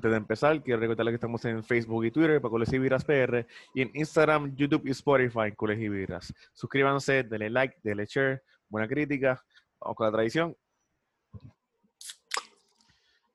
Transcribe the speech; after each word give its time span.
Antes 0.00 0.12
de 0.12 0.16
empezar, 0.16 0.62
quiero 0.62 0.80
recordarles 0.80 1.12
que 1.12 1.16
estamos 1.16 1.44
en 1.44 1.62
Facebook 1.62 2.06
y 2.06 2.10
Twitter 2.10 2.40
para 2.40 2.48
Cules 2.50 2.72
y 2.72 2.78
Birras 2.78 3.04
PR 3.04 3.46
y 3.74 3.82
en 3.82 3.90
Instagram, 3.92 4.56
YouTube 4.56 4.86
y 4.86 4.92
Spotify, 4.92 5.52
Cules 5.54 5.78
y 5.78 5.90
Birras. 5.90 6.32
Suscríbanse, 6.54 7.24
denle 7.24 7.50
like, 7.50 7.76
denle 7.82 8.06
share, 8.06 8.42
buena 8.70 8.88
crítica. 8.88 9.44
Vamos 9.78 9.96
con 9.98 10.06
la 10.06 10.12
tradición. 10.12 10.56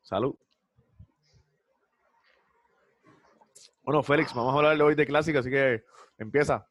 Salud. 0.02 0.34
Bueno, 3.84 4.02
Félix, 4.02 4.34
vamos 4.34 4.56
a 4.56 4.58
hablar 4.58 4.82
hoy 4.82 4.96
de 4.96 5.06
clásico, 5.06 5.38
así 5.38 5.52
que 5.52 5.84
empieza. 6.18 6.68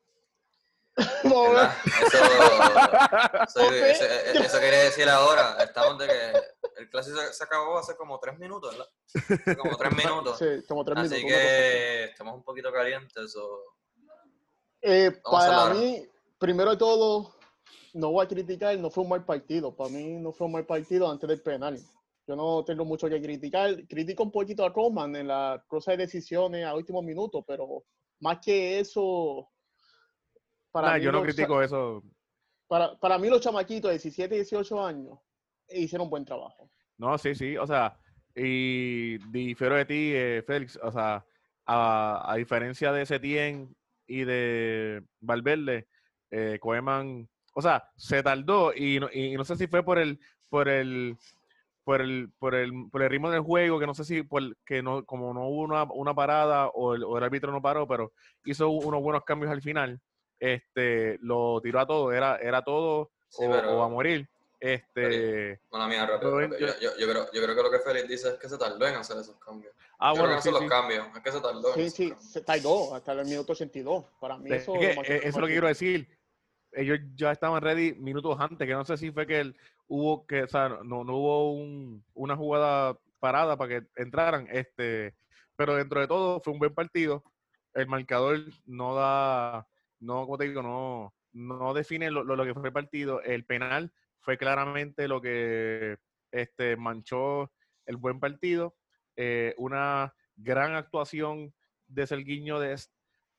Eso, 0.97 1.23
eso, 1.23 1.31
Ok. 3.67 3.73
eso- 3.73 4.05
eso- 4.05 4.43
eso 4.45 4.61
quería 4.61 4.83
decir 4.85 5.09
ahora. 5.09 5.57
Estamos 5.63 5.99
de 5.99 6.07
que 6.09 6.33
clásico 6.95 7.19
se- 7.19 7.33
se 7.35 7.45
acabó 7.45 7.77
hace 7.79 7.97
como 7.97 8.19
tres 8.21 8.39
minutos, 8.39 8.71
¿verdad? 8.73 8.87
Hace 9.55 9.57
Como 9.57 9.77
tres 9.77 9.97
minutos. 9.97 10.39
Sí, 10.39 10.47
como 10.69 10.85
tres 10.85 10.99
Así 10.99 11.15
minutos. 11.17 11.37
así. 11.37 11.45
que 11.45 12.05
estamos 12.05 12.35
un 12.37 12.43
poquito 12.45 12.73
calientes. 12.73 13.37
o 13.37 13.61
Eh, 14.81 15.21
para 15.23 15.75
mí, 15.75 16.07
primero 16.39 16.71
de 16.73 16.77
todo, 16.77 17.35
no 17.95 18.11
voy 18.13 18.25
a 18.25 18.29
criticar, 18.29 18.77
no 18.79 18.91
fue 18.91 19.03
un 19.05 19.11
mal 19.11 19.25
partido. 19.25 19.75
Para 19.75 19.91
mí 19.91 20.17
no 20.21 20.33
fue 20.33 20.47
un 20.47 20.53
mal 20.53 20.67
partido 20.67 21.11
antes 21.11 21.29
del 21.29 21.43
penal. 21.43 21.79
Yo 22.27 22.37
no 22.37 22.65
tengo 22.65 22.85
mucho 22.85 23.09
que 23.09 23.21
criticar. 23.21 23.87
Critico 23.89 24.23
un 24.23 24.31
poquito 24.33 24.65
a 24.65 24.69
Roman 24.71 25.15
en 25.17 25.29
la 25.29 25.63
cosa 25.67 25.91
de 25.93 25.99
decisiones 25.99 26.65
a 26.65 26.75
último 26.75 27.03
minuto, 27.03 27.43
pero 27.47 27.85
más 28.21 28.39
que 28.45 28.79
eso, 28.81 29.51
para, 30.71 30.89
Nah, 30.91 30.99
mí, 30.99 31.05
yo 31.05 31.13
no 31.13 31.23
critico 31.23 31.61
eso. 31.63 32.03
para, 32.67 32.99
para 32.99 33.19
mí 33.19 33.29
los 33.29 33.41
chamaquitos 33.41 33.89
de 33.91 33.95
17 33.99 34.35
y 34.35 34.39
18 34.39 34.85
años 34.85 35.19
hicieron 35.69 36.09
buen 36.11 36.25
trabajo. 36.25 36.71
No, 36.99 37.19
sí, 37.19 37.35
sí, 37.35 37.57
o 37.57 37.67
sea, 37.67 37.97
y 38.35 39.19
difiero 39.31 39.77
de 39.77 39.85
ti, 39.85 40.13
eh, 40.15 40.43
Félix, 40.47 40.79
o 40.83 40.91
sea, 40.93 41.25
a, 41.67 42.33
a 42.33 42.37
diferencia 42.37 42.93
de 42.93 43.07
Setien 43.07 43.75
y 44.07 44.25
de 44.25 45.03
Valverde, 45.21 45.87
eh, 46.31 46.59
Koeman, 46.61 47.29
o 47.55 47.63
sea, 47.63 47.85
se 47.97 48.23
tardó 48.23 48.73
y 48.75 48.99
no, 49.01 49.09
y 49.13 49.35
no 49.35 49.45
sé 49.45 49.57
si 49.57 49.67
fue 49.67 49.83
por 49.85 49.99
el, 49.99 50.19
por 50.49 50.69
el, 50.69 51.17
por 51.85 52.01
el, 52.01 52.31
por 52.39 52.55
el, 52.55 52.73
por 52.91 53.03
el 53.03 53.11
ritmo 53.11 53.31
del 53.31 53.41
juego, 53.43 53.79
que 53.79 53.87
no 53.87 53.95
sé 53.95 54.05
si 54.05 54.23
por 54.23 54.57
que 54.65 54.83
no, 54.83 55.05
como 55.05 55.33
no 55.35 55.47
hubo 55.49 55.63
una, 55.63 55.85
una 55.85 56.15
parada 56.15 56.69
o 56.69 56.95
el, 56.95 57.05
o 57.05 57.19
el 57.19 57.25
árbitro 57.25 57.53
no 57.53 57.63
paró, 57.63 57.87
pero 57.87 58.13
hizo 58.45 58.69
unos 58.71 59.03
buenos 59.03 59.25
cambios 59.25 59.51
al 59.53 59.63
final, 59.63 60.01
este, 60.39 61.19
lo 61.23 61.61
tiró 61.63 61.81
a 61.81 61.87
todo, 61.87 62.13
era, 62.13 62.37
era 62.37 62.63
todo 62.63 63.11
Sí, 63.29 63.45
o, 63.47 63.51
pero- 63.51 63.79
o 63.79 63.83
a 63.83 63.89
morir. 63.89 64.29
Este, 64.65 65.61
Bueno, 65.71 65.89
mía, 65.89 66.07
rápido. 66.07 66.31
Yo- 66.31 66.39
rápido. 66.49 66.59
Yo, 66.59 66.81
yo- 66.81 66.97
yo 66.99 67.07
creo, 67.09 67.25
yo 67.33 67.43
creo 67.43 67.55
que 67.55 67.63
lo 67.63 67.71
que 67.71 67.79
Félix 67.81 68.09
dice 68.09 68.29
es 68.31 68.35
que 68.37 68.49
se 68.49 68.57
tardó 68.57 68.87
en 68.87 68.95
hacer 68.95 69.19
esos 69.19 69.37
cambios. 69.37 69.75
ah, 69.99 70.15
yo 70.15 70.15
creo 70.15 70.15
que 70.15 70.21
bueno, 70.23 70.35
no 70.37 70.41
sí, 70.43 70.49
son 70.49 70.55
sí. 70.59 70.61
los 70.65 70.71
cambios, 70.71 71.07
es 71.17 71.23
que 71.23 71.33
se 71.33 71.41
tardó. 71.41 71.75
Sí, 71.75 71.91
sí, 71.91 72.09
cambios. 72.09 72.33
se 72.33 72.41
tardó 72.41 72.95
hasta 72.95 73.13
el 73.13 73.25
minuto 73.27 73.53
82. 73.53 74.05
Para 74.19 74.39
mí 74.39 74.51
Es 74.51 74.65
que, 74.67 74.91
eh, 74.93 74.97
eso 74.97 75.29
es 75.29 75.37
lo 75.37 75.47
que 75.47 75.53
quiero 75.53 75.69
decir. 75.69 76.09
Ellos 76.73 76.99
ya 77.15 77.31
estaban 77.31 77.63
ready 77.63 77.95
minutos 77.95 78.37
antes, 78.41 78.67
que 78.67 78.73
no 78.73 78.85
sé 78.87 78.97
si 78.97 79.13
fue 79.13 79.27
que 79.27 79.41
el- 79.41 79.57
hubo 79.87 80.27
que, 80.27 80.45
o 80.45 80.49
sea, 80.49 80.71
no, 80.83 81.05
no 81.05 81.17
hubo 81.17 81.53
un- 81.53 82.03
una 82.15 82.35
jugada 82.37 82.99
parada 83.21 83.57
para 83.57 83.69
que 83.81 83.87
entraran, 83.97 84.49
este, 84.51 85.15
pero 85.57 85.77
dentro 85.77 86.01
de 86.01 86.09
todo 86.09 86.41
fue 86.41 86.53
un 86.55 86.59
buen 86.59 86.75
partido. 86.75 87.23
El 87.75 87.87
marcador 87.87 88.41
no 88.67 88.95
da, 88.95 89.67
no, 90.01 90.25
como 90.25 90.39
te 90.39 90.49
digo, 90.49 90.63
no, 90.63 91.15
no 91.33 91.75
define 91.75 92.11
lo, 92.11 92.25
lo- 92.25 92.35
lo 92.37 92.45
que 92.45 92.55
fue 92.55 92.69
el 92.69 92.73
partido. 92.73 93.21
El 93.23 93.45
penal 93.45 93.93
fue 94.25 94.39
claramente 94.39 95.07
lo 95.07 95.21
que 95.21 95.99
este, 96.33 96.77
manchó 96.77 97.53
el 97.87 97.97
buen 97.97 98.19
partido. 98.19 98.75
Eh, 99.17 99.55
una 99.59 100.15
gran 100.35 100.75
actuación 100.75 101.55
de 101.87 102.07
Serguiño 102.07 102.59
de 102.59 102.73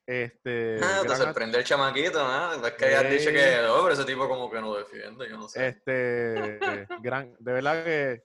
este 0.05 0.79
Ah, 0.81 0.99
te 1.01 1.07
gran 1.07 1.17
sorprendió 1.17 1.59
el 1.59 1.65
chamaquito, 1.65 2.19
¿no? 2.19 2.53
Es 2.65 2.73
que 2.73 2.85
habías 2.85 3.09
dicho 3.09 3.31
que, 3.31 3.57
no, 3.65 3.81
pero 3.81 3.93
ese 3.93 4.05
tipo 4.05 4.27
como 4.29 4.49
que 4.49 4.61
no 4.61 4.75
defiende, 4.75 5.27
yo 5.27 5.37
no 5.37 5.47
sé. 5.49 5.67
este 5.67 6.87
gran 7.01 7.35
de 7.39 7.53
verdad 7.53 7.83
que 7.83 8.23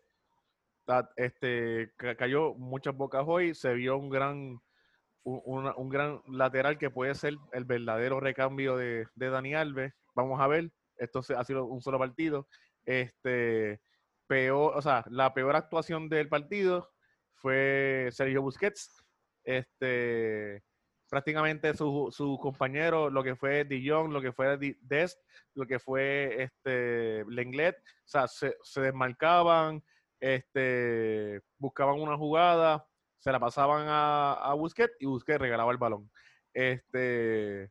este 1.16 1.92
ca- 1.96 2.16
cayó 2.16 2.54
muchas 2.54 2.94
bocas 2.94 3.24
hoy 3.26 3.54
se 3.54 3.72
vio 3.74 3.96
un 3.96 4.10
gran 4.10 4.60
un, 5.22 5.72
un 5.76 5.88
gran 5.88 6.20
lateral 6.26 6.78
que 6.78 6.90
puede 6.90 7.14
ser 7.14 7.34
el 7.52 7.64
verdadero 7.64 8.18
recambio 8.20 8.76
de, 8.76 9.06
de 9.14 9.30
Dani 9.30 9.54
Alves 9.54 9.92
vamos 10.14 10.40
a 10.40 10.48
ver 10.48 10.70
esto 11.00 11.22
ha 11.36 11.44
sido 11.44 11.64
un 11.64 11.80
solo 11.80 11.98
partido 11.98 12.46
este 12.84 13.80
peor 14.26 14.76
o 14.76 14.82
sea 14.82 15.04
la 15.10 15.34
peor 15.34 15.56
actuación 15.56 16.08
del 16.08 16.28
partido 16.28 16.92
fue 17.34 18.08
Sergio 18.12 18.42
Busquets 18.42 19.04
este 19.44 20.62
prácticamente 21.10 21.74
su, 21.74 22.08
su 22.12 22.38
compañero, 22.38 23.10
lo 23.10 23.22
que 23.22 23.34
fue 23.34 23.64
De 23.64 23.82
Jong, 23.84 24.12
lo 24.12 24.22
que 24.22 24.32
fue 24.32 24.56
Dest, 24.80 25.20
lo 25.54 25.66
que 25.66 25.80
fue 25.80 26.44
este 26.44 27.24
Lenglet, 27.28 27.76
o 27.76 27.82
sea, 28.08 28.28
se, 28.28 28.54
desmarcaban, 28.80 29.82
este, 30.20 31.42
buscaban 31.58 32.00
una 32.00 32.16
jugada, 32.16 32.86
se 33.18 33.32
la 33.32 33.40
pasaban 33.40 33.86
a, 33.88 34.34
a 34.34 34.54
Busquets 34.54 34.94
y 35.00 35.06
Busquets 35.06 35.40
regalaba 35.40 35.72
el 35.72 35.78
balón. 35.78 36.10
Este, 36.54 37.70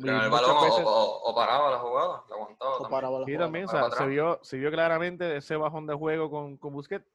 Pero 0.00 0.22
el 0.24 0.30
balón 0.30 0.56
o, 0.56 0.62
veces- 0.62 0.84
o- 0.86 1.20
o 1.24 1.34
paraba 1.34 1.70
la 1.70 1.78
jugada, 1.78 2.22
la 2.28 2.34
aguantaba. 2.36 2.70
o 2.70 2.78
también. 2.82 2.90
paraba 2.90 3.18
la 3.20 3.24
Sí, 3.26 3.32
jugada. 3.32 3.46
también, 3.46 3.64
o 3.64 3.68
sea, 3.68 3.90
se 3.90 4.06
vio, 4.06 4.38
se 4.42 4.56
vio 4.58 4.70
claramente 4.70 5.36
ese 5.36 5.56
bajón 5.56 5.86
de 5.86 5.94
juego 5.94 6.30
con, 6.30 6.56
con 6.56 6.72
Busquets. 6.72 7.06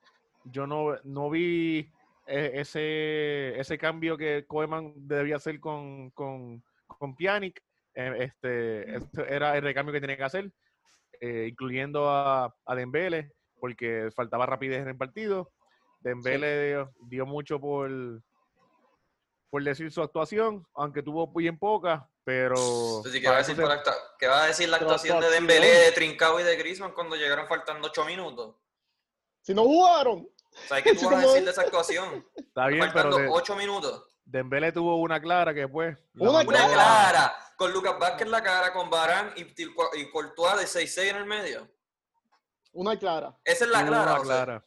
Yo 0.46 0.68
no, 0.68 0.96
no 1.04 1.30
vi 1.30 1.90
eh, 2.28 2.52
ese, 2.56 3.60
ese 3.60 3.78
cambio 3.78 4.18
que 4.18 4.46
Koeman 4.48 4.94
debía 5.08 5.36
hacer 5.38 5.60
con, 5.60 6.10
con, 6.12 6.64
con 6.88 7.16
Pjanic. 7.16 7.62
Eh, 7.96 8.16
este, 8.20 8.96
este 8.96 9.34
era 9.34 9.56
el 9.56 9.64
recambio 9.64 9.94
que 9.94 10.02
tenía 10.02 10.18
que 10.18 10.24
hacer, 10.24 10.52
eh, 11.22 11.48
incluyendo 11.50 12.10
a, 12.10 12.54
a 12.66 12.76
Dembele, 12.76 13.32
porque 13.60 14.10
faltaba 14.16 14.46
rapidez 14.46 14.82
en 14.82 14.90
el 14.90 14.98
partido. 14.98 15.52
Dembele 16.02 16.68
dio, 16.68 16.92
dio 17.08 17.26
mucho 17.26 17.60
por, 17.62 17.90
por 19.50 19.64
decir 19.64 19.92
su 19.92 20.02
actuación, 20.02 20.66
aunque 20.74 21.04
tuvo 21.04 21.28
bien 21.28 21.58
poca, 21.58 22.10
pero... 22.24 22.56
Entonces, 22.98 23.22
¿qué, 23.22 23.28
va 23.28 23.36
a 23.36 23.38
decir 23.40 23.56
se- 23.56 23.62
la 23.66 23.74
acta- 23.74 23.96
qué 24.18 24.28
va 24.28 24.44
a 24.44 24.48
decir 24.48 24.70
la 24.70 24.78
Pero 24.80 24.92
actuación 24.92 25.20
de. 25.20 25.30
Dembélé, 25.30 25.68
de 25.68 25.92
Trincao 25.92 26.40
y 26.40 26.44
de 26.44 26.56
Griezmann 26.56 26.94
cuando 26.94 27.16
llegaron 27.16 27.48
faltando 27.48 27.88
8 27.88 28.06
minutos? 28.06 28.56
Si 29.42 29.54
no 29.54 29.64
jugaron, 29.64 30.20
O 30.30 30.68
sea, 30.68 30.82
¿qué 30.82 30.94
tú 30.94 31.00
Sí, 31.02 31.06
vas 31.08 31.24
a 31.24 31.28
decir 31.28 31.44
de 31.46 31.52
esa 31.52 31.62
actuación? 31.62 32.28
Está 32.36 32.68
bien, 32.68 32.80
pero 32.82 32.94
faltando 32.94 33.18
de- 33.18 33.28
8 33.30 33.56
minutos. 33.56 34.06
Dembele 34.26 34.72
tuvo 34.72 34.96
una 35.02 35.22
clara 35.22 35.54
que 35.54 35.68
pues... 35.68 35.98
Una 36.16 36.32
mandó 36.32 36.50
Una 36.52 36.66
a- 36.66 36.70
clara, 36.74 37.36
con 37.58 37.74
Lucas 37.74 38.00
Vázquez 38.00 38.22
en 38.22 38.32
la 38.32 38.42
cara, 38.42 38.72
con 38.72 38.90
Barán 38.90 39.34
y, 39.36 39.42
y 39.42 40.10
Courtois 40.12 40.74
de 40.74 40.82
6-6 40.86 41.10
en 41.10 41.16
el 41.18 41.26
medio. 41.26 41.68
una 42.72 42.98
clara. 42.98 43.38
Esa 43.44 43.66
es 43.66 43.70
la 43.72 43.86
clara. 43.86 44.04
una 44.04 44.14
o 44.14 44.16
sea. 44.16 44.24
clara. 44.24 44.66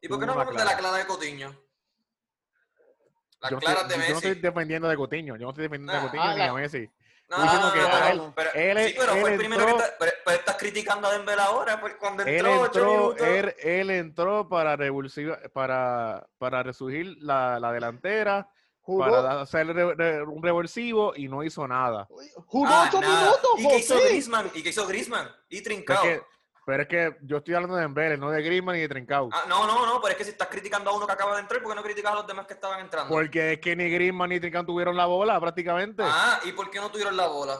¿Y 0.00 0.08
por 0.08 0.18
qué 0.18 0.26
no 0.26 0.32
hablamos 0.32 0.54
de 0.54 0.58
la 0.58 0.64
clara. 0.64 0.78
clara 0.78 0.96
de 0.98 1.06
Cotiño? 1.06 1.56
Yo 3.50 3.58
estoy- 3.58 3.74
de 3.88 3.94
yo 4.06 4.10
no 4.12 4.16
estoy 4.18 4.34
defendiendo 4.34 4.88
de 4.88 4.96
Coutinho. 4.96 5.36
Yo 5.36 5.42
no 5.44 5.50
estoy 5.50 5.62
defendiendo 5.64 5.92
Ah, 5.92 5.96
de 5.96 6.02
Coutinho 6.02 6.22
ah, 6.24 6.32
ni 6.34 6.38
la- 6.38 6.48
a 6.50 6.54
Messi. 6.54 6.88
No, 7.28 7.38
no, 7.38 7.72
que 7.72 7.78
no, 7.80 8.06
él- 8.08 8.32
pero- 8.36 8.52
él- 8.52 8.88
sí, 8.88 8.94
pero 8.98 9.12
él 9.14 9.20
fue 9.22 9.30
el 9.32 9.38
primero 9.38 9.62
entró- 9.62 9.76
que 9.78 9.82
está, 9.84 9.96
pero, 9.98 10.12
pero 10.24 10.38
estás 10.38 10.56
criticando 10.58 11.08
a 11.08 11.12
Dembélé 11.12 11.40
ahora, 11.40 11.80
pues 11.80 11.94
cuando 11.94 12.24
Él 12.24 12.28
entró 12.36 12.60
8 12.60 12.64
entró, 12.66 12.90
minutos. 12.92 13.26
él, 13.26 13.54
él 13.60 13.90
entró 13.90 14.48
para 14.50 14.76
revulsiva- 14.76 15.40
para, 15.54 16.26
para 16.36 16.62
resurgir 16.62 17.16
la, 17.20 17.58
la 17.58 17.72
delantera, 17.72 18.50
Jugó, 18.82 19.04
para 19.04 19.40
hacer 19.40 19.66
re- 19.68 19.94
re- 19.94 20.22
un 20.24 20.42
revulsivo 20.42 21.14
y 21.16 21.28
no 21.28 21.42
hizo 21.42 21.66
nada. 21.66 22.06
jugó 22.46 22.66
Ah, 22.68 22.84
ocho 22.88 23.00
nada. 23.00 23.20
minutos, 23.20 23.50
¿Y 23.56 23.68
qué 23.68 23.78
hizo. 23.78 23.94
Griezmann? 23.98 24.50
¿Y 24.54 24.62
qué 24.62 24.68
hizo 24.68 24.86
Griezmann? 24.86 25.30
Y 25.48 25.58
Es 25.58 25.62
que- 26.00 26.22
pero 26.64 26.82
es 26.82 26.88
que 26.88 27.16
yo 27.22 27.38
estoy 27.38 27.54
hablando 27.54 27.76
de 27.76 27.82
Dembele, 27.82 28.16
no 28.16 28.30
de 28.30 28.42
Griezmann 28.42 28.76
ni 28.76 28.82
de 28.82 28.88
Trincao. 28.88 29.28
Ah, 29.32 29.44
no, 29.48 29.66
no, 29.66 29.84
no, 29.86 30.00
pero 30.00 30.12
es 30.12 30.16
que 30.16 30.24
si 30.24 30.30
estás 30.30 30.48
criticando 30.48 30.90
a 30.90 30.96
uno 30.96 31.06
que 31.06 31.12
acaba 31.12 31.34
de 31.34 31.40
entrar, 31.40 31.60
¿por 31.62 31.72
qué 31.72 31.76
no 31.76 31.82
criticas 31.82 32.12
a 32.12 32.16
los 32.16 32.26
demás 32.26 32.46
que 32.46 32.54
estaban 32.54 32.80
entrando? 32.80 33.12
Porque 33.12 33.54
es 33.54 33.60
que 33.60 33.74
ni 33.74 33.90
Griezmann 33.90 34.30
ni 34.30 34.40
Trincao 34.40 34.64
tuvieron 34.64 34.96
la 34.96 35.06
bola 35.06 35.40
prácticamente. 35.40 36.02
Ah, 36.06 36.40
¿y 36.44 36.52
por 36.52 36.70
qué 36.70 36.78
no 36.80 36.90
tuvieron 36.90 37.16
la 37.16 37.26
bola? 37.26 37.58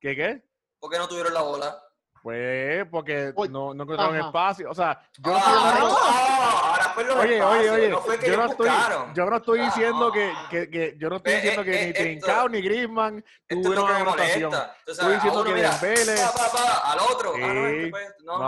¿Qué 0.00 0.14
qué? 0.14 0.44
¿Por 0.78 0.90
qué 0.90 0.98
no 0.98 1.08
tuvieron 1.08 1.34
la 1.34 1.42
bola? 1.42 1.82
Pues 2.26 2.84
porque 2.90 3.32
no, 3.50 3.72
no 3.72 3.84
encontraron 3.84 4.16
ajá. 4.16 4.26
espacio. 4.26 4.68
O 4.68 4.74
sea, 4.74 5.00
yo 5.18 5.30
no 5.30 5.38
ah, 5.38 5.42
ah, 5.44 6.70
ahora 6.70 6.75
fue 6.96 7.04
los 7.04 7.16
Oye, 7.16 7.24
oye, 7.26 7.36
espacios, 7.36 7.74
oye, 7.76 7.88
no 7.90 8.00
fue 8.00 8.18
que 8.18 8.26
yo 8.30 8.36
no 8.38 8.46
estoy, 8.46 8.70
yo 9.14 9.26
no 9.26 9.36
estoy 9.36 9.60
diciendo 9.60 10.10
que, 10.12 10.32
Ah. 10.34 10.48
que, 10.50 10.70
que- 10.70 10.94
yo 10.98 11.10
no 11.10 11.16
estoy 11.16 11.32
Eh, 11.32 11.36
diciendo 11.36 11.60
eh, 11.62 11.64
que 11.66 11.70
eh, 11.72 11.84
ni 11.84 11.90
esto- 11.90 12.02
Trincao 12.02 12.48
ni 12.48 12.62
Griezmann 12.62 13.24
tuvieron 13.46 14.04
molesta. 14.04 14.34
Entonces, 14.34 14.68
Estoy 14.86 15.14
diciendo 15.14 15.44
que 15.44 15.52
pa, 15.52 16.92
al 16.92 16.98
otro. 17.00 17.32
Ah, 17.36 17.38
no, 17.52 17.66
es 17.66 17.74
que 17.74 17.84
Sí. 17.84 17.90
pues, 17.90 18.14
No, 18.24 18.38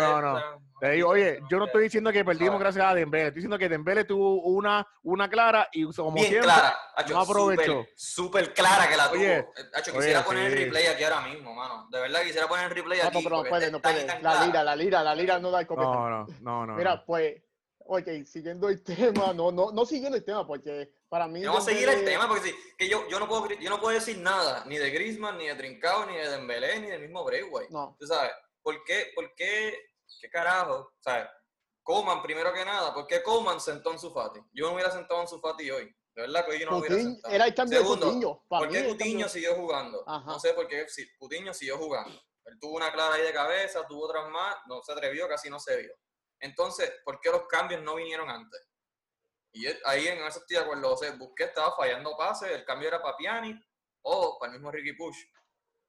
no, 0.00 0.22
no. 0.22 0.34
o 0.34 0.38
sea, 0.38 0.58
Te 0.78 0.90
digo, 0.90 1.08
oye, 1.08 1.40
yo 1.48 1.56
no 1.56 1.64
estoy 1.64 1.84
diciendo 1.84 2.12
que 2.12 2.22
perdimos 2.22 2.48
¿Sabes? 2.60 2.74
gracias 2.76 2.84
a 2.84 2.94
Dembele. 2.94 3.28
Estoy 3.28 3.36
diciendo 3.36 3.56
que 3.58 3.66
Dembele 3.70 4.04
tuvo 4.04 4.42
una, 4.42 4.86
una 5.04 5.26
clara 5.26 5.70
y 5.72 5.90
como 5.90 6.12
Bien 6.12 6.26
siempre, 6.26 6.44
clara. 6.52 6.76
Hacho, 6.94 7.14
no 7.14 7.20
aprovechó. 7.22 7.86
Súper, 7.96 8.52
clara 8.52 8.86
que 8.86 8.94
la 8.94 9.04
tuvo. 9.08 9.16
Oye, 9.22 9.46
Hacho, 9.74 9.90
oye, 9.92 9.98
quisiera 10.00 10.22
poner 10.22 10.52
el 10.52 10.58
replay 10.58 10.86
aquí 10.88 11.02
ahora 11.04 11.20
mismo, 11.22 11.54
mano. 11.54 11.88
De 11.90 11.98
verdad 11.98 12.20
quisiera 12.24 12.46
poner 12.46 12.66
el 12.66 12.70
replay 12.72 13.00
No, 13.00 13.08
aquí. 13.08 13.20
pero 13.24 13.42
no 13.42 13.48
puede, 13.48 13.70
no 13.70 13.80
puede. 13.80 14.06
La 14.20 14.44
lira, 14.44 14.62
la 14.62 14.76
lira, 14.76 15.02
la 15.02 15.14
lira 15.14 15.38
no 15.38 15.50
da 15.50 15.60
el 15.60 15.66
copete. 15.66 15.86
No, 15.88 16.10
no, 16.10 16.26
no, 16.42 16.66
no. 16.66 16.74
Mira, 16.74 16.96
no. 16.96 17.04
pues, 17.06 17.36
ok, 17.88 18.24
siguiendo 18.24 18.68
el 18.68 18.82
tema, 18.84 19.32
no, 19.32 19.50
no, 19.52 19.70
no 19.72 19.86
siguiendo 19.86 20.16
el 20.16 20.24
tema, 20.24 20.46
porque 20.46 20.92
para 21.08 21.26
mí. 21.28 21.44
Vamos 21.44 21.62
a 21.62 21.70
seguir 21.70 21.88
el 21.88 22.00
Dembélé- 22.00 22.04
tema 22.04 22.28
porque 22.28 22.48
sí, 22.50 22.54
que 22.76 22.88
yo, 22.88 23.06
yo, 23.08 23.18
no 23.18 23.28
puedo, 23.28 23.48
yo 23.48 23.70
no 23.70 23.80
puedo 23.80 23.94
decir 23.94 24.18
nada, 24.18 24.64
ni 24.66 24.76
de 24.78 24.90
Griezmann, 24.90 25.38
ni 25.38 25.46
de 25.46 25.54
Trincao, 25.54 26.06
ni 26.06 26.16
de 26.16 26.28
Dembélé, 26.28 26.80
ni 26.80 26.88
del 26.88 27.00
mismo 27.02 27.24
Braithwaite. 27.24 27.72
No, 27.72 27.96
Tú 27.98 28.06
sabes, 28.06 28.32
¿por 28.62 28.82
qué, 28.84 29.12
por 29.14 29.34
qué, 29.34 29.76
qué 30.20 30.28
carajo? 30.30 30.92
¿Sabes? 31.00 31.26
Coman, 31.82 32.20
primero 32.22 32.52
que 32.52 32.64
nada, 32.64 32.92
¿por 32.92 33.06
qué 33.06 33.22
Coman 33.22 33.60
sentó 33.60 33.92
en 33.92 33.98
su 34.00 34.10
Fati? 34.12 34.40
Yo 34.52 34.66
no 34.66 34.74
hubiera 34.74 34.90
sentado 34.90 35.20
en 35.22 35.28
su 35.28 35.38
Fati 35.40 35.70
hoy. 35.70 35.84
De 36.16 36.22
verdad 36.22 36.44
que 36.44 36.50
hoy 36.52 36.60
yo 36.60 36.70
no 36.70 36.78
hubiera 36.78 36.96
sentado. 36.96 37.32
era 37.34 37.46
el 37.46 37.54
cambio 37.54 37.78
Segundo, 37.78 38.06
de 38.06 38.12
Coutinho. 38.12 38.44
Para 38.48 38.60
¿Por 38.64 38.72
qué 38.72 38.84
Coutinho 38.86 39.10
cambio- 39.10 39.28
siguió 39.28 39.54
jugando? 39.54 40.02
Ajá. 40.08 40.32
No 40.32 40.40
sé 40.40 40.52
por 40.54 40.66
qué 40.66 40.86
Coutinho 41.18 41.52
siguió 41.54 41.76
jugando. 41.78 42.18
Él 42.46 42.58
tuvo 42.60 42.76
una 42.76 42.90
clara 42.92 43.14
ahí 43.16 43.22
de 43.22 43.32
cabeza, 43.32 43.86
tuvo 43.86 44.06
otras 44.06 44.28
más, 44.30 44.56
no 44.66 44.82
se 44.82 44.92
atrevió, 44.92 45.28
casi 45.28 45.48
no 45.50 45.60
se 45.60 45.76
vio. 45.76 45.92
Entonces, 46.40 46.92
¿por 47.04 47.20
qué 47.20 47.30
los 47.30 47.46
cambios 47.46 47.82
no 47.82 47.94
vinieron 47.94 48.28
antes? 48.30 48.60
Y 49.52 49.66
ahí 49.84 50.06
en 50.08 50.18
eso 50.18 50.40
estoy 50.40 50.58
de 50.58 50.62
acuerdo. 50.62 50.92
O 50.92 50.96
sea, 50.96 51.10
Busqué 51.12 51.44
estaba 51.44 51.74
fallando 51.74 52.16
pases, 52.16 52.50
el 52.50 52.64
cambio 52.64 52.88
era 52.88 53.00
para 53.02 53.16
Pjanic 53.16 53.56
o 54.02 54.38
para 54.38 54.52
el 54.52 54.58
mismo 54.58 54.70
Ricky 54.70 54.92
Push. 54.92 55.16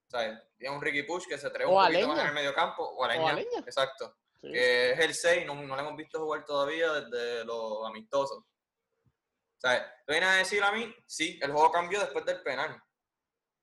O 0.07 0.09
sea, 0.09 0.41
había 0.55 0.71
un 0.71 0.81
Ricky 0.81 1.03
Push 1.03 1.27
que 1.27 1.37
se 1.37 1.47
atrevió 1.47 1.69
O 1.73 1.77
un 1.77 1.83
poquito 1.85 1.97
Aleña. 1.97 2.13
más 2.13 2.21
en 2.21 2.27
el 2.27 2.33
medio 2.33 2.55
campo, 2.55 2.83
o 2.83 3.03
Aleña, 3.03 3.23
O 3.23 3.27
Aleña. 3.27 3.59
exacto. 3.59 4.17
sí. 4.41 4.51
Que 4.53 4.91
es 4.91 4.99
el 4.99 5.13
6, 5.13 5.45
no, 5.45 5.55
no 5.55 5.75
lo 5.75 5.81
hemos 5.81 5.97
visto 5.97 6.19
jugar 6.19 6.45
todavía 6.45 6.93
desde 6.93 7.43
los 7.43 7.85
amistosos. 7.85 8.39
O 8.39 9.59
sea, 9.59 9.83
¿tú 10.05 10.13
vienes 10.13 10.29
a 10.29 10.33
decir 10.35 10.63
a 10.63 10.71
mí? 10.71 10.95
Sí, 11.05 11.37
el 11.41 11.51
juego 11.51 11.71
cambió 11.71 11.99
después 11.99 12.23
del 12.25 12.41
penal. 12.43 12.81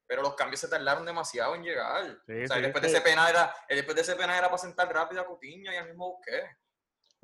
Pero 0.07 0.21
los 0.21 0.35
cambios 0.35 0.61
se 0.61 0.69
tardaron 0.69 1.07
demasiado 1.07 1.55
en 1.55 1.63
llegar. 1.63 2.05
Sí, 2.27 2.45
o 2.45 2.47
sea, 2.47 2.57
sí. 2.57 2.63
después, 2.63 2.83
de 2.83 2.89
ese 2.89 3.01
penal 3.01 3.31
era, 3.31 3.57
eh, 3.69 3.77
después 3.77 3.95
de 3.95 4.03
ese 4.03 4.17
penal 4.17 4.37
era 4.37 4.49
para 4.49 4.59
sentar 4.59 4.93
rápido 4.93 5.23
a 5.23 5.27
Coutinho 5.27 5.73
y 5.73 5.77
al 5.77 5.87
mismo 5.87 6.11
Busqué. 6.17 6.59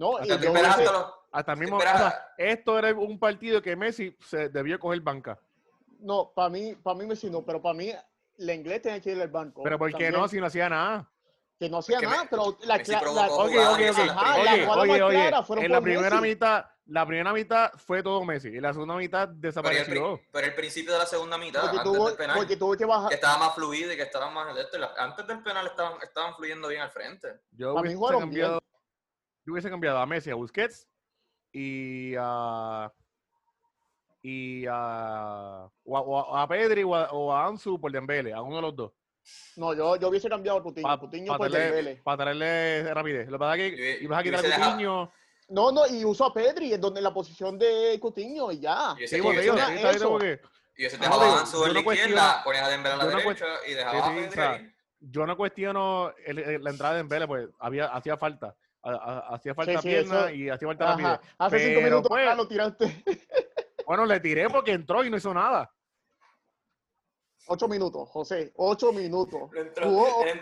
No, 0.01 0.13
y 0.25 0.31
hasta 0.33 1.13
Hasta 1.31 1.55
mismo, 1.57 1.79
espera- 1.79 1.95
o 1.95 1.99
sea, 1.99 2.27
esto 2.39 2.79
era 2.79 2.95
un 2.95 3.19
partido 3.19 3.61
que 3.61 3.77
Messi 3.77 4.17
se 4.27 4.49
debió 4.49 4.79
coger 4.79 5.01
banca. 5.03 5.39
no, 6.01 6.33
para 6.35 6.49
mí, 6.49 6.75
para 6.83 6.97
mí 6.97 7.05
Messi 7.07 7.29
no, 7.29 7.45
pero 7.45 7.61
para 7.61 7.75
mí 7.75 7.93
el 8.39 8.51
inglés 8.51 8.81
tiene 8.81 8.99
que 9.03 9.13
ir 9.13 9.21
al 9.21 9.29
banco. 9.29 9.63
Pero 9.63 9.77
¿por 9.79 9.89
qué 9.89 10.05
también, 10.05 10.13
no? 10.15 10.27
Si 10.29 10.41
no 10.41 10.47
hacía 10.47 10.71
nada. 10.71 11.07
Que 11.59 11.69
no 11.69 11.77
hacía 11.79 12.01
nada, 12.01 12.27
pero 12.31 12.57
la, 12.61 12.79
la- 12.79 12.83
y 12.83 12.87
la 12.89 12.99
jugada 12.99 13.27
en 15.63 15.71
la 15.73 15.81
primera 15.83 16.17
Messi. 16.17 16.29
mitad, 16.31 16.65
la 16.87 17.07
primera 17.07 17.33
mitad 17.35 17.71
fue 17.77 18.03
todo 18.03 18.25
Messi 18.25 18.49
y 18.49 18.59
la 18.61 18.73
segunda 18.73 18.95
mitad 18.97 19.27
Pero, 19.29 19.35
el, 19.35 19.41
desapareció. 19.43 20.21
pero 20.33 20.47
el 20.47 20.55
principio 20.55 20.95
de 20.95 20.99
la 21.01 21.07
segunda 21.07 21.37
mitad, 21.37 21.61
porque, 21.61 21.77
antes 21.77 21.93
tuvo, 21.93 22.07
del 22.09 22.17
penal, 22.17 22.37
porque 22.39 22.57
tuvo 22.57 22.75
que 22.79 22.87
bajar. 22.87 23.09
que 23.11 23.15
estaba 23.17 23.37
más 23.37 23.55
fluido 23.55 23.93
y 23.93 23.97
que 23.97 24.03
estaban 24.05 24.33
más 24.33 24.47
y 24.73 24.79
la- 24.79 24.95
Antes 24.97 25.27
del 25.27 25.43
penal 25.43 25.67
estaban, 25.67 26.01
estaban 26.03 26.35
fluyendo 26.35 26.69
bien 26.69 26.81
al 26.81 26.91
frente. 26.91 27.29
Yo 27.53 27.75
Para 27.75 27.87
mí 27.87 27.95
jugaron 27.95 28.21
cambiado, 28.23 28.63
yo 29.51 29.55
hubiese 29.55 29.69
cambiado 29.69 29.99
a 29.99 30.07
Messi, 30.07 30.31
a 30.31 30.37
Busquets 30.37 30.87
y 31.53 32.15
a 32.17 32.91
y 34.23 34.65
a 34.69 35.67
o 35.85 35.97
a, 35.97 36.01
o 36.03 36.37
a 36.37 36.47
Pedri 36.49 36.85
o 36.85 36.95
a, 36.95 37.11
o 37.11 37.33
a 37.33 37.47
Ansu 37.47 37.81
por 37.81 37.91
Dembele, 37.91 38.33
a 38.33 38.43
uno 38.43 38.57
de 38.57 38.63
los 38.63 38.77
dos. 38.77 38.93
No, 39.57 39.75
yo, 39.75 39.97
yo 39.97 40.09
hubiese 40.09 40.29
cambiado 40.29 40.59
a 40.59 40.63
Coutinho. 40.63 40.87
Para 40.87 40.99
Coutinho 41.01 41.37
por 41.37 41.51
Dembélé. 41.51 42.01
traerle 42.17 42.95
rapidez. 42.95 43.27
Lo 43.29 43.33
que 43.33 43.39
pasa 43.39 43.57
es 43.57 43.75
que 43.75 43.99
y 44.01 44.05
ibas 44.05 44.21
a 44.21 44.23
quitar 44.23 44.47
a 44.47 44.57
Coutinho. 44.71 45.13
No, 45.49 45.73
no, 45.73 45.87
y 45.89 46.05
usó 46.05 46.27
a 46.27 46.33
Pedri 46.35 46.75
en, 46.75 46.81
donde, 46.81 47.01
en 47.01 47.05
la 47.05 47.13
posición 47.13 47.59
de 47.59 47.99
Coutinho 48.01 48.53
y 48.53 48.61
ya. 48.61 48.95
Y 48.99 49.05
ese- 49.05 49.17
Sí, 49.17 49.23
porque 49.23 49.39
ese- 49.41 49.45
digo, 49.47 49.57
era 49.57 49.67
sí, 49.67 49.73
está 49.75 49.89
bien, 49.89 49.97
eso. 49.97 50.11
porque 50.11 50.41
Y 50.77 50.85
ese 50.85 50.97
Ah, 50.97 51.01
dejaba 51.01 51.41
Ansu 51.41 51.57
yo 51.59 51.67
en 51.67 51.75
la 51.75 51.83
no 51.83 51.93
izquierda, 51.93 52.45
ponías 52.45 52.65
a 52.65 52.69
Dembélé 52.71 52.95
a 52.95 52.97
la 52.99 53.05
yo 53.05 53.11
no 53.11 53.17
derecha 53.19 53.47
y 53.67 53.75
dejaba 53.75 53.93
sí, 53.93 53.99
a 53.99 54.15
Pedri 54.15 54.29
o 54.29 54.33
sea, 54.33 54.53
ahí. 54.53 54.73
yo 55.01 55.27
no 55.27 55.37
cuestiono 55.37 56.13
el- 56.25 56.39
el- 56.39 56.63
la 56.63 56.71
entrada 56.71 56.93
de 56.95 56.99
Dembele, 56.99 57.27
pues 57.27 57.49
había, 57.59 57.87
hacía 57.87 58.17
falta. 58.17 58.55
Ha- 58.83 58.91
ha- 58.93 59.35
Hacía 59.35 59.55
falta 59.55 59.81
sí, 59.83 59.89
pierna 59.89 60.21
eso- 60.21 60.31
y 60.31 60.49
hacía 60.49 60.69
falta 60.69 60.87
rapidez. 60.87 61.11
Ajá. 61.11 61.21
Hace 61.39 61.59
cinco 61.59 61.81
Pero, 61.81 61.91
minutos 61.91 62.09
pues, 62.09 62.37
lo 62.37 62.49
tiraste. 62.49 63.05
Bueno, 63.87 64.07
le 64.07 64.21
tiré 64.21 64.49
porque 64.49 64.71
entró 64.73 65.05
y 65.05 65.11
no 65.11 65.17
hizo 65.17 65.35
nada. 65.35 65.69
Ocho 67.49 67.67
minutos, 67.67 68.09
José. 68.11 68.53
Ocho 68.57 68.93
minutos. 68.93 69.51
Él 69.53 69.67
entró, 69.67 69.87
Jugó 69.89 70.25
él- 70.25 70.41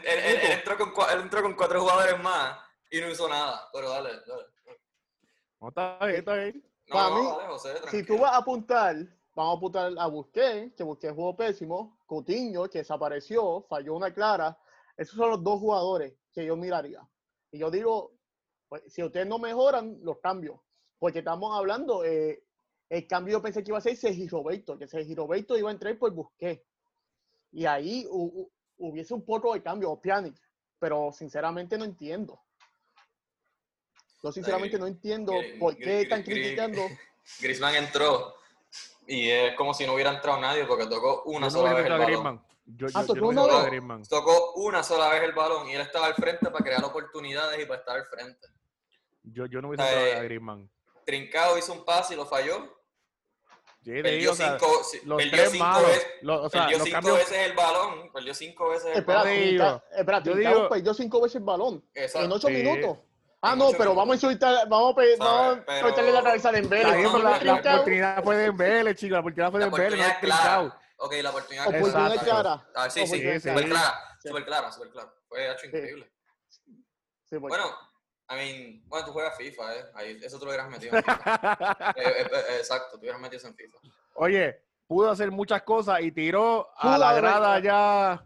entró 0.52 0.76
con, 0.76 1.11
él 1.11 1.20
entró 1.23 1.43
con 1.43 1.55
cuatro 1.55 1.81
jugadores 1.81 2.23
más 2.23 2.58
y 2.90 3.00
no 3.00 3.08
hizo 3.11 3.26
nada. 3.29 3.69
Pero 3.73 3.88
dale, 3.88 4.11
dale. 4.26 4.44
No, 5.61 5.69
está 5.69 5.99
bien, 6.05 6.17
está 6.19 6.34
bien. 6.34 6.62
No, 6.88 6.94
Para 6.94 7.08
no, 7.08 7.23
mí, 7.23 7.26
dale, 7.38 7.46
José, 7.49 7.75
Si 7.91 8.02
tú 8.05 8.19
vas 8.19 8.32
a 8.32 8.37
apuntar, 8.37 8.96
vamos 9.34 9.55
a 9.55 9.56
apuntar 9.56 9.93
a 9.99 10.06
Busquets, 10.08 10.75
que 10.76 10.82
Busquets 10.82 11.14
jugó 11.14 11.34
pésimo, 11.34 11.99
Coutinho, 12.06 12.69
que 12.69 12.79
desapareció, 12.79 13.62
falló 13.69 13.94
una 13.94 14.12
clara. 14.12 14.58
Esos 14.96 15.17
son 15.17 15.31
los 15.31 15.43
dos 15.43 15.58
jugadores 15.61 16.12
que 16.34 16.44
yo 16.44 16.55
miraría. 16.56 17.00
Y 17.50 17.58
yo 17.61 17.70
digo, 17.70 18.12
pues, 18.69 18.82
si 18.93 19.03
ustedes 19.03 19.26
no 19.26 19.38
mejoran, 19.38 19.99
los 20.03 20.19
cambios. 20.19 20.61
Porque 20.99 21.20
estamos 21.20 21.56
hablando, 21.56 22.05
eh, 22.05 22.43
el 22.88 23.06
cambio 23.06 23.32
yo 23.38 23.43
pensé 23.43 23.62
que 23.62 23.70
iba 23.70 23.79
a 23.79 23.82
ser 23.82 23.97
Sergi 23.97 24.29
Roberto, 24.29 24.79
que 24.79 24.87
Sergi 24.88 25.15
Roberto 25.15 25.56
iba 25.56 25.69
a 25.70 25.73
entrar 25.73 25.97
por 25.99 26.11
Busquets. 26.12 26.62
Y 27.53 27.65
ahí 27.67 28.05
hu- 28.06 28.32
hu- 28.32 28.50
hubiese 28.79 29.15
un 29.15 29.25
poco 29.25 29.55
de 29.55 29.62
cambio, 29.62 29.91
o 29.91 30.00
Pjanic. 30.00 30.37
Pero 30.79 31.11
sinceramente 31.12 31.76
no 31.79 31.85
entiendo. 31.85 32.41
Yo 34.23 34.32
sinceramente 34.32 34.79
no 34.79 34.87
entiendo 34.87 35.32
por 35.61 35.76
qué 35.76 36.03
están 36.03 36.23
criticando. 36.23 36.82
Griezmann 37.41 37.75
entró 37.76 38.35
y 39.06 39.29
es 39.31 39.55
como 39.55 39.75
si 39.75 39.87
no 39.87 39.94
hubiera 39.94 40.12
entrado 40.15 40.41
nadie 40.41 40.65
porque 40.67 40.87
tocó 40.87 41.23
una 41.25 41.49
Yo 41.49 41.53
no 41.53 41.59
sola 41.59 41.75
vez 41.75 41.87
el 41.87 41.93
balón. 41.93 42.06
Griezmann. 42.06 42.44
Yo, 42.67 42.87
Ah, 42.88 42.91
yo, 42.91 43.00
yo 43.00 43.06
tocó 43.15 43.32
no. 43.32 43.47
Tocó 44.09 44.53
una 44.55 44.82
sola 44.82 45.09
vez 45.09 45.23
el 45.23 45.32
balón 45.32 45.69
y 45.69 45.75
él 45.75 45.81
estaba 45.81 46.06
al 46.06 46.15
frente 46.15 46.50
para 46.50 46.65
crear 46.65 46.85
oportunidades 46.85 47.62
y 47.62 47.67
para 47.67 47.81
estar 47.81 47.97
al 47.97 48.06
frente. 48.06 48.49
Yo, 49.32 49.46
yo 49.46 49.60
no 49.60 49.69
hubiese 49.69 49.84
Eh, 49.84 49.96
metido 50.04 50.19
a 50.20 50.22
Griezmann. 50.22 50.70
Trincado 51.04 51.58
hizo 51.58 51.72
un 51.72 51.84
pase 51.84 52.14
y 52.14 52.16
lo 52.16 52.26
falló. 52.26 52.76
Sí, 53.84 53.92
Perdió 54.02 54.10
digo, 54.19 54.32
o 54.32 54.34
sea, 54.34 54.58
cinco, 54.58 54.84
sí, 54.84 55.00
los 55.04 55.16
perdió 55.19 55.32
tres 55.38 55.50
cinco 55.52 55.64
malos. 55.64 55.88
veces, 55.88 56.06
los- 56.22 56.40
o 56.46 56.50
sea, 56.50 56.60
perdió 56.62 56.78
los 56.78 56.84
cinco 56.86 56.96
cambios. 56.96 57.19
veces 57.19 57.38
el 57.38 57.52
balón. 57.54 58.12
Perdió 58.12 58.34
cinco 58.34 58.69
veces 58.69 58.86
el 58.86 58.98
Espera, 58.98 59.19
balón. 59.20 59.34
Trinca- 59.34 59.84
espera, 59.96 60.19
yo 60.22 60.32
Trincao 60.32 60.54
digo- 60.54 60.69
perdió 60.69 60.94
cinco 60.94 61.20
veces 61.22 61.36
el 61.36 61.43
balón 61.44 61.84
Exacto. 61.94 62.24
en 62.26 62.32
ocho 62.32 62.48
Sí. 62.48 62.55
minutos. 62.55 62.98
Ah, 63.41 63.55
no, 63.55 63.70
pero 63.79 63.94
vamos 63.94 64.12
a 64.12 64.17
insultar, 64.17 64.69
vamos 64.69 64.93
a, 64.93 64.96
pe- 64.96 65.17
¿Sabes? 65.17 65.19
vamos 65.20 65.58
a 65.58 65.64
Pero- 65.64 65.82
cortarle 65.86 66.12
la 66.12 66.22
cabeza 66.24 66.53
de 66.53 66.58
Embele. 66.58 67.03
No, 67.05 67.12
no, 67.12 67.19
la, 67.22 67.38
la 67.44 67.55
oportunidad 67.55 68.24
fue 68.24 68.36
de 68.36 68.43
Dembele, 68.43 68.94
chico. 68.96 69.14
La 69.14 69.20
oportunidad 69.20 69.50
fue 69.53 69.60
de 69.60 69.67
La 69.67 69.70
Dembele, 69.70 69.96
no 69.96 70.03
oportunidad 70.03 70.08
es 70.08 70.14
es 70.14 70.20
clara. 70.41 70.58
Trincao. 70.60 70.81
Ok, 71.00 71.12
la 71.22 71.31
oportunidad 71.31 71.67
Oportunidad 71.69 72.06
Exacto. 72.14 72.31
clara. 72.31 72.69
Ah, 72.74 72.91
sí, 72.91 73.00
sí, 73.00 73.06
Oportunidad 73.06 73.41
sí. 73.41 73.48
súper 73.48 73.64
clara. 73.69 73.94
súper 74.20 74.44
clara, 74.44 74.72
súper 74.72 74.91
clara. 74.91 75.14
Fue 75.29 75.53
hecho 75.53 75.67
increíble. 75.67 76.12
Bueno, 77.31 77.64
I 78.31 78.35
mean, 78.35 78.82
bueno, 78.89 79.06
tú 79.06 79.13
juegas 79.13 79.37
FIFA, 79.37 79.75
¿eh? 79.77 79.85
Ahí, 79.94 80.20
eso 80.23 80.39
tú 80.39 80.44
lo 80.44 80.51
hubieras 80.51 80.69
metido 80.70 80.97
en 80.97 81.03
FIFA. 81.03 81.94
Eh, 81.97 82.03
eh, 82.06 82.27
eh, 82.31 82.56
exacto, 82.58 82.93
tú 82.93 82.99
hubieras 83.01 83.20
metido 83.20 83.39
eso 83.39 83.49
en 83.49 83.55
FIFA. 83.55 83.79
Oye, 84.15 84.61
pudo 84.87 85.11
hacer 85.11 85.31
muchas 85.31 85.63
cosas 85.63 86.01
y 86.01 86.13
tiró 86.13 86.69
a 86.77 86.99
la 86.99 87.15
grada 87.15 87.58
ya. 87.61 88.25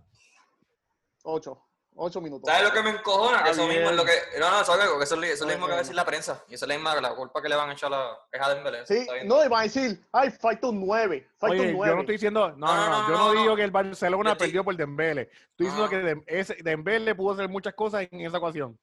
Ocho. 1.25 1.63
Ocho 1.95 2.23
minutos. 2.23 2.49
¿Sabes 2.51 2.69
lo 2.69 2.73
que 2.75 2.83
me 2.83 2.91
encojona? 2.99 3.45
Que 3.45 3.51
eso 3.51 3.67
mismo 3.67 3.91
es 3.91 3.97
lo 3.97 4.05
que... 4.05 4.13
No, 4.41 4.51
no, 4.51 4.65
¿sabes 4.65 4.83
algo? 4.85 4.97
Que 4.97 5.05
eso, 5.05 5.15
es 5.15 5.21
lo- 5.21 5.27
eso 5.27 5.35
es 5.35 5.41
lo 5.43 5.47
mismo 5.49 5.67
que 5.67 5.73
va 5.73 5.77
a 5.77 5.83
decir 5.83 5.95
la 5.95 6.07
prensa. 6.07 6.43
Y 6.49 6.55
eso 6.55 6.65
es 6.65 6.69
la 6.71 6.75
misma 6.75 6.99
la 7.03 7.15
culpa 7.15 7.43
que 7.43 7.51
le 7.51 7.55
van 7.55 7.69
a 7.69 7.75
echar 7.75 7.93
a 7.93 7.97
la... 7.99 8.19
Es 8.33 8.41
a 8.41 8.55
Dembélé. 8.55 8.87
Sí, 8.87 9.07
no, 9.27 9.45
y 9.45 9.49
van 9.49 9.61
a 9.61 9.63
decir, 9.65 10.03
ay, 10.11 10.31
falta 10.31 10.69
un 10.69 10.81
nueve. 10.87 11.29
Falta 11.37 11.53
Oye, 11.55 11.61
un 11.61 11.67
yo 11.69 11.77
nueve. 11.77 11.95
no 11.95 12.01
estoy 12.01 12.15
diciendo, 12.15 12.51
no, 12.53 12.67
no, 12.67 12.75
No, 12.75 12.89
no, 12.89 12.91
no, 13.03 13.09
yo 13.09 13.13
no, 13.13 13.19
no 13.29 13.35
no. 13.35 13.41
digo 13.43 13.57
que 13.57 13.65
el 13.65 13.71
Barcelona 13.71 14.31
Yo 14.31 14.33
estoy- 14.33 14.47
perdió 14.49 14.65
por 14.65 14.75
Dembele. 14.75 15.23
Estoy 15.51 15.67
diciendo 15.67 15.83
No. 15.85 15.91
que 15.91 15.97
Dem- 16.03 16.25
ese, 16.27 16.55
Dembele 16.63 17.15
pudo 17.15 17.35
hacer 17.35 17.49
muchas 17.51 17.75
cosas 17.75 18.09
en 18.11 18.21
esa 18.23 18.39
ocasión. 18.39 18.79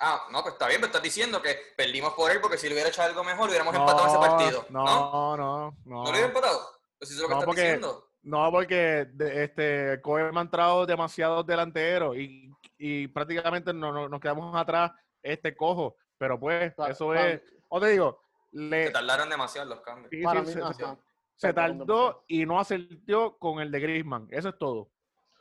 Ah, 0.00 0.26
no, 0.30 0.42
pues 0.42 0.54
está 0.54 0.68
bien, 0.68 0.80
pero 0.80 0.86
estás 0.88 1.02
diciendo 1.02 1.42
que 1.42 1.56
perdimos 1.76 2.12
por 2.14 2.30
él 2.30 2.40
porque 2.40 2.56
si 2.56 2.68
le 2.68 2.74
hubiera 2.74 2.88
echado 2.90 3.08
algo 3.08 3.24
mejor 3.24 3.48
hubiéramos 3.48 3.74
empatado 3.74 4.06
ese 4.06 4.18
partido. 4.18 4.66
¿No? 4.70 4.84
No, 4.84 5.36
no, 5.36 5.36
no. 5.36 5.74
¿No 5.84 6.04
lo 6.04 6.10
hubiera 6.10 6.26
empatado? 6.28 6.60
Pues 6.98 7.10
eso 7.10 7.18
es 7.18 7.22
lo 7.22 7.28
que 7.28 7.34
No, 7.34 7.40
estás 7.40 7.46
porque- 7.46 7.60
diciendo. 7.62 8.04
No, 8.22 8.50
porque 8.50 9.06
de- 9.12 9.44
este, 9.44 10.00
Koeman 10.02 10.36
ha 10.38 10.40
entrado 10.42 10.84
demasiados 10.86 11.46
delanteros 11.46 12.16
y, 12.16 12.50
y 12.76 13.08
prácticamente 13.08 13.72
no, 13.72 13.90
no- 13.92 14.08
nos 14.08 14.20
quedamos 14.20 14.54
atrás 14.56 14.92
este 15.22 15.56
cojo. 15.56 15.96
Pero 16.18 16.38
pues, 16.38 16.72
eso 16.88 17.14
es. 17.14 17.40
O 17.68 17.80
te 17.80 17.88
digo, 17.88 18.20
Se 18.52 18.58
le, 18.58 18.90
tardaron 18.90 19.28
demasiado 19.30 19.68
los 19.68 19.80
cambios. 19.80 20.10
sí, 20.10 20.22
Para 20.22 20.40
sí, 20.44 20.46
mí, 20.46 20.52
se, 20.52 20.74
se- 20.84 20.96
se 21.36 21.52
tardó 21.52 22.24
y 22.26 22.44
no 22.44 22.58
acertó 22.60 23.36
con 23.38 23.60
el 23.60 23.70
de 23.70 23.80
Griezmann. 23.80 24.26
Eso 24.30 24.48
es 24.50 24.58
todo. 24.58 24.88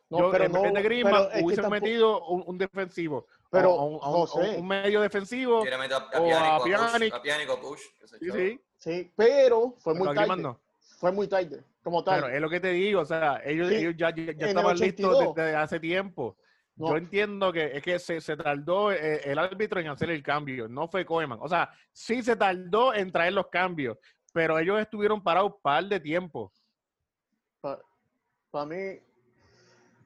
No, 0.10 0.20
Yo, 0.20 0.32
pero 0.32 0.46
en 0.46 0.52
no, 0.54 0.62
vez 0.62 0.74
de 0.74 0.80
es 0.80 0.88
que 0.88 1.44
hubiese 1.44 1.62
tampoco- 1.62 1.70
metido 1.82 2.26
un, 2.28 2.44
un 2.46 2.58
defensivo. 2.58 3.28
Pero, 3.50 3.74
o- 3.74 3.98
o 3.98 4.40
un, 4.58 4.68
medio 4.68 5.02
defensivo. 5.02 5.64
A, 5.64 5.76
a 6.16 6.20
o 6.22 6.34
a 6.34 6.58
o 6.60 7.54
a 7.54 7.62
Push. 7.62 7.82
Sí, 8.20 8.32
sí. 8.32 8.62
Sí, 8.78 9.12
pero 9.16 9.74
fue 9.80 9.94
pero 9.94 10.06
muy 10.06 10.16
tarde. 10.16 10.42
no. 10.42 10.60
Fue 11.00 11.12
muy 11.12 11.28
tarde, 11.28 11.64
como 11.84 12.04
tal. 12.04 12.22
Pero 12.22 12.34
es 12.34 12.42
lo 12.42 12.50
que 12.50 12.60
te 12.60 12.72
digo, 12.72 13.02
o 13.02 13.06
sea, 13.06 13.42
ellos, 13.44 13.70
Sí, 13.70 13.76
ellos 13.76 13.94
ya, 13.98 14.10
ya- 14.10 14.16
ya 14.16 14.32
en 14.32 14.42
el 14.42 14.48
estaban 14.50 14.78
listos 14.78 15.06
82. 15.06 15.36
desde 15.36 15.56
hace 15.56 15.80
tiempo. 15.80 16.38
No. 16.76 16.90
Yo 16.90 16.98
entiendo 16.98 17.52
que 17.52 17.76
es 17.78 17.82
que 17.84 17.98
se, 17.98 18.22
se 18.22 18.38
tardó 18.38 18.92
eh, 18.92 19.22
el 19.24 19.40
árbitro 19.40 19.80
en 19.80 19.88
hacer 19.88 20.12
el 20.12 20.22
cambio, 20.22 20.68
no 20.68 20.88
fue 20.88 21.06
Koeman. 21.06 21.40
O 21.42 21.48
sea, 21.48 21.72
sí 21.92 22.22
se 22.22 22.36
tardó 22.36 22.94
en 22.94 23.12
traer 23.12 23.34
los 23.34 23.48
cambios, 23.48 23.98
pero 24.32 24.60
ellos 24.60 24.80
estuvieron 24.80 25.24
parados 25.24 25.54
un 25.56 25.62
par 25.62 25.84
de 25.86 26.00
tiempo. 26.00 26.52
Para 28.52 28.66
mí, 28.66 29.00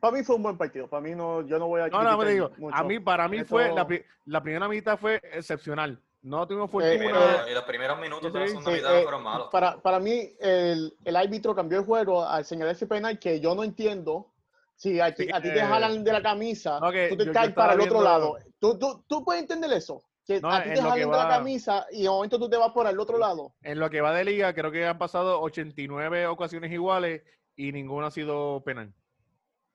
para 0.01 0.17
mí 0.17 0.23
fue 0.23 0.35
un 0.35 0.43
buen 0.43 0.57
partido. 0.57 0.89
Para 0.89 1.01
mí 1.01 1.15
no, 1.15 1.47
yo 1.47 1.57
no 1.57 1.67
voy 1.67 1.79
a 1.81 1.87
No, 1.87 2.03
no, 2.03 2.17
me 2.17 2.29
digo, 2.31 2.51
mucho. 2.57 2.75
a 2.75 2.83
mí, 2.83 2.99
para 2.99 3.27
mí 3.29 3.37
Esto- 3.37 3.49
fue, 3.49 3.71
la, 3.73 3.87
la 4.25 4.43
primera 4.43 4.67
mitad 4.67 4.97
fue 4.97 5.21
excepcional. 5.31 5.97
No 6.23 6.45
tuvimos 6.47 6.67
Eh, 6.69 6.71
fortuna. 6.71 6.91
Primero- 6.97 7.49
y 7.49 7.53
los 7.53 7.63
primeros 7.63 7.99
minutos 7.99 8.33
de 8.33 8.39
la 8.41 8.47
segunda 8.47 8.69
Sí, 8.71 8.77
mitad 8.77 8.99
eh, 8.99 9.03
fueron 9.03 9.23
malos. 9.23 9.47
para, 9.51 9.77
para 9.81 9.99
mí, 9.99 10.33
el, 10.39 10.93
el 11.05 11.15
árbitro 11.15 11.55
cambió 11.55 11.79
el 11.79 11.85
juego 11.85 12.23
al 12.25 12.43
señalar 12.45 12.75
ese 12.75 12.85
penal 12.87 13.17
que 13.17 13.39
yo 13.39 13.55
no 13.55 13.63
entiendo. 13.63 14.27
Si 14.75 14.99
a, 14.99 15.13
ti- 15.13 15.25
Sí, 15.25 15.29
a 15.31 15.39
ti 15.41 15.49
te 15.49 15.59
eh, 15.59 15.63
jalan 15.63 16.03
de 16.03 16.11
la 16.11 16.21
camisa, 16.23 16.79
no, 16.79 16.91
que 16.91 17.07
tú 17.09 17.15
te 17.17 17.23
yo- 17.25 17.27
yo 17.29 17.33
caes 17.33 17.49
estaba 17.49 17.67
para 17.69 17.73
el 17.75 17.81
otro 17.81 17.99
viendo- 17.99 18.09
lado. 18.09 18.37
¿Tú, 18.59 18.77
tú, 18.79 19.03
tú 19.07 19.23
puedes 19.23 19.41
entender 19.43 19.71
eso? 19.73 20.03
Que 20.25 20.39
No, 20.41 20.49
a 20.51 20.61
ti 20.63 20.69
te 20.73 20.81
jalan 20.81 20.99
de 21.11 21.17
la 21.17 21.27
camisa 21.27 21.85
y 21.91 22.03
de 22.03 22.09
momento 22.09 22.37
tú 22.39 22.49
te 22.49 22.57
vas 22.57 22.71
por 22.71 22.87
el 22.87 22.99
otro 22.99 23.17
lado. 23.17 23.53
En 23.63 23.79
lo 23.79 23.89
que 23.89 24.01
va 24.01 24.11
de 24.13 24.23
liga, 24.25 24.53
creo 24.53 24.71
que 24.71 24.85
han 24.85 24.97
pasado 24.99 25.39
89 25.41 26.25
ocasiones 26.27 26.71
iguales 26.71 27.21
y 27.55 27.71
ninguna 27.71 28.07
ha 28.07 28.11
sido 28.11 28.61
penal. 28.63 28.93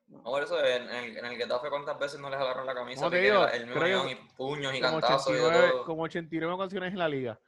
No, 0.07 0.23
por 0.23 0.41
eso 0.41 0.63
en, 0.63 0.89
en 0.89 0.95
el, 0.95 1.17
en 1.17 1.25
el 1.25 1.37
Getafe 1.37 1.69
cuántas 1.69 1.99
veces 1.99 2.19
no 2.19 2.29
les 2.29 2.39
agarraron 2.39 2.65
la 2.65 2.73
camisa, 2.73 3.09
te 3.09 3.21
digo, 3.21 3.45
el 3.47 3.67
mismo 3.67 4.09
y 4.09 4.15
puños 4.35 4.73
y 4.73 4.79
cantazos 4.79 5.29
y 5.33 5.33
de 5.33 5.41
89, 5.41 5.71
todo. 5.71 5.85
como 5.85 6.03
89 6.03 6.53
ocasiones 6.53 6.93
en 6.93 6.99
la 6.99 7.09
liga. 7.09 7.39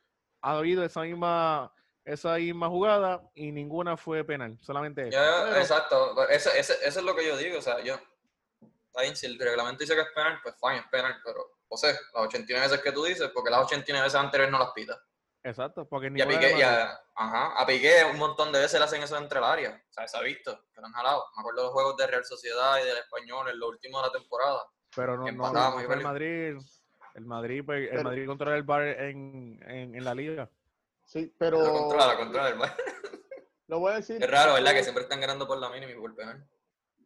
Ha 0.42 0.58
habido 0.58 0.84
esa 0.84 1.02
misma, 1.02 1.74
esa 2.04 2.36
misma 2.36 2.68
jugada 2.68 3.22
y 3.34 3.52
ninguna 3.52 3.96
fue 3.96 4.24
penal. 4.26 4.58
Solamente 4.62 5.08
esa. 5.08 5.12
Ya, 5.12 5.46
Pero- 5.46 5.60
exacto, 5.60 6.30
eso, 6.30 6.50
eso, 6.52 6.74
eso 6.82 7.00
es 7.00 7.06
lo 7.06 7.16
que 7.16 7.28
yo 7.28 7.38
digo, 7.38 7.60
o 7.60 7.62
sea, 7.62 7.80
yo, 7.82 7.98
si 9.14 9.26
el 9.26 9.40
reglamento 9.40 9.80
dice 9.80 9.96
que 9.96 10.02
es 10.02 10.10
penal, 10.14 10.40
pues 10.44 10.56
fine, 10.60 10.78
es 10.78 10.88
penal, 10.88 11.16
pero, 11.24 11.60
o 11.70 11.78
sea, 11.78 11.92
las 11.92 12.26
89 12.26 12.68
veces 12.68 12.84
que 12.84 12.92
tú 12.92 13.06
dices, 13.06 13.30
porque 13.34 13.52
las 13.52 13.66
89 13.66 14.04
veces 14.04 14.20
anteriores 14.20 14.52
no 14.52 14.60
las 14.60 14.72
pitas. 14.74 15.00
Exacto, 15.44 15.88
porque 15.88 16.12
Y 16.14 16.22
a 16.22 16.28
Piqué, 16.28 16.58
y 16.58 16.62
a, 16.62 17.00
ajá, 17.16 17.62
a 17.62 17.66
Piqué 17.66 18.04
un 18.12 18.18
montón 18.18 18.52
de 18.52 18.60
veces 18.60 18.78
le 18.80 18.86
hacen 18.86 19.02
eso 19.02 19.18
entre 19.18 19.40
el 19.40 19.46
área, 19.46 19.82
o 19.90 19.94
sea, 19.94 20.08
se 20.08 20.18
ha 20.18 20.22
visto, 20.22 20.66
que 20.74 20.82
lo 20.82 20.88
han 20.88 20.94
jalado. 20.94 21.24
Me 21.36 21.42
acuerdo 21.42 21.62
de 21.62 21.66
los 21.68 21.74
juegos 21.74 21.98
de 21.98 22.08
Real 22.08 22.26
Sociedad 22.26 22.78
y 22.82 22.86
del 22.88 22.98
Español 22.98 23.48
en 23.50 23.58
los 23.60 23.70
últimos 23.70 24.02
de 24.02 24.08
la 24.10 24.14
temporada. 24.14 24.62
Pero 24.96 25.18
no, 25.18 25.32
no, 25.32 25.54
no, 25.54 25.72
fue 25.80 25.96
el. 25.96 26.02
Madrid. 26.04 26.58
El 27.16 27.26
Madrid, 27.26 27.64
pues, 27.66 27.84
el 27.84 27.90
Pero- 27.90 28.04
Madrid 28.04 28.28
controla 28.28 28.56
el 28.56 28.64
bar 28.64 28.84
en, 28.84 29.60
en, 29.66 29.96
en 29.96 30.04
la 30.04 30.14
liga. 30.14 30.50
Sí, 31.06 31.26
Lo 31.26 31.32
pero 31.38 31.58
controla, 31.74 32.14
lo 32.14 32.20
controla 32.20 32.50
el 32.50 32.58
Bayern. 32.58 32.78
lo 33.68 33.80
voy 33.80 33.94
a 33.94 33.96
decir. 33.96 34.22
Es 34.24 34.30
raro, 34.30 34.54
¿verdad? 34.54 34.74
Que 34.74 34.84
siempre 34.84 35.04
están 35.04 35.20
ganando 35.22 35.48
por 35.48 35.58
la 35.58 35.70
mínima 35.70 35.92
y 35.92 35.96
por 35.96 36.16
penal. 36.16 36.46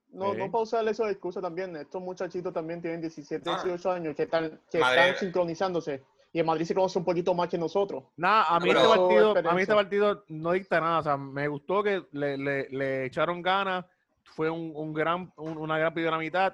No, 0.10 0.32
Sí. 0.34 0.38
no 0.38 0.52
para 0.52 0.62
usar 0.63 0.88
eso 0.88 1.06
de 1.06 1.12
excusa 1.13 1.42
también. 1.42 1.75
Estos 1.75 2.02
muchachitos 2.02 2.54
también 2.54 2.82
tienen 2.82 3.02
17, 3.02 3.50
Ah. 3.50 3.62
18 3.63 3.92
años 3.92 4.16
que 4.16 4.24
están, 4.24 4.62
que 4.70 4.78
están 4.80 5.16
sincronizándose. 5.18 6.04
Y 6.36 6.40
en 6.40 6.46
Madrid 6.48 6.66
se 6.66 6.74
conoce 6.74 6.98
un 6.98 7.06
poquito 7.06 7.34
más 7.36 7.48
que 7.48 7.58
nosotros. 7.60 8.06
Nada, 8.18 8.46
a 8.48 8.60
mí, 8.60 8.70
Pero- 8.70 8.80
este 8.82 8.98
partido, 8.98 9.50
a 9.50 9.54
mí 9.54 9.62
este 9.62 9.74
partido 9.75 10.25
no 10.30 10.52
dicta 10.52 10.82
nada. 10.82 11.00
O 11.00 11.04
sea, 11.04 11.16
me 11.16 11.48
gustó 11.48 11.84
que 11.84 12.04
le, 12.12 12.38
le, 12.38 12.68
le 12.70 13.06
echaron 13.06 13.42
ganas. 13.44 13.86
Fue 14.24 14.50
un, 14.50 14.72
un 14.75 14.94
gran, 14.94 15.32
un- 15.38 15.58
una 15.60 15.78
gran 15.78 15.94
primera 15.94 16.18
mitad. 16.18 16.52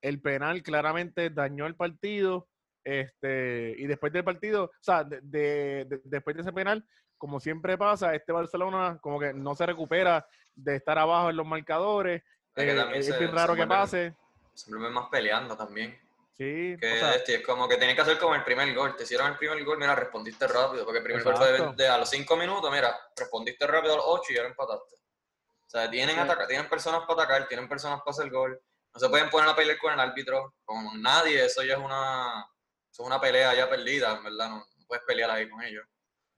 El 0.00 0.20
penal 0.22 0.62
claramente 0.62 1.28
dañó 1.28 1.66
el 1.66 1.74
partido. 1.76 2.48
Este, 2.82 3.74
y 3.76 3.86
después 3.86 4.10
del 4.14 4.24
partido, 4.24 4.64
o 4.64 4.70
sea, 4.80 5.04
de, 5.04 5.20
de- 5.20 5.84
de- 5.84 6.00
después 6.04 6.34
de 6.34 6.40
ese 6.42 6.52
penal, 6.54 6.82
como 7.18 7.38
siempre 7.38 7.76
pasa, 7.76 8.14
este 8.14 8.32
Barcelona 8.32 8.98
como 9.02 9.20
que 9.20 9.34
no 9.34 9.54
se 9.54 9.66
recupera 9.66 10.26
de 10.54 10.76
estar 10.76 10.98
abajo 10.98 11.28
en 11.28 11.36
los 11.36 11.46
marcadores. 11.46 12.22
Es 12.56 12.64
que 12.64 12.70
Eh, 12.70 12.98
es 12.98 13.18
bien 13.18 13.32
raro 13.32 13.54
que 13.54 13.66
pase. 13.66 14.14
Siempre 14.54 14.84
ven 14.84 14.94
más 14.94 15.08
peleando 15.10 15.54
también. 15.54 15.94
Sí, 16.38 16.76
Que 16.80 16.92
o 16.94 16.96
sea, 17.00 17.14
este, 17.16 17.34
es 17.34 17.42
como 17.44 17.66
que 17.68 17.76
tienen 17.78 17.96
que 17.96 18.02
hacer 18.02 18.16
como 18.16 18.34
el 18.36 18.44
primer 18.44 18.72
gol. 18.72 18.94
Te 18.94 19.02
hicieron 19.02 19.26
el 19.32 19.36
primer 19.36 19.62
gol, 19.64 19.76
mira, 19.76 19.94
respondiste 19.96 20.46
rápido. 20.46 20.84
Porque 20.84 20.98
el 20.98 21.04
primer 21.04 21.24
gol 21.24 21.36
fue 21.36 21.46
de, 21.48 21.52
Exacto. 21.58 21.74
de- 21.76 21.88
a 21.88 21.98
los 21.98 22.08
5 22.08 22.36
minutos, 22.36 22.70
mira, 22.70 22.96
respondiste 23.16 23.66
rápido 23.66 23.94
a 23.94 23.96
los 23.96 24.04
8 24.06 24.32
y 24.32 24.36
ahora 24.36 24.50
empataste. 24.50 24.94
O 24.94 25.70
sea, 25.70 25.90
tienen, 25.90 26.14
Sí. 26.14 26.20
ataca- 26.20 26.46
tienen 26.46 26.68
personas 26.68 27.00
para 27.08 27.24
atacar, 27.24 27.48
tienen 27.48 27.68
personas 27.68 27.98
para 28.00 28.12
hacer 28.12 28.30
gol. 28.30 28.58
No 28.94 29.00
se 29.00 29.08
pueden 29.08 29.28
poner 29.30 29.50
a 29.50 29.56
pelear 29.56 29.78
con 29.78 29.92
el 29.92 29.98
árbitro, 30.00 30.54
con 30.64 31.02
nadie. 31.02 31.44
Eso 31.44 31.62
ya 31.64 31.74
es 31.74 31.80
una, 31.80 32.46
eso 32.90 33.02
es 33.02 33.06
una 33.06 33.20
pelea 33.20 33.54
ya 33.54 33.68
perdida, 33.68 34.12
en 34.12 34.22
verdad. 34.24 34.48
No, 34.48 34.56
no 34.58 34.86
puedes 34.86 35.04
pelear 35.04 35.30
ahí 35.32 35.50
con 35.50 35.60
ellos. 35.64 35.84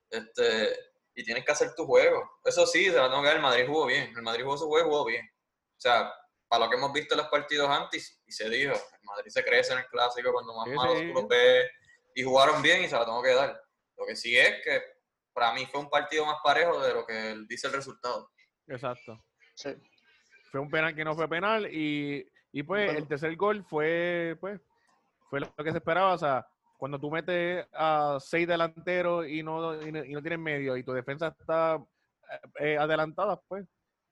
Este, 0.08 0.76
y 1.14 1.24
tienes 1.24 1.44
que 1.44 1.52
hacer 1.52 1.74
tu 1.74 1.84
juego. 1.86 2.38
Eso 2.44 2.66
sí, 2.66 2.86
se 2.86 2.96
la 2.96 3.08
tengo 3.08 3.20
que 3.20 3.28
dar. 3.28 3.36
El 3.36 3.42
Madrid 3.42 3.66
jugó 3.68 3.86
bien. 3.86 4.12
El 4.16 4.22
Madrid 4.22 4.44
jugó 4.44 4.56
su 4.56 4.66
juego 4.66 4.86
y 4.86 4.90
jugó 4.90 5.04
bien. 5.04 5.26
O 5.76 5.80
sea, 5.80 6.12
para 6.50 6.64
lo 6.64 6.70
que 6.70 6.76
hemos 6.76 6.92
visto 6.92 7.14
en 7.14 7.18
los 7.18 7.28
partidos 7.28 7.70
antes, 7.70 8.20
y 8.26 8.32
se 8.32 8.50
dijo, 8.50 8.72
el 8.74 9.04
Madrid 9.04 9.30
se 9.30 9.44
crece 9.44 9.72
en 9.72 9.78
el 9.78 9.86
clásico 9.86 10.32
cuando 10.32 10.52
más 10.54 10.68
Sí, 10.68 10.74
malos 10.74 10.98
sí. 10.98 11.12
los 11.12 11.28
ves, 11.28 11.70
y 12.14 12.22
jugaron 12.24 12.60
bien 12.60 12.82
y 12.84 12.88
se 12.88 12.96
la 12.96 13.04
tengo 13.06 13.22
que 13.22 13.32
dar. 13.34 13.62
Lo 13.96 14.04
que 14.04 14.16
sí 14.16 14.36
es 14.36 14.62
que 14.64 14.82
para 15.32 15.52
mí 15.54 15.64
fue 15.66 15.80
un 15.80 15.88
partido 15.88 16.26
más 16.26 16.38
parejo 16.42 16.80
de 16.80 16.92
lo 16.92 17.06
que 17.06 17.36
dice 17.48 17.68
el 17.68 17.72
resultado. 17.72 18.28
exacto. 18.66 19.24
Sí. 19.54 19.70
fue 20.50 20.60
un 20.60 20.70
penal 20.70 20.94
que 20.94 21.04
no 21.04 21.14
fue 21.14 21.28
penal 21.28 21.66
y, 21.72 22.26
y 22.52 22.62
pues 22.64 22.86
Bueno. 22.86 22.98
el 22.98 23.06
tercer 23.08 23.36
gol 23.36 23.62
fue 23.64 24.36
pues 24.40 24.60
fue 25.28 25.40
lo 25.40 25.54
que 25.54 25.70
se 25.70 25.76
esperaba 25.78 26.14
o 26.14 26.18
sea 26.18 26.46
cuando 26.78 26.98
tú 26.98 27.10
metes 27.10 27.66
a 27.74 28.16
seis 28.20 28.48
delanteros 28.48 29.28
y 29.28 29.42
no 29.42 29.80
y 29.82 29.92
no, 29.92 30.04
y 30.04 30.12
no 30.12 30.20
tienes 30.22 30.38
medio 30.40 30.76
y 30.76 30.82
tu 30.82 30.92
defensa 30.92 31.28
está 31.38 31.76
eh, 32.30 32.40
eh, 32.72 32.78
adelantada 32.78 33.38
pues 33.48 33.66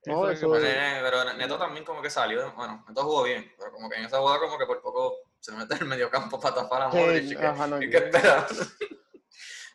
No, 0.06 0.30
es 0.30 0.38
eso 0.38 0.46
lo 0.48 0.54
que 0.54 0.58
es- 0.60 0.64
pasa. 0.74 0.98
Eh, 0.98 1.00
Pero 1.02 1.32
Neto 1.34 1.58
también 1.58 1.84
como 1.84 2.00
que 2.00 2.08
salió, 2.10 2.52
bueno, 2.52 2.84
Neto 2.88 3.02
jugó 3.02 3.22
bien, 3.24 3.52
pero 3.58 3.72
como 3.72 3.88
que 3.90 3.96
en 3.96 4.04
esa 4.04 4.18
jugada 4.18 4.38
como 4.40 4.56
que 4.58 4.66
por 4.66 4.80
poco 4.80 5.16
se 5.40 5.52
mete 5.52 5.74
en 5.74 5.80
el 5.82 5.86
medio 5.88 6.10
campo 6.10 6.38
para 6.40 6.54
tapar 6.54 6.82
a 6.82 6.88
Modric. 6.88 7.24
y 7.32 7.36
que- 7.36 7.46
ajá, 7.46 7.66
no, 7.66 7.82
y 7.82 7.90
que 7.90 7.96
espera. 7.98 8.46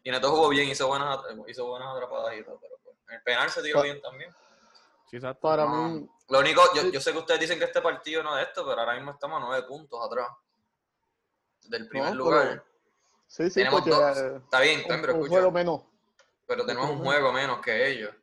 y 0.03 0.11
Neto 0.11 0.29
jugó 0.31 0.49
bien, 0.49 0.69
hizo 0.69 0.87
buenas, 0.87 1.19
hizo 1.47 1.65
buenas 1.67 1.89
atrapadas 1.95 2.35
y 2.37 2.43
todo, 2.43 2.57
pero 2.61 2.75
pues, 2.83 2.95
el 3.09 3.21
penal 3.23 3.49
se 3.49 3.61
tiró 3.61 3.79
Pa- 3.79 3.83
bien 3.83 4.01
también. 4.01 4.33
Sí, 5.09 5.17
exacto. 5.17 5.41
Para 5.41 5.65
No, 5.65 5.87
mí, 5.89 6.09
Lo 6.29 6.39
único, 6.39 6.61
yo, 6.73 6.83
yo 6.89 6.99
sé 7.01 7.11
que 7.11 7.19
ustedes 7.19 7.39
dicen 7.41 7.59
que 7.59 7.65
este 7.65 7.81
partido 7.81 8.23
no 8.23 8.37
es 8.39 8.47
esto, 8.47 8.65
pero 8.65 8.79
ahora 8.79 8.95
mismo 8.95 9.11
estamos 9.11 9.41
a 9.41 9.45
nueve 9.45 9.67
puntos 9.67 9.99
atrás 10.03 10.27
del 11.65 11.87
primer 11.87 12.09
No, 12.11 12.15
lugar. 12.15 12.47
pero- 12.49 12.63
sí, 13.27 13.49
sí, 13.49 13.53
tenemos 13.55 13.81
porque 13.81 13.89
dos. 13.95 14.17
eh, 14.17 14.35
Está 14.43 14.59
bien, 14.61 14.79
está 14.79 14.93
bien, 14.95 14.99
un, 14.99 15.01
pero 15.01 15.15
un 15.15 15.27
juego 15.27 15.51
menos. 15.51 15.81
pero 16.47 16.65
tenemos 16.65 16.89
un 16.89 17.03
juego 17.03 17.31
menos 17.31 17.59
que 17.61 17.87
ellos. 17.87 18.13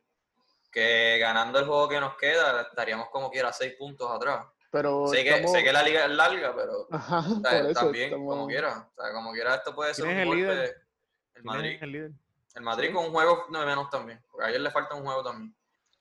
Que 0.71 1.17
ganando 1.19 1.59
el 1.59 1.65
juego 1.65 1.89
que 1.89 1.99
nos 1.99 2.15
queda, 2.15 2.61
estaríamos 2.61 3.09
como 3.09 3.29
quiera 3.29 3.51
seis 3.51 3.73
puntos 3.77 4.09
atrás. 4.09 4.45
Pero 4.71 5.05
Sé 5.07 5.23
que, 5.23 5.29
estamos- 5.31 5.51
sé 5.51 5.63
que 5.63 5.73
la 5.73 5.83
liga 5.83 6.05
es 6.05 6.11
larga, 6.11 6.55
pero 6.55 6.87
Ajá, 6.89 7.19
o 7.19 7.23
sea, 7.23 7.61
por 7.61 7.69
eso 7.71 7.79
también, 7.81 8.05
estamos- 8.05 8.29
como 8.33 8.47
quiera. 8.47 8.89
O 8.95 9.01
sea, 9.01 9.11
como 9.13 9.31
quiera, 9.33 9.55
esto 9.55 9.75
puede 9.75 9.93
ser 9.93 10.05
¿Quién 10.05 10.15
un 10.15 10.21
el 10.21 10.27
golpe. 10.29 10.41
líder? 10.43 10.57
El 10.63 10.71
¿Quién 10.71 11.37
es 11.37 11.43
Madrid. 11.43 11.77
el 11.81 11.91
líder? 11.91 12.11
El 12.55 12.61
Madrid 12.63 12.87
Sí. 12.87 12.93
con 12.93 13.05
un 13.05 13.11
juego 13.11 13.45
de 13.49 13.65
menos 13.65 13.89
también. 13.89 14.23
Porque 14.31 14.45
a 14.45 14.47
ayer 14.49 14.61
le 14.61 14.71
falta 14.71 14.95
un 14.95 15.03
juego 15.03 15.23
también. 15.23 15.53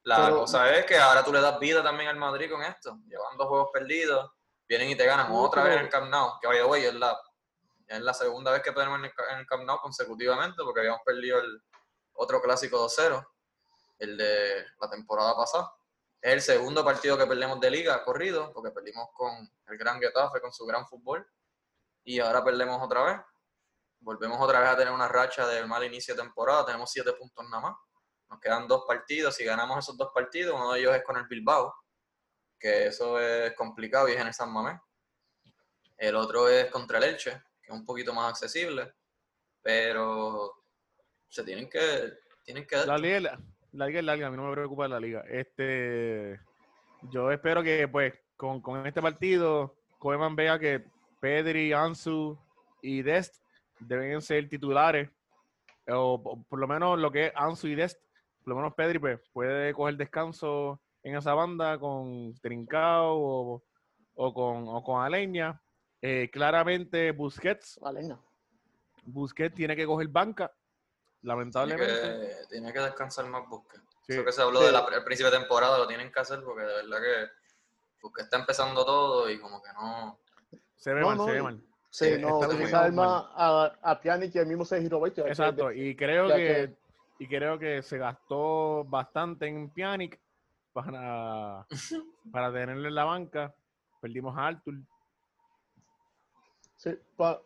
La 0.05 0.17
Pero- 0.25 0.37
cosa 0.41 0.73
es 0.75 0.87
que 0.87 0.97
ahora 0.99 1.25
tú 1.25 1.33
le 1.33 1.41
das 1.41 1.59
vida 1.59 1.83
también 1.83 2.09
al 2.09 2.17
Madrid 2.17 2.49
con 2.51 2.63
esto. 2.63 2.97
Llevando 3.07 3.47
juegos 3.49 3.71
perdidos. 3.73 4.31
Vienen 4.69 4.89
y 4.91 4.95
te 4.97 5.05
ganan 5.05 5.29
No, 5.31 5.43
otra 5.43 5.65
vez 5.65 5.75
en 5.75 5.81
el 5.81 5.89
Camp 5.89 6.09
Nou. 6.09 6.39
Que 6.41 6.47
vaya, 6.47 6.63
güey, 6.63 6.85
es 6.85 6.95
la, 6.95 7.21
ya 7.89 7.97
es 7.97 8.03
la 8.03 8.15
segunda 8.15 8.53
vez 8.53 8.63
que 8.63 8.73
perdemos 8.73 9.01
en 9.01 9.07
el, 9.07 9.13
en 9.33 9.39
el 9.41 9.47
Camp 9.47 9.65
Nou 9.65 9.79
consecutivamente. 9.81 10.63
Porque 10.63 10.79
habíamos 10.81 11.01
perdido 11.05 11.41
el 11.41 11.61
otro 12.13 12.41
clásico 12.41 12.79
2-0. 12.79 13.27
El 14.01 14.17
de 14.17 14.67
la 14.81 14.91
temporada 14.91 15.37
pasada. 15.37 15.73
Es 16.21 16.33
el 16.33 16.43
segundo 16.43 16.85
partido 16.85 17.17
que 17.17 17.27
perdemos 17.27 17.61
de 17.61 17.71
liga 17.71 18.03
corrido. 18.03 18.53
Porque 18.53 18.73
perdimos 18.73 19.11
con 19.15 19.33
el 19.69 19.79
Gran 19.79 20.01
Getafe 20.01 20.41
con 20.41 20.53
su 20.53 20.67
gran 20.67 20.85
fútbol. 20.89 21.25
Y 22.03 22.19
ahora 22.19 22.43
perdemos 22.43 22.83
otra 22.83 23.05
vez 23.05 23.21
volvemos 24.01 24.39
otra 24.41 24.61
vez 24.61 24.69
a 24.71 24.77
tener 24.77 24.93
una 24.93 25.09
racha 25.09 25.47
de 25.47 25.65
mal 25.67 25.85
inicio 25.85 26.15
de 26.15 26.23
temporada, 26.23 26.67
tenemos 26.67 26.91
siete 26.91 27.13
puntos 27.13 27.45
nada 27.49 27.63
más. 27.63 27.77
Nos 28.29 28.41
quedan 28.41 28.67
dos 28.67 28.85
partidos, 28.87 29.35
si 29.35 29.45
ganamos 29.45 29.79
esos 29.79 29.97
dos 29.97 30.11
partidos, 30.15 30.55
uno 30.55 30.73
de 30.73 30.81
ellos 30.81 30.97
es 30.97 31.03
con 31.05 31.17
el 31.17 31.27
Bilbao, 31.27 31.75
que 32.59 32.87
eso 32.87 33.21
es 33.21 33.55
complicado 33.55 34.09
y 34.09 34.13
es 34.13 34.21
en 34.21 34.29
el 34.29 34.35
San 34.35 34.53
Mamés. 34.53 34.81
El 35.97 36.17
otro 36.17 36.49
es 36.49 36.71
contra 36.71 36.99
el 36.99 37.05
Elche, 37.05 37.43
que 37.61 37.71
es 37.71 37.75
un 37.75 37.85
poquito 37.85 38.15
más 38.15 38.31
accesible, 38.31 38.95
pero 39.61 40.65
se 41.29 41.45
tienen 41.45 41.69
que, 41.69 42.19
tienen 42.45 42.67
que 42.67 42.77
la 43.73 43.87
liga 43.87 44.01
es 44.01 44.05
larga, 44.05 44.27
a 44.27 44.31
mí 44.31 44.37
no 44.37 44.47
me 44.49 44.53
preocupa 44.53 44.89
la 44.89 45.01
liga. 45.01 45.23
Este, 45.29 46.41
yo 47.11 47.31
espero 47.31 47.63
que, 47.63 47.87
pues, 47.89 48.15
con, 48.37 48.61
con 48.61 48.87
este 48.87 49.01
partido, 49.03 49.77
Koeman 49.99 50.35
vea 50.37 50.59
que 50.59 50.85
Pedri, 51.21 51.73
Ansu 51.73 52.39
y 52.83 53.03
Dest 53.03 53.43
deben 53.79 54.21
ser 54.23 54.49
titulares, 54.49 55.11
o 55.89 56.23
po- 56.23 56.43
por 56.49 56.59
lo 56.59 56.67
menos 56.67 56.99
lo 56.99 57.11
que 57.11 57.27
es 57.27 57.33
Ansu 57.35 57.69
y 57.69 57.75
Dest, 57.75 58.01
por 58.43 58.49
lo 58.51 58.57
menos 58.57 58.75
Pedri 58.75 58.99
pues, 58.99 59.21
puede 59.33 59.73
coger 59.75 59.97
descanso 59.97 60.81
en 61.03 61.17
esa 61.17 61.35
banda 61.35 61.79
con 61.79 62.35
Trincao 62.41 63.17
o, 63.19 63.63
o 64.15 64.35
con, 64.35 64.65
o 64.69 64.83
con 64.83 65.03
Aleña. 65.03 65.61
Eh, 66.03 66.31
claramente 66.33 67.13
Busquets. 67.13 67.79
Busquets 69.05 69.55
tiene 69.55 69.77
que 69.77 69.85
coger 69.87 70.09
banca, 70.09 70.51
tiene 71.21 71.35
lamentablemente. 71.35 71.87
que, 71.87 72.47
tiene 72.49 72.73
que 72.73 72.81
descansar 72.81 73.27
más 73.27 73.49
Busquets. 73.49 73.83
Sí. 74.07 74.13
Eso 74.15 74.25
que 74.25 74.33
se 74.33 74.43
habló 74.43 74.61
Sí. 74.61 74.67
del 74.67 74.75
de 74.75 75.01
principio 75.03 75.31
de 75.31 75.39
temporada 75.39 75.79
lo 75.79 75.87
tienen 75.87 76.11
que 76.11 76.21
hacer 76.21 76.43
porque 76.43 76.63
de 76.63 76.75
verdad 76.83 76.99
que 77.01 77.31
Busquets 78.03 78.25
está 78.25 78.39
empezando 78.39 78.85
todo 78.85 79.31
y 79.31 79.39
como 79.39 79.63
que 79.63 79.73
no... 79.73 80.19
Se 80.77 80.95
ve 80.95 81.01
No, 81.01 81.09
mal, 81.09 81.17
no, 81.19 81.25
se 81.27 81.33
ve 81.33 81.43
mal. 81.43 81.61
Sí, 81.91 82.15
Sí, 82.15 82.21
no, 82.23 82.39
utilizar 82.39 82.91
más 82.93 83.25
a, 83.35 83.73
a 83.83 84.01
Pjanic 84.01 84.35
y 84.35 84.39
el 84.39 84.47
mismo 84.47 84.65
Sergio 84.65 84.89
Roberto. 84.91 85.27
Exacto, 85.27 85.73
y 85.73 85.95
creo 85.97 86.29
que, 86.29 86.35
que- 86.37 86.77
y 87.19 87.29
creo 87.29 87.59
que 87.59 87.83
se 87.83 87.99
gastó 87.99 88.85
bastante 88.85 89.47
en 89.47 89.69
Pjanic 89.71 90.19
para, 90.73 91.67
para 92.33 92.53
tenerle 92.53 92.89
en 92.89 92.95
la 92.95 93.05
banca. 93.05 93.55
Perdimos 94.01 94.39
a 94.39 94.47
Arthur. 94.47 94.75
Sí, 96.77 96.97
pa- 97.17 97.43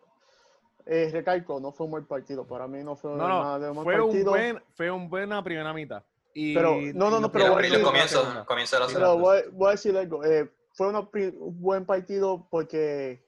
eh, 0.86 1.08
recalco, 1.12 1.60
no 1.60 1.72
fue 1.72 1.86
un 1.86 1.92
buen 1.92 2.06
partido. 2.06 2.46
Para 2.46 2.66
mí 2.68 2.82
no 2.84 2.94
fue 2.96 3.10
No, 3.12 3.16
nada 3.28 3.58
de 3.58 3.68
un 3.70 3.74
buen 3.76 3.84
fue 3.84 4.00
un 4.00 4.08
partido. 4.10 4.30
buen, 4.30 4.62
fue 4.74 4.90
un 4.90 5.08
buena 5.08 5.42
primera 5.42 5.72
mitad. 5.72 6.02
Y, 6.34 6.54
Pero- 6.54 6.76
no, 6.94 7.10
no, 7.10 7.20
no, 7.20 7.30
pero 7.30 7.52
voy 7.52 7.64
a 7.64 7.68
decir- 7.68 7.82
comienzo, 7.82 8.44
comienzo 8.46 8.76
de 8.76 8.80
la. 8.80 8.86
Pero 8.92 9.18
voy, 9.18 9.38
voy 9.52 9.68
a 9.68 9.70
decir 9.72 9.96
algo. 9.96 10.24
eh, 10.24 10.50
fue 10.72 10.88
una 10.88 10.98
un 11.00 11.60
buen 11.60 11.86
partido 11.86 12.48
porque, 12.50 13.24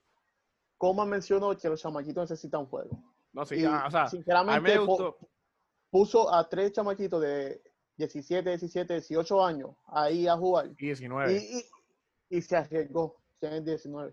como 0.77 1.07
mencionó, 1.07 1.57
que 1.57 1.69
los 1.69 1.81
chamaquitos 1.81 2.29
necesitan 2.29 2.67
juego. 2.67 3.01
No, 3.33 3.47
sí, 3.47 3.57
y 3.57 3.65
ah, 3.65 3.85
o 3.87 3.91
sea, 3.91 4.01
a 4.01 4.05
mí 4.05 4.11
sinceramente 4.11 4.71
me 4.71 4.77
po- 4.79 4.87
gustó. 4.87 5.19
puso 5.91 6.35
a 6.35 6.49
tres 6.49 6.73
chamaquitos 6.73 7.21
de 7.23 7.63
17, 7.97 8.49
17, 8.51 8.95
18 8.95 9.45
años 9.45 9.71
ahí 9.87 10.27
a 10.27 10.37
jugar. 10.37 10.67
Y 10.79 10.87
19. 10.87 11.33
Y, 11.33 11.37
y, 12.31 12.37
y 12.39 12.43
se 12.43 12.57
arriesgó. 12.57 13.17
Tiene 13.39 13.61
19. 13.61 14.13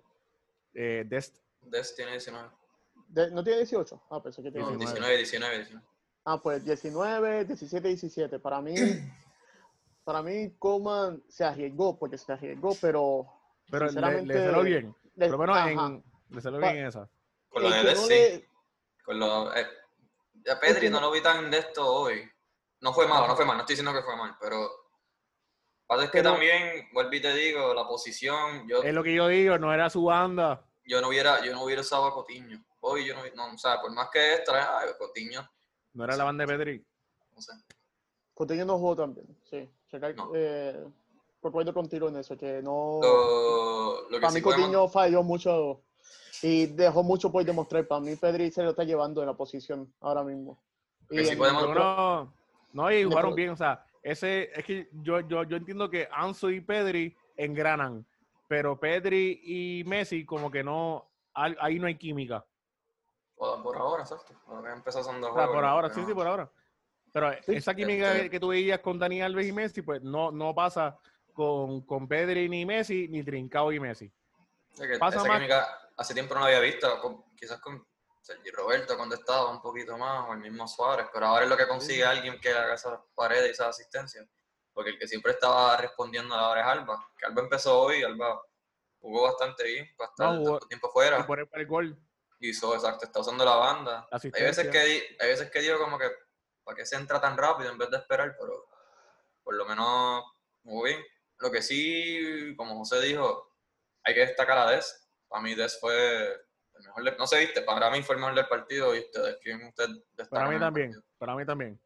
eh, 0.75 1.03
Dest- 1.09 1.41
Des 1.61 1.95
tiene 1.95 2.11
19. 2.11 2.47
De- 3.13 3.29
¿No 3.31 3.43
tiene 3.43 3.59
18? 3.59 4.01
Ah, 4.09 4.21
pensé 4.23 4.41
que 4.41 4.49
No, 4.49 4.53
tiene 4.69 4.77
19. 4.77 5.17
19, 5.17 5.17
19, 5.17 5.57
19. 5.57 5.85
Ah, 6.25 6.41
pues 6.41 6.63
19, 6.65 7.45
17, 7.45 7.87
17. 7.87 8.39
Para 8.39 8.59
mí, 8.61 8.73
para 10.03 10.23
mí, 10.23 10.55
Coman 10.57 11.21
se 11.29 11.43
arriesgó, 11.43 11.97
porque 11.99 12.17
se 12.17 12.33
arriesgó, 12.33 12.75
pero. 12.81 13.27
pero 13.69 13.85
le, 13.85 13.91
sinceramente, 13.91 14.33
le 14.33 14.45
salió 14.45 14.63
bien. 14.63 14.95
le- 15.15 15.29
Por 15.29 15.47
lo 15.47 15.53
menos 15.53 15.57
en, 15.91 16.03
le 16.35 16.41
salió 16.41 16.59
bien 16.59 16.85
esa. 16.87 17.07
Con 17.49 17.61
lo 17.63 17.69
de 17.69 17.83
no 17.83 17.95
sí. 18.01 18.09
le- 18.09 18.49
Con 19.05 19.19
lo, 19.19 19.55
eh, 19.55 19.67
a 20.51 20.59
Pedri 20.59 20.89
no 20.89 20.99
no- 20.99 21.07
lo 21.07 21.11
vi 21.11 21.21
tan 21.21 21.51
de 21.51 21.59
esto 21.59 21.85
hoy. 21.85 22.27
No 22.81 22.93
fue 22.93 23.07
malo, 23.07 23.27
no 23.27 23.35
fue 23.35 23.45
mal, 23.45 23.55
no 23.57 23.61
estoy 23.61 23.75
diciendo 23.75 23.93
que 23.97 24.03
fue 24.03 24.15
mal, 24.17 24.35
pero. 24.41 24.69
Pasa 25.85 26.05
es 26.05 26.09
que 26.11 26.19
Pero- 26.19 26.31
también, 26.31 26.87
vuelvo 26.93 27.13
y 27.13 27.21
te 27.21 27.33
digo, 27.33 27.73
la 27.75 27.85
posición, 27.85 28.67
yo, 28.67 28.81
Es 28.81 28.93
lo 28.93 29.03
que 29.03 29.13
yo 29.13 29.27
digo, 29.27 29.57
no 29.59 29.71
era 29.73 29.89
su 29.91 30.03
banda. 30.05 30.65
yo 30.85 30.99
no 31.01 31.09
hubiera, 31.09 31.45
yo 31.45 31.51
no 31.53 31.63
hubiera 31.63 31.81
usado 31.81 32.05
a 32.07 32.13
Cotiño. 32.13 32.63
Hoy 32.85 33.07
yo 33.07 33.13
no, 33.15 33.21
no 33.35 33.53
o 33.53 33.57
sea, 33.57 33.79
por 33.81 33.91
más 33.93 34.09
que 34.11 34.35
extra, 34.35 34.67
Cotiño, 34.99 35.49
No 35.93 36.03
era 36.03 36.17
la 36.17 36.25
banda 36.25 36.45
de 36.45 36.53
Pedri. 36.57 36.85
no 37.33 37.41
sé. 37.41 37.53
Coutinho 38.33 38.65
no 38.65 38.77
jugó 38.77 38.95
también, 38.95 39.27
sí. 39.49 39.69
Recal- 39.91 40.15
No. 40.15 40.31
eh, 40.33 40.83
contigo 41.73 42.09
en 42.09 42.17
eso, 42.17 42.35
que 42.37 42.61
no. 42.61 42.99
Lo, 43.01 44.01
lo 44.09 44.09
que 44.09 44.19
para 44.19 44.31
sí 44.31 44.35
mí 44.37 44.41
podemos- 44.41 44.65
Coutinho 44.65 44.87
falló 44.89 45.23
mucho 45.23 45.81
y 46.41 46.65
dejó 46.65 47.03
mucho 47.03 47.31
por 47.31 47.45
demostrar. 47.45 47.87
Para 47.87 48.01
mí 48.01 48.15
Pedri 48.15 48.51
se 48.51 48.63
lo 48.63 48.71
está 48.71 48.83
llevando 48.83 49.21
en 49.21 49.27
la 49.27 49.33
posición 49.33 49.93
ahora 50.01 50.23
mismo. 50.23 50.61
Lo 51.09 51.15
que 51.15 51.21
Y 51.21 51.25
sí 51.25 51.31
en 51.33 51.37
podemos- 51.37 51.63
el 51.63 51.69
Pero 51.69 51.81
otro- 51.81 51.95
no, 52.73 52.83
no, 52.83 52.91
y 52.91 53.03
jugaron 53.03 53.35
bien. 53.35 53.49
O 53.51 53.55
sea, 53.57 53.85
ese, 54.01 54.49
es 54.53 54.65
que 54.65 54.89
yo, 55.03 55.21
yo, 55.21 55.43
yo 55.43 55.55
entiendo 55.57 55.89
que 55.89 56.07
Ansu 56.11 56.49
y 56.49 56.59
Pedri 56.59 57.15
engranan, 57.37 58.05
pero 58.47 58.77
Pedri 58.79 59.39
y 59.43 59.83
Messi 59.85 60.25
como 60.25 60.49
que 60.51 60.63
no, 60.63 61.07
ahí 61.33 61.77
no 61.79 61.87
hay 61.87 61.97
química. 61.97 62.43
Por, 63.43 63.61
por 63.63 63.77
ahora, 63.77 64.03
exacto. 64.03 64.33
Ahora 64.47 64.69
que 64.71 64.77
empezó 64.77 64.99
haciendo 64.99 65.27
O 65.27 65.33
sea, 65.33 65.43
juego, 65.43 65.53
por 65.53 65.65
ahora, 65.65 65.89
sí, 65.93 66.01
sí, 66.05 66.13
por 66.13 66.25
ahora. 66.27 66.49
Pero 67.11 67.31
esa 67.47 67.75
química 67.75 68.15
Este- 68.15 68.29
que 68.29 68.39
tú 68.39 68.47
veías 68.49 68.79
con 68.79 68.97
Dani 68.97 69.21
Alves 69.21 69.47
y 69.47 69.51
Messi, 69.51 69.81
pues 69.81 70.01
no, 70.01 70.31
no 70.31 70.55
pasa 70.55 70.97
con, 71.33 71.81
con 71.85 72.07
Pedri 72.07 72.47
ni 72.47 72.65
Messi, 72.65 73.07
ni 73.09 73.21
Trincao 73.23 73.71
y 73.73 73.79
Messi. 73.79 74.11
Es 74.73 74.79
que 74.79 74.97
pasa 74.97 75.17
esa 75.17 75.27
más- 75.27 75.37
química 75.37 75.67
hace 75.97 76.13
tiempo 76.13 76.33
no 76.33 76.39
la 76.39 76.45
había 76.47 76.59
visto, 76.61 76.99
con- 77.01 77.35
quizás 77.35 77.59
con 77.59 77.85
Sergi 78.21 78.49
Roberto 78.51 78.95
cuando 78.95 79.15
estaba 79.15 79.51
un 79.51 79.61
poquito 79.61 79.97
más, 79.97 80.29
o 80.29 80.33
el 80.33 80.39
mismo 80.39 80.65
Suárez, 80.67 81.07
pero 81.13 81.25
ahora 81.25 81.43
es 81.43 81.49
lo 81.49 81.57
que 81.57 81.67
consigue 81.67 82.05
alguien 82.05 82.39
que 82.39 82.49
haga 82.49 82.73
esas 82.75 82.97
paredes 83.13 83.47
y 83.47 83.51
esas 83.51 83.67
asistencias. 83.67 84.25
Porque 84.73 84.91
el 84.91 84.97
que 84.97 85.07
siempre 85.07 85.33
estaba 85.33 85.75
respondiendo 85.77 86.33
ahora 86.33 86.61
es 86.61 86.67
Alba, 86.67 87.05
que 87.17 87.25
Alba 87.25 87.41
empezó 87.41 87.81
hoy, 87.81 88.01
Alba 88.03 88.41
jugó 88.99 89.23
bastante 89.23 89.65
bien, 89.65 89.85
estar 89.85 90.33
No, 90.39 90.57
tiempo 90.61 90.89
fuera, 90.89 91.19
Y 91.19 91.23
por 91.23 91.39
el, 91.39 91.47
por 91.47 91.59
el 91.59 91.67
gol, 91.67 91.99
hizo 92.49 92.73
exacto, 92.75 93.05
está 93.05 93.19
usando 93.19 93.45
la 93.45 93.55
banda. 93.55 94.07
la 94.11 94.19
Hay 94.21 94.43
veces 94.43 94.69
que 94.69 94.79
hay 94.79 95.27
veces 95.27 95.49
que 95.51 95.61
digo 95.61 95.77
como 95.77 95.97
que 95.97 96.09
para 96.63 96.77
qué 96.77 96.85
se 96.85 96.95
entra 96.95 97.19
tan 97.19 97.37
rápido 97.37 97.71
en 97.71 97.77
vez 97.77 97.89
de 97.89 97.97
esperar, 97.97 98.35
pero 98.39 98.65
por 99.43 99.55
lo 99.55 99.65
menos 99.65 100.23
muy 100.63 100.91
bien. 100.91 101.03
Lo 101.39 101.51
que 101.51 101.61
sí, 101.61 102.53
como 102.55 102.77
José 102.77 103.01
dijo, 103.01 103.51
hay 104.03 104.13
que 104.13 104.21
destacar 104.21 104.57
a 104.57 104.71
Des. 104.71 105.09
Para 105.27 105.41
mí 105.41 105.55
Des 105.55 105.79
fue 105.79 106.33
el 106.75 106.83
mejor 106.85 107.03
del, 107.03 107.17
no 107.17 107.27
sé, 107.27 107.39
viste, 107.39 107.61
para 107.61 107.89
mí 107.91 108.01
fue 108.01 108.15
el 108.15 108.21
mejor 108.21 108.35
del 108.35 108.47
partido 108.47 108.95
y 108.95 108.99
ustedes, 108.99 109.37
¿quién 109.41 109.63
usted 109.65 109.87
destaca 110.11 110.41
Para 110.41 110.49
mí 110.49 110.59
también, 110.59 110.91
partido? 110.91 111.05
para 111.17 111.35
mí 111.35 111.45
también. 111.45 111.81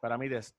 Para 0.00 0.18
mí 0.18 0.28
Des. 0.28 0.54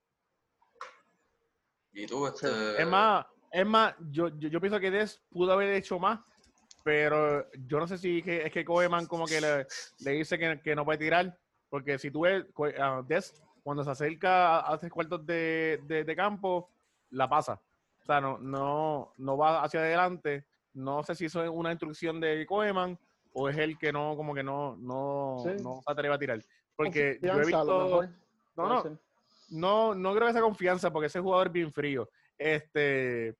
Y 1.91 2.05
tú, 2.05 2.27
este... 2.27 2.81
Es 2.81 2.87
más, 2.87 3.25
es 3.51 3.65
más, 3.65 3.95
yo, 4.11 4.29
yo, 4.37 4.49
yo 4.49 4.61
pienso 4.61 4.79
que 4.79 4.91
Des 4.91 5.21
pudo 5.29 5.53
haber 5.53 5.73
hecho 5.73 5.99
más, 5.99 6.19
pero 6.83 7.45
yo 7.67 7.79
no 7.79 7.87
sé 7.87 7.97
si 7.97 8.21
que- 8.21 8.45
es 8.45 8.51
que 8.51 8.65
Koeman 8.65 9.05
como 9.05 9.25
que 9.25 9.41
le, 9.41 9.67
le 10.05 10.11
dice 10.11 10.37
que, 10.37 10.59
que 10.61 10.75
no 10.75 10.85
puede 10.85 10.97
tirar, 10.99 11.37
porque 11.69 11.97
si 11.99 12.09
tú 12.11 12.21
ves, 12.21 12.45
ah, 12.79 13.01
Des, 13.07 13.41
cuando 13.63 13.83
se 13.83 13.91
acerca 13.91 14.59
a, 14.59 14.73
a 14.73 14.77
tres 14.77 14.91
cuartos 14.91 15.25
de, 15.25 15.79
de- 15.83 16.03
de 16.03 16.15
campo, 16.15 16.69
la 17.11 17.27
pasa. 17.29 17.61
O 18.01 18.05
sea, 18.05 18.21
no, 18.21 18.37
no, 18.39 19.13
no 19.17 19.37
va 19.37 19.63
hacia 19.63 19.81
adelante. 19.81 20.45
No 20.73 21.03
sé 21.03 21.15
si 21.15 21.25
eso 21.25 21.43
es 21.43 21.49
una 21.49 21.71
instrucción 21.71 22.19
de 22.19 22.45
Koeman 22.45 22.97
o 23.33 23.49
es 23.49 23.57
él 23.57 23.77
que 23.77 23.91
no, 23.91 24.15
como 24.15 24.33
que 24.33 24.41
no, 24.43 24.75
no, 24.77 25.37
Sí. 25.43 25.61
no 25.63 25.81
se 25.85 25.91
atreve 25.91 26.15
a 26.15 26.19
tirar. 26.19 26.39
Porque 26.75 27.19
yo 27.21 27.33
he 27.33 27.45
visto... 27.45 28.01
No, 28.55 28.67
no, 28.83 28.99
no, 29.49 29.95
no 29.95 30.11
creo 30.13 30.25
que 30.25 30.31
esa 30.31 30.41
confianza, 30.41 30.91
porque 30.91 31.07
ese 31.07 31.19
jugador 31.19 31.47
es 31.47 31.53
bien 31.53 31.71
frío. 31.71 32.09
Este, 32.37 33.35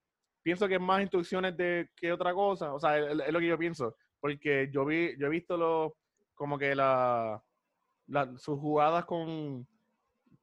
pienso 0.49 0.67
que 0.67 0.75
es 0.75 0.81
más 0.81 0.99
instrucciones 1.01 1.55
de 1.55 1.91
que 1.95 2.12
otra 2.12 2.33
cosa. 2.33 2.73
O 2.73 2.79
sea, 2.79 2.97
es, 2.97 3.31
lo 3.31 3.39
que 3.39 3.45
yo 3.47 3.57
pienso. 3.57 3.95
Porque 4.19 4.67
yo 4.73 4.83
vi, 4.83 5.15
yo 5.19 5.27
he 5.27 5.29
visto 5.29 5.55
los, 5.55 5.91
como 6.33 6.57
que 6.57 6.73
la, 6.73 7.39
la- 8.07 8.35
sus 8.39 8.59
jugadas 8.59 9.05
con, 9.05 9.67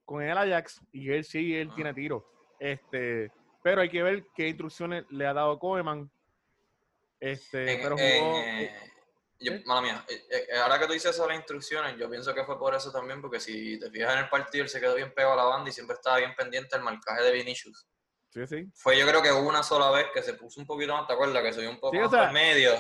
con 0.04 0.22
el 0.22 0.38
Ajax, 0.38 0.80
y 0.92 1.10
él 1.10 1.24
sí, 1.24 1.56
él 1.56 1.70
Ah. 1.72 1.74
tiene 1.74 1.92
tiro. 1.92 2.24
Este, 2.60 3.32
pero 3.64 3.80
hay 3.80 3.88
que 3.88 4.00
ver 4.04 4.24
qué 4.36 4.46
instrucciones 4.46 5.04
le 5.10 5.26
ha 5.26 5.34
dado 5.34 5.58
Koeman. 5.58 6.08
Este, 7.18 7.72
En- 7.74 7.82
pero 7.82 7.96
jugó. 7.96 8.38
eh, 8.38 8.70
yo- 9.40 9.52
¿eh? 9.54 9.62
mala 9.66 9.80
mía, 9.82 10.04
eh, 10.08 10.22
eh, 10.30 10.56
ahora 10.62 10.78
que 10.78 10.86
tú 10.86 10.92
dices 10.92 11.10
eso 11.14 11.26
las 11.26 11.36
instrucciones, 11.36 11.96
yo 11.98 12.08
pienso 12.08 12.32
que 12.32 12.44
fue 12.44 12.56
por 12.60 12.76
eso 12.76 12.92
también, 12.92 13.20
porque 13.20 13.40
si 13.40 13.76
te 13.80 13.90
fijas 13.90 14.12
en 14.14 14.20
el 14.20 14.28
partido, 14.28 14.62
él 14.62 14.70
se 14.70 14.78
quedó 14.80 14.94
bien 14.94 15.12
pegado 15.12 15.32
a 15.32 15.36
la 15.36 15.44
banda 15.44 15.68
y 15.68 15.72
siempre 15.72 15.94
estaba 15.94 16.18
bien 16.18 16.32
pendiente 16.36 16.76
del 16.76 16.84
marcaje 16.84 17.22
de 17.24 17.32
Vinicius. 17.32 17.88
Sí, 18.36 18.46
sí. 18.46 18.70
Fue 18.74 18.98
yo 18.98 19.06
creo 19.06 19.22
que 19.22 19.32
una 19.32 19.62
sola 19.62 19.90
vez 19.90 20.08
que 20.12 20.22
se 20.22 20.34
puso 20.34 20.60
un 20.60 20.66
poquito 20.66 20.92
más, 20.94 21.06
¿te 21.06 21.14
acuerdas? 21.14 21.42
Que 21.42 21.54
subió 21.54 21.70
un 21.70 21.80
poco 21.80 21.92
Sí, 21.92 21.98
o 21.98 22.02
más 22.02 22.10
sea, 22.10 22.28
al 22.28 22.34
medio. 22.34 22.72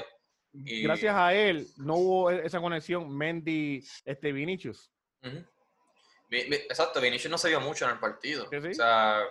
Y- 0.52 0.82
Gracias 0.82 1.14
a 1.14 1.32
él 1.32 1.66
no 1.78 1.94
hubo 1.96 2.30
e- 2.30 2.44
esa 2.44 2.60
conexión 2.60 3.08
Mendy, 3.16 3.82
este 4.04 4.32
Vinicius. 4.32 4.92
Exacto, 6.30 7.00
Vinicius 7.00 7.30
no 7.30 7.38
se 7.38 7.48
vio 7.48 7.60
mucho 7.60 7.86
en 7.86 7.92
el 7.92 7.98
partido. 7.98 8.46
Sí, 8.50 8.60
sí. 8.60 8.68
O 8.68 8.74
sea, 8.74 9.22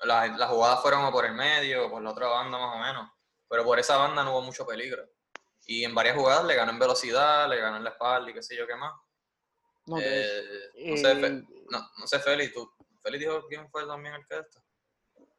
la- 0.00 0.26
las 0.26 0.48
jugadas 0.50 0.82
fueron 0.82 1.08
por 1.12 1.24
el 1.24 1.34
medio 1.34 1.88
por 1.90 2.02
la 2.02 2.10
otra 2.10 2.26
banda 2.26 2.58
más 2.58 2.74
o 2.74 2.78
menos. 2.80 3.10
Pero 3.48 3.64
por 3.64 3.78
esa 3.78 3.96
banda 3.96 4.24
no 4.24 4.32
hubo 4.32 4.42
mucho 4.42 4.66
peligro. 4.66 5.08
Y 5.66 5.84
en 5.84 5.94
varias 5.94 6.16
jugadas 6.16 6.44
le 6.44 6.56
ganó 6.56 6.72
en 6.72 6.78
velocidad, 6.80 7.48
le 7.48 7.58
ganó 7.60 7.76
en 7.76 7.84
la 7.84 7.90
espalda 7.90 8.30
y 8.30 8.34
qué 8.34 8.42
sé 8.42 8.56
yo 8.56 8.66
qué 8.66 8.74
más. 8.74 8.92
No, 9.86 9.98
Eh, 10.00 10.96
sé, 10.96 11.14
Fe- 11.16 11.26
eh, 11.26 11.42
no, 11.70 11.88
no 11.98 12.06
sé, 12.08 12.18
Félix, 12.18 12.52
¿tú? 12.52 12.68
Félix 13.00 13.20
dijo 13.20 13.46
quién 13.48 13.70
fue 13.70 13.86
también 13.86 14.14
el 14.14 14.26
que 14.26 14.38
esto. 14.38 14.60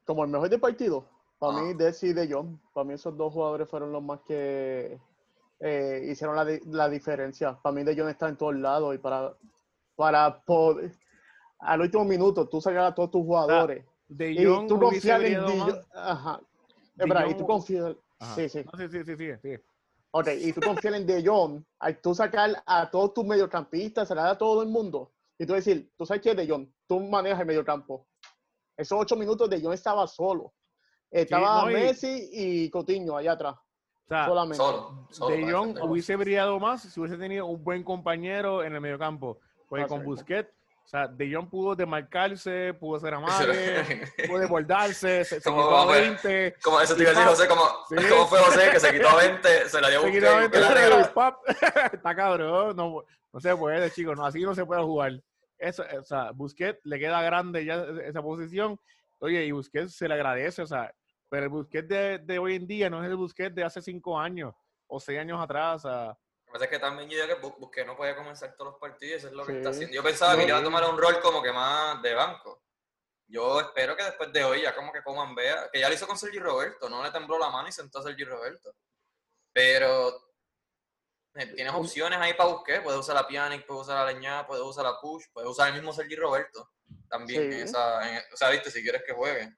Como 0.10 0.24
el 0.24 0.32
mejor 0.32 0.50
del 0.50 0.60
partido, 0.60 1.06
para 1.38 1.56
Ah. 1.60 1.62
mí 1.62 1.74
Desi 1.76 2.08
y 2.08 2.14
De 2.14 2.28
Jong, 2.28 2.58
para 2.74 2.84
mí 2.84 2.96
esos 2.96 3.16
dos 3.16 3.32
jugadores 3.32 3.70
fueron 3.70 3.92
los 3.92 4.02
más 4.02 4.22
que 4.22 5.00
eh, 5.60 6.08
hicieron 6.10 6.36
la, 6.36 6.48
la 6.66 6.90
diferencia. 6.90 7.60
Para 7.62 7.76
mí 7.76 7.84
De 7.84 7.96
Jong 7.96 8.10
está 8.10 8.28
en 8.28 8.36
todos 8.36 8.56
lados 8.56 8.96
y 8.96 8.98
para, 8.98 9.36
para 9.96 10.42
poder, 10.42 10.92
al 11.60 11.82
último 11.82 12.06
minuto 12.06 12.50
tú 12.50 12.60
sacar 12.60 12.86
a 12.86 12.96
todos 12.96 13.12
tus 13.12 13.22
jugadores 13.22 13.86
De 14.08 14.32
y 14.32 14.44
Jong 14.44 14.68
tú 14.68 14.76
hubiese 14.78 15.10
confiar 15.10 15.22
en 15.26 15.46
De. 15.46 15.60
Jong, 15.60 15.76
ajá, 15.94 16.42
De 16.96 17.30
y 17.30 17.36
tú 17.36 17.46
confías, 17.46 17.96
Ajá. 18.20 18.36
sí, 18.36 18.50
sí, 18.50 18.64
No, 18.66 18.80
sí, 18.80 18.88
sí, 18.90 19.04
sí, 19.06 19.16
sí, 19.16 19.32
sí. 19.44 19.64
ok, 20.10 20.28
y 20.42 20.54
tú 20.54 20.64
confías 20.64 20.96
en 20.96 21.06
De 21.06 21.24
Jong, 21.24 21.64
al 21.78 22.02
tú 22.02 22.16
sacar 22.16 22.64
a 22.66 22.90
todos 22.90 23.14
tus 23.14 23.26
mediocampistas, 23.26 24.08
sacar 24.08 24.26
a 24.26 24.38
todo 24.40 24.64
el 24.64 24.70
mundo, 24.70 25.12
y 25.38 25.46
tú 25.46 25.54
decir, 25.54 25.92
tú 25.96 26.04
sabes 26.04 26.24
que 26.24 26.34
De 26.34 26.48
Jong, 26.50 26.68
tú 26.88 27.00
manejas 27.00 27.42
el 27.42 27.46
mediocampo. 27.46 28.08
Esos 28.80 28.98
ocho 29.00 29.16
minutos 29.18 29.50
De 29.50 29.62
Jong 29.62 29.74
estaba 29.74 30.08
solo. 30.08 30.54
Estaba 31.12 31.64
no, 31.64 31.72
y- 31.72 31.74
Messi 31.74 32.30
y 32.32 32.70
Coutinho 32.70 33.18
allá 33.18 33.34
atrás, 33.34 33.56
O 33.56 34.08
sea, 34.08 34.26
solamente. 34.26 34.58
Solo. 34.58 35.08
solo 35.10 35.36
De 35.36 35.52
Jong 35.52 35.78
hubiese 35.84 36.16
brillado 36.16 36.60
más 36.60 36.84
si 36.84 37.00
hubiese 37.00 37.18
tenido 37.18 37.46
un 37.48 37.64
buen 37.64 37.84
compañero 37.84 38.64
en 38.64 38.74
el 38.76 38.82
mediocampo. 38.82 39.40
Porque 39.68 39.84
Ah, 39.84 39.88
con 39.88 40.00
sí. 40.00 40.06
Busquets 40.06 40.50
O 40.86 40.88
sea, 40.88 41.08
De 41.08 41.32
Jong 41.32 41.50
pudo 41.50 41.76
demarcarse, 41.76 42.74
pudo 42.80 43.00
ser 43.00 43.14
amable, 43.16 44.08
pudo 44.28 44.40
desbordarse, 44.40 45.24
se, 45.26 45.40
se 45.42 45.50
quitó 45.50 45.78
a 45.78 45.86
fue. 45.86 46.02
20. 46.02 46.56
Como 46.64 46.80
eso 46.82 46.96
te 46.96 47.02
iba 47.04 47.12
a 47.12 47.14
decir, 47.14 47.28
José, 47.30 47.48
como, 47.48 47.64
Sí. 47.90 47.96
¿cómo 48.10 48.26
fue 48.28 48.40
José 48.40 48.70
que 48.72 48.80
se 48.80 48.92
quitó 48.94 49.16
20, 49.18 49.70
se 49.70 49.82
la 49.82 49.90
dio 49.90 50.00
a 50.00 50.02
se 50.02 50.08
Busquets 50.08 50.26
quitó 50.26 50.30
a 50.30 50.38
y 50.38 50.40
20 50.40 50.58
Busquets 50.58 50.76
la 50.76 50.82
y 50.82 50.90
regaló? 50.90 51.14
pap, 51.14 51.36
Está 51.94 52.16
cabrón, 52.16 52.76
no, 52.76 53.04
no 53.34 53.40
se 53.40 53.56
puede, 53.56 53.92
chicos, 53.92 54.16
no, 54.18 54.26
así 54.26 54.42
no 54.42 54.56
se 54.56 54.66
puede 54.66 54.82
jugar. 54.84 55.12
Eso, 55.60 55.84
o 56.00 56.04
sea, 56.04 56.32
Busquets 56.32 56.80
le 56.86 56.98
queda 56.98 57.22
grande 57.22 57.66
ya 57.66 57.86
esa 58.04 58.22
posición. 58.22 58.80
Oye, 59.20 59.44
y 59.46 59.52
Busquets 59.52 59.96
se 59.96 60.08
le 60.08 60.14
agradece, 60.14 60.62
o 60.62 60.68
sea, 60.68 60.94
pero 61.30 61.44
el 61.44 61.50
Busquets 61.50 61.88
de, 61.88 62.18
de 62.20 62.40
hoy 62.40 62.56
en 62.56 62.66
día 62.66 62.90
no 62.90 63.04
es 63.04 63.10
el 63.10 63.18
Busquets 63.18 63.54
de 63.54 63.64
hace 63.66 63.82
cinco 63.82 64.18
años 64.18 64.54
o 64.88 65.00
seis 65.00 65.20
años 65.20 65.40
atrás. 65.42 65.84
O 65.86 65.90
sea, 65.90 66.06
Lo 66.08 66.16
que 66.46 66.52
pasa 66.54 66.66
es 66.66 66.72
que 66.72 66.80
también 66.80 67.10
yo 67.10 67.16
digo 67.22 67.28
que 67.28 67.42
Bu- 67.46 67.58
Busquets 67.60 67.86
no 67.88 67.98
podía 67.98 68.16
comenzar 68.16 68.56
todos 68.56 68.72
los 68.72 68.80
partidos, 68.80 69.18
eso 69.18 69.28
es 69.28 69.34
lo 69.34 69.46
que 69.46 69.52
Sí. 69.52 69.58
está 69.58 69.70
haciendo. 69.72 69.94
Yo 69.96 70.02
pensaba 70.04 70.36
que 70.38 70.48
iba 70.48 70.58
a 70.58 70.64
tomar 70.64 70.84
un 70.90 70.98
rol 70.98 71.20
como 71.22 71.44
que 71.44 71.52
más 71.52 72.02
de 72.02 72.14
banco. 72.16 72.64
Yo 73.28 73.60
espero 73.60 73.96
que 73.96 74.04
después 74.06 74.32
de 74.34 74.44
hoy 74.44 74.62
ya 74.64 74.74
como 74.74 74.92
que 74.92 75.04
Coman 75.04 75.36
vea, 75.36 75.70
que 75.72 75.80
ya 75.82 75.88
lo 75.90 75.94
hizo 75.94 76.08
con 76.08 76.18
Sergi 76.18 76.40
Roberto, 76.40 76.90
no 76.90 77.04
le 77.04 77.12
tembló 77.12 77.38
la 77.38 77.50
mano 77.52 77.68
y 77.68 77.72
sentó 77.72 78.00
a 78.00 78.04
Sergi 78.04 78.24
Roberto. 78.24 78.74
Pero 79.54 80.10
eh, 80.10 80.14
tienes 81.34 81.74
opciones 81.74 82.20
ahí 82.20 82.34
para 82.34 82.50
Busquets, 82.50 82.82
puedes 82.82 83.00
usar 83.00 83.16
la 83.16 83.28
Pjanic, 83.28 83.66
puedes 83.66 83.84
usar 83.84 84.06
la 84.06 84.12
Leñá, 84.14 84.46
puedes 84.48 84.64
usar 84.64 84.84
la 84.86 85.00
Push, 85.00 85.26
puedes 85.34 85.50
usar 85.50 85.70
el 85.70 85.76
mismo 85.76 85.94
Sergi 85.94 86.16
Roberto 86.16 86.70
también. 87.08 87.44
en 87.44 87.54
esa, 87.62 88.18
en- 88.18 88.24
o 88.34 88.38
sea, 88.38 88.50
viste, 88.50 88.72
si 88.72 88.82
quieres 88.82 89.04
que 89.06 89.14
juegue. 89.14 89.54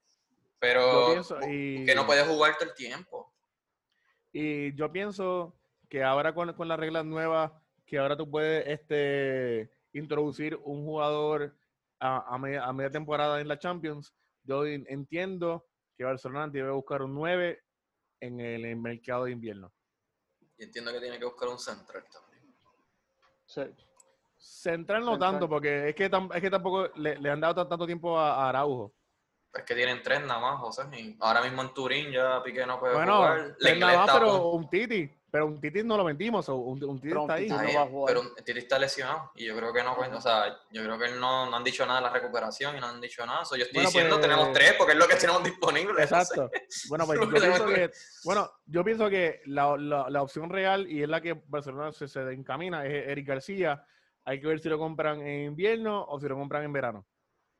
Pero 0.60 1.13
y- 1.47 1.77
Busquets 1.77 1.95
no 1.95 2.05
puede 2.05 2.23
jugar 2.25 2.55
todo 2.57 2.69
el 2.69 2.75
tiempo. 2.75 3.34
Y 4.31 4.73
yo 4.75 4.91
pienso 4.91 5.57
que 5.89 6.03
ahora 6.03 6.34
con, 6.34 6.53
con 6.53 6.67
las 6.67 6.79
reglas 6.79 7.03
nuevas, 7.05 7.51
que 7.86 7.97
ahora 7.97 8.15
tú 8.15 8.29
puedes 8.29 8.65
este, 8.67 9.69
introducir 9.93 10.55
un 10.63 10.86
jugador 10.86 11.57
a, 11.99 12.34
a 12.34 12.38
media, 12.38 12.63
a 12.63 12.71
media 12.73 12.91
temporada 12.91 13.41
en 13.41 13.47
la 13.47 13.60
Champions, 13.60 14.13
yo 14.43 14.65
en- 14.65 14.86
entiendo 14.88 15.67
que 15.97 16.03
Barcelona 16.05 16.47
debe 16.47 16.71
buscar 16.71 17.01
un 17.01 17.13
9 17.13 17.62
en 18.21 18.39
el, 18.39 18.75
mercado 18.77 19.25
de 19.25 19.31
invierno. 19.31 19.73
Y 20.62 20.65
entiendo 20.65 20.91
que 20.93 21.00
tiene 21.00 21.17
que 21.17 21.26
buscar 21.26 21.50
un 21.50 21.58
central 21.58 22.06
también. 22.13 22.56
Sí. 23.47 23.62
Central 24.38 25.02
no 25.04 25.13
Central. 25.13 25.32
tanto, 25.32 25.50
porque 25.50 25.89
es 25.89 25.95
que, 25.95 26.10
tam- 26.10 26.30
es 26.36 26.39
que 26.39 26.52
tampoco 26.52 26.88
le, 26.97 27.17
le 27.17 27.32
han 27.32 27.41
dado 27.41 27.56
tan- 27.56 27.69
tanto 27.69 27.88
tiempo 27.88 28.15
a, 28.19 28.36
a 28.45 28.50
Araujo. 28.50 28.93
Es 29.52 29.63
que 29.63 29.74
tienen 29.74 30.04
tres 30.04 30.24
nada 30.24 30.39
más, 30.39 30.60
José. 30.60 30.84
y 30.93 31.17
ahora 31.19 31.41
mismo 31.41 31.63
en 31.63 31.74
Turín 31.74 32.12
ya 32.12 32.43
Piqué 32.43 32.63
no 32.67 32.80
puede 32.80 32.93
Bueno, 32.93 33.17
jugar. 33.17 33.56
tres 33.60 33.80
nada 33.80 33.97
más, 34.06 34.12
pero 34.19 34.50
un 34.50 34.69
Titi. 34.69 35.12
Pero 35.32 35.46
un 35.46 35.62
Titi 35.62 35.82
no 35.82 35.96
lo 35.96 36.04
vendimos, 36.04 36.50
o 36.50 36.56
un, 36.58 36.84
un 36.84 37.00
Titi 37.00 37.17
está 37.17 37.34
ahí. 37.36 37.44
Titi 37.48 37.56
no 37.56 37.74
va 37.80 37.84
a 37.84 37.88
jugar. 37.88 38.13
pero 38.13 38.20
un- 38.30 38.36
Titi 38.44 38.60
está 38.60 38.78
lesionado 38.78 39.32
y 39.36 39.46
yo 39.46 39.56
creo 39.56 39.72
que 39.72 39.82
no 39.82 39.96
cuenta, 39.96 40.17
o 40.17 40.22
sea, 40.22 40.60
yo 40.72 40.84
creo 40.84 41.00
que 41.00 41.06
él 41.06 41.20
no, 41.22 41.50
no 41.50 41.56
han 41.56 41.63
dicho 41.63 41.86
nada 41.86 42.00
de 42.02 42.08
la 42.08 42.12
recuperación 42.13 42.76
y 42.76 42.82
no 42.82 42.88
han 42.88 43.00
dicho 43.00 43.26
nada. 43.26 43.46
So, 43.46 43.56
yo 43.56 43.62
estoy 43.63 43.76
Bueno, 43.76 43.89
diciendo 43.89 44.15
pues- 44.17 44.22
tenemos 44.28 44.52
tres 44.52 44.74
porque 44.78 44.91
es 44.91 45.00
lo 45.00 45.08
que 45.08 45.15
tenemos 45.15 45.44
disponible. 45.44 46.04
Exacto. 46.04 46.52
Bueno, 46.89 47.06
pues 47.06 47.17
yo 47.22 47.30
pienso 47.30 47.65
que, 47.65 47.91
bueno, 48.26 48.52
yo 48.65 48.84
pienso 48.84 49.10
que 49.10 49.41
la, 49.46 49.78
la- 49.78 50.10
la 50.10 50.22
opción 50.22 50.50
real 50.50 50.86
y 50.91 51.02
es 51.02 51.08
la 51.08 51.22
que 51.22 51.41
Barcelona 51.48 51.94
se, 51.94 52.10
se 52.10 52.20
encamina 52.34 52.86
es 52.86 53.08
Eric 53.08 53.28
García. 53.28 53.86
Hay 54.26 54.41
que 54.41 54.48
ver 54.48 54.60
si 54.60 54.67
lo 54.67 54.78
compran 54.78 55.22
en 55.22 55.46
invierno 55.46 56.04
o 56.10 56.20
si 56.20 56.28
lo 56.28 56.36
compran 56.36 56.63
en 56.65 56.74
verano. 56.74 57.06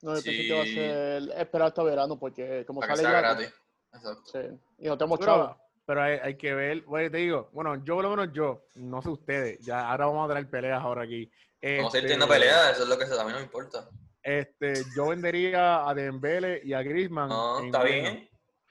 No, 0.02 0.14
yo 0.16 0.22
Sí. 0.22 0.30
pienso 0.30 0.48
que 0.48 0.58
va 0.58 0.62
a 0.62 0.66
ser 0.66 1.40
esperar 1.42 1.68
hasta 1.70 1.84
verano 1.84 2.20
porque 2.20 2.66
como 2.66 2.82
Para 2.82 2.94
que 2.94 2.98
sale 2.98 3.10
sea 3.10 3.20
gratis. 3.22 3.48
gratis. 3.48 3.62
Exacto. 3.94 4.24
Sí. 4.26 4.60
Y 4.80 4.88
no 4.90 4.98
tenemos 4.98 5.20
chavos. 5.22 5.56
Pero, 5.92 6.04
hay, 6.04 6.20
hay 6.24 6.38
que 6.38 6.54
ver, 6.56 6.84
bueno, 6.84 7.12
te 7.12 7.18
digo, 7.18 7.50
bueno, 7.52 7.84
yo 7.84 7.96
por 7.96 8.04
lo 8.06 8.10
menos 8.12 8.34
yo, 8.34 8.64
no 8.76 9.02
sé 9.02 9.10
ustedes, 9.10 9.60
ya 9.60 9.90
ahora 9.92 10.06
vamos 10.06 10.24
a 10.26 10.34
tener 10.34 10.50
peleas 10.50 10.82
ahora 10.82 11.04
aquí. 11.04 11.30
Vamos 11.62 11.70
a 11.70 11.76
ir 11.76 11.86
Este, 11.86 12.02
teniendo 12.04 12.30
peleas, 12.30 12.72
eso 12.72 12.84
es 12.84 12.88
lo 12.88 12.98
que 12.98 13.04
a 13.04 13.24
mí 13.26 13.32
no 13.32 13.36
me 13.40 13.42
importa. 13.44 13.90
Este, 14.24 14.86
yo 14.96 15.08
vendería 15.08 15.86
a 15.86 15.94
Dembele 15.94 16.62
y 16.64 16.72
a 16.72 16.82
Griezmann. 16.82 17.28
No, 17.28 17.60
está 17.66 17.84
bien. 17.84 18.30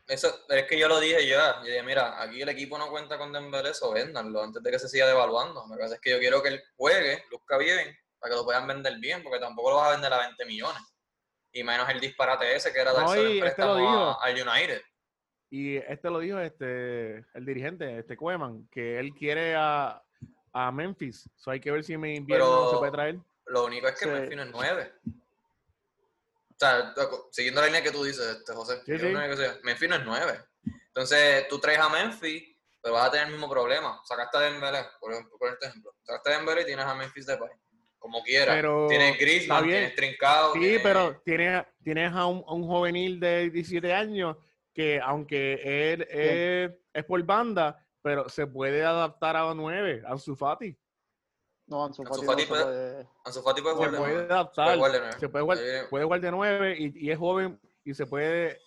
Eso, 0.08 0.34
es 0.48 0.64
que 0.64 0.78
yo 0.78 0.88
lo 0.88 0.98
dije 0.98 1.26
ya. 1.26 1.56
Yo 1.58 1.66
dije, 1.66 1.82
mira, 1.82 2.22
aquí 2.22 2.40
el 2.40 2.48
equipo 2.48 2.78
no 2.78 2.88
cuenta 2.88 3.18
con 3.18 3.34
Dembélé, 3.34 3.68
eso 3.68 3.92
véndanlo 3.92 4.42
antes 4.42 4.62
de 4.62 4.70
que 4.70 4.78
se 4.78 4.88
siga 4.88 5.06
devaluando. 5.06 5.62
Lo 5.68 5.76
que 5.76 5.82
pasa 5.82 5.96
es 5.96 6.00
que 6.00 6.12
yo 6.12 6.18
quiero 6.20 6.42
que 6.42 6.48
él 6.48 6.62
juegue, 6.78 7.22
luzca 7.30 7.58
bien, 7.58 7.94
para 8.18 8.30
que 8.30 8.36
lo 8.38 8.46
puedan 8.46 8.66
vender 8.66 8.96
bien, 8.98 9.22
porque 9.22 9.40
tampoco 9.40 9.72
lo 9.72 9.76
vas 9.76 9.88
a 9.88 9.92
vender 9.92 10.10
a 10.14 10.20
20 10.20 10.42
millones. 10.46 10.80
Y 11.52 11.62
menos 11.64 11.86
el 11.90 12.00
disparate 12.00 12.56
ese 12.56 12.72
que 12.72 12.80
era 12.80 12.94
No, 12.94 13.00
darse 13.00 13.38
en 13.40 13.44
este 13.44 13.60
a- 13.60 14.16
al 14.22 14.32
United. 14.32 14.80
Y 15.50 15.76
este 15.76 16.08
lo 16.10 16.20
dijo 16.20 16.38
este 16.38 17.24
el 17.34 17.44
dirigente, 17.44 17.98
este 17.98 18.16
Koeman, 18.16 18.68
que 18.70 18.98
él 18.98 19.12
quiere 19.14 19.54
a, 19.56 20.00
a 20.52 20.70
Memphis. 20.72 21.28
So 21.36 21.50
hay 21.50 21.60
que 21.60 21.70
ver 21.72 21.82
si 21.82 21.94
en 21.94 22.04
invierno 22.04 22.44
Pero- 22.46 22.70
se 22.70 22.76
puede 22.78 22.92
traer. 22.92 23.18
Lo 23.46 23.64
único 23.64 23.88
es 23.88 23.98
que 23.98 24.04
Sí. 24.04 24.10
Memphis 24.10 24.36
no 24.36 24.42
es 24.44 24.50
9. 24.52 24.92
O 25.06 26.56
sea, 26.60 26.94
siguiendo 27.32 27.60
la 27.62 27.66
línea 27.68 27.82
que 27.82 27.90
tú 27.90 28.04
dices, 28.04 28.24
este, 28.38 28.52
José, 28.52 28.76
Sí, 28.84 28.92
que 28.92 29.36
sea, 29.36 29.58
Memphis 29.64 29.88
no 29.88 29.96
es 29.96 30.04
9. 30.04 30.38
Entonces, 30.88 31.48
tú 31.48 31.58
traes 31.58 31.78
a 31.78 31.88
Memphis, 31.88 32.44
pero 32.82 32.94
vas 32.94 33.08
a 33.08 33.10
tener 33.10 33.26
el 33.26 33.32
mismo 33.32 33.48
problema. 33.50 33.98
Sacaste 34.04 34.36
a 34.36 34.40
Dembélé, 34.40 34.84
por 35.00 35.12
ejemplo, 35.12 35.36
por 35.38 35.48
este 35.52 35.66
ejemplo. 35.66 35.92
Sacaste 36.02 36.32
a 36.32 36.36
Dembélé 36.36 36.62
y 36.62 36.66
tienes 36.66 36.84
a 36.84 36.94
Memphis 36.94 37.26
Depay. 37.26 37.48
Como 37.98 38.22
quieras. 38.22 38.54
Pero 38.54 38.86
tienes 38.88 39.18
Griezmann, 39.18 39.64
tienes 39.64 39.94
Trincado. 39.96 40.52
Sí, 40.54 40.60
tienes- 40.60 40.82
pero 40.82 41.20
tienes, 41.24 41.64
tienes 41.82 42.12
a, 42.12 42.26
un, 42.26 42.44
a 42.46 42.52
un 42.54 42.66
juvenil 42.66 43.18
de 43.18 43.50
17 43.50 43.92
años 43.92 44.36
que 44.74 45.00
aunque 45.00 45.92
él 45.92 46.06
es, 46.10 46.72
es 46.92 47.04
por 47.04 47.22
banda, 47.24 47.84
pero 48.02 48.28
se 48.28 48.46
puede 48.46 48.84
adaptar 48.84 49.36
a 49.36 49.52
9, 49.54 50.02
a 50.06 50.16
su 50.18 50.36
Fati. 50.36 50.76
No, 51.66 51.84
Ansu 51.84 52.02
Ansu 52.02 52.22
Fati 52.24 52.42
no 52.42 52.48
puede- 52.48 52.64
puede- 52.64 53.08
Ansu 53.24 53.42
Fati 53.42 53.62
puede 53.62 53.74
Se 53.74 53.78
jugar 53.78 53.90
de 53.92 53.98
puede 53.98 54.32
adaptar. 54.32 54.64
Puede 54.66 54.76
jugar 54.78 54.92
de 54.92 54.98
nueve. 55.00 55.16
Se 55.20 55.28
puede 55.28 55.42
jugar, 55.44 55.58
Eh, 55.60 55.82
puede 55.90 56.04
jugar 56.04 56.20
de 56.20 56.30
9 56.30 56.76
y, 56.78 57.06
y 57.06 57.10
es 57.10 57.18
joven 57.18 57.60
y 57.84 57.94
se 57.94 58.06
puede, 58.06 58.58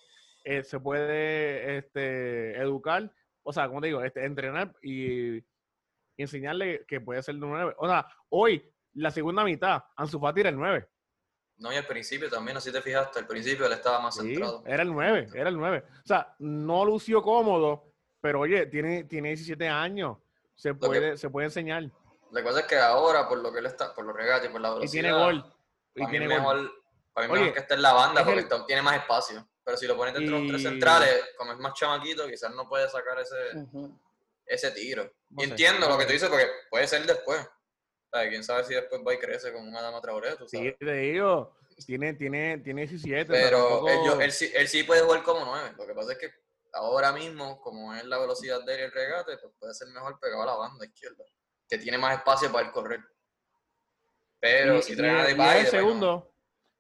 eh, 0.44 0.64
se 0.64 0.80
puede 0.80 1.78
este, 1.78 2.58
educar, 2.58 3.12
o 3.44 3.52
sea, 3.52 3.68
como 3.68 3.82
te 3.82 3.88
digo, 3.88 4.02
este, 4.04 4.26
entrenar 4.26 4.74
y, 4.82 5.38
y 5.38 5.44
enseñarle 6.18 6.86
que 6.88 7.02
puede 7.02 7.22
ser 7.24 7.36
de 7.36 7.42
9. 7.42 7.74
O 7.78 7.88
sea, 7.88 8.08
hoy, 8.30 8.72
la 8.94 9.12
segunda 9.12 9.44
mitad, 9.44 9.84
Ansu 9.98 10.20
Fati 10.20 10.42
era 10.42 10.50
el 10.50 10.58
9. 10.58 10.88
No, 11.58 11.72
y 11.72 11.76
al 11.76 11.86
principio 11.86 12.30
también, 12.30 12.58
así 12.58 12.72
te 12.72 12.82
fijaste, 12.82 13.20
al 13.20 13.28
principio 13.28 13.66
él 13.68 13.74
estaba 13.74 14.00
más 14.00 14.16
Sí, 14.16 14.22
centrado. 14.22 14.64
era 14.66 14.84
el 14.84 14.92
9, 14.92 15.30
era 15.34 15.50
el 15.50 15.58
9. 15.58 15.84
O 16.04 16.08
sea, 16.08 16.36
no 16.40 16.84
lució 16.84 17.22
cómodo, 17.22 17.86
pero 18.20 18.42
oye, 18.42 18.66
tiene, 18.66 19.04
tiene 19.06 19.30
17 19.30 19.68
años. 19.70 20.18
Se 20.56 20.70
que- 20.70 20.76
puede, 20.76 21.18
se 21.18 21.30
puede 21.30 21.46
enseñar. 21.48 21.84
La 22.32 22.44
cosa 22.44 22.62
es 22.62 22.66
que 22.66 22.78
ahora, 22.78 23.30
por 23.30 23.38
lo 23.40 23.52
que 23.54 23.60
él 23.60 23.68
está, 23.68 23.94
por 23.94 24.04
los 24.06 24.16
regates, 24.16 24.50
por 24.50 24.60
la 24.62 24.70
Y 24.70 24.74
velocidad. 24.76 24.92
tiene 24.92 25.12
gol. 25.14 25.46
Y 25.96 26.00
Para 26.00 26.12
mí, 26.12 26.18
tiene 26.18 26.28
mejor, 26.28 26.56
gol. 26.58 26.72
para 27.14 27.28
mí 27.28 27.34
Oye, 27.34 27.42
mejor 27.42 27.54
que 27.54 27.60
esté 27.62 27.74
en 27.76 27.82
la 27.84 27.94
banda 27.94 28.22
es 28.22 28.26
porque 28.28 28.40
el- 28.56 28.66
tiene 28.66 28.82
más 28.82 28.96
espacio. 28.98 29.48
Pero 29.64 29.78
si 29.78 29.86
lo 29.88 29.96
pones 29.96 30.14
dentro 30.16 30.36
de 30.36 30.42
los 30.42 30.50
tres 30.50 30.62
Y- 30.62 30.66
centrales, 30.66 31.30
como 31.38 31.54
es 31.54 31.60
más 31.60 31.74
chamaquito, 31.74 32.28
quizás 32.28 32.54
no 32.54 32.68
puede 32.68 32.90
sacar 32.90 33.18
ese, 33.20 33.36
ese 34.46 34.72
tiro. 34.72 35.04
No 35.30 35.44
y 35.44 35.46
sé, 35.46 35.52
entiendo 35.52 35.82
no 35.88 35.94
lo 35.94 35.98
que 36.00 36.06
tú 36.06 36.12
dices 36.14 36.28
porque 36.28 36.48
puede 36.70 36.88
ser 36.88 37.06
después. 37.06 37.48
Sea, 38.14 38.30
quién 38.30 38.44
sabe 38.44 38.64
si 38.64 38.74
después 38.76 39.02
va 39.06 39.14
y 39.14 39.18
crece 39.18 39.52
como 39.52 39.68
una 39.68 39.82
dama 39.82 40.00
Traoré, 40.00 40.36
tú 40.36 40.48
Sí, 40.48 40.58
sabes. 40.58 40.78
te 40.78 40.94
digo, 40.94 41.56
tiene, 41.86 42.14
tiene, 42.14 42.60
tiene 42.60 42.82
17. 42.86 43.26
Pero 43.32 43.58
tampoco- 43.60 43.90
él, 43.90 43.98
yo- 44.06 44.22
él 44.22 44.32
sí, 44.32 44.52
él 44.54 44.68
sí 44.68 44.84
puede 44.84 45.02
jugar 45.02 45.24
como 45.24 45.44
nueve. 45.46 45.72
Lo 45.78 45.88
que 45.88 45.94
pasa 45.96 46.12
es 46.12 46.18
que 46.20 46.30
ahora 46.74 47.12
mismo, 47.12 47.60
como 47.62 47.94
es 47.96 48.06
la 48.06 48.20
velocidad 48.20 48.64
de 48.64 48.74
él 48.76 48.80
y 48.82 48.84
el 48.84 48.92
regate, 48.92 49.38
pues 49.38 49.54
puede 49.60 49.74
ser 49.74 49.88
mejor 49.90 50.20
pegado 50.20 50.44
a 50.44 50.46
la 50.46 50.54
banda 50.56 50.86
izquierda. 50.86 51.24
Que 51.68 51.78
tiene 51.80 51.98
más 51.98 52.18
espacio 52.18 52.52
para 52.52 52.68
él 52.68 52.72
correr. 52.72 53.00
Pero 54.40 54.78
y, 54.78 54.82
si 54.84 54.94
y- 54.94 54.96
traen 54.96 55.16
a 55.16 55.24
y 55.30 55.32
Depay, 55.32 55.60
es 55.60 55.66
el 55.66 55.72
segundo. 55.80 56.32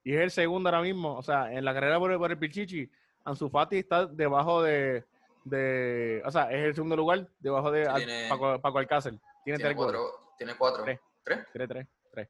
Y 0.04 0.13
es 0.15 0.22
el 0.22 0.32
segundo 0.32 0.69
ahora 0.69 0.82
mismo. 0.82 1.17
O 1.17 1.24
sea, 1.24 1.52
en 1.52 1.63
la 1.65 1.74
carrera 1.74 1.98
por 1.98 2.12
el, 2.12 2.17
por 2.17 2.30
el 2.30 2.38
Pichichi, 2.38 2.91
Ansu 3.24 3.50
Fati 3.50 3.78
está 3.80 4.06
debajo 4.06 4.62
de, 4.62 5.06
de. 5.46 6.22
O 6.26 6.30
sea, 6.32 6.52
es 6.52 6.63
el 6.65 6.76
segundo 6.76 6.96
lugar, 6.96 7.28
debajo 7.39 7.72
de 7.72 7.86
Sí, 7.86 7.91
tiene- 7.96 8.28
Paco, 8.30 8.62
Paco 8.62 8.78
Alcácer. 8.80 9.13
Tiene, 9.43 9.58
Tiene 9.58 9.63
tres 9.63 9.76
goles. 9.76 10.00
cuatro. 10.02 10.34
Tiene 10.38 10.56
cuatro. 10.58 10.84
Tres. 10.84 11.00
¿Tres? 11.23 11.45
Tres, 11.53 11.67
tres, 11.69 11.88
tres. 12.12 12.29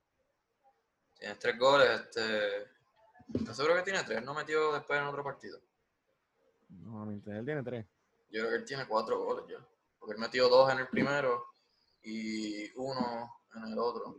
Tienes 1.17 1.39
tres 1.39 1.57
goles. 1.57 1.89
Este... 2.01 2.67
¿Estás 3.33 3.55
seguro 3.55 3.75
que 3.75 3.83
tiene 3.83 4.03
tres? 4.03 4.21
¿No 4.23 4.33
metió 4.33 4.73
después 4.73 4.99
en 4.99 5.05
otro 5.07 5.23
partido? 5.23 5.59
No, 6.69 7.09
entender 7.09 7.45
tiene 7.45 7.63
tres. 7.63 7.85
Yo 8.29 8.41
creo 8.41 8.49
que 8.49 8.55
él 8.57 8.65
tiene 8.65 8.87
cuatro 8.87 9.17
goles 9.23 9.45
ya. 9.47 9.65
Porque 9.99 10.13
él 10.13 10.19
metió 10.19 10.49
dos 10.49 10.71
en 10.71 10.79
el 10.79 10.87
primero 10.87 11.45
y 12.03 12.69
uno 12.75 13.41
en 13.55 13.71
el 13.71 13.79
otro. 13.79 14.17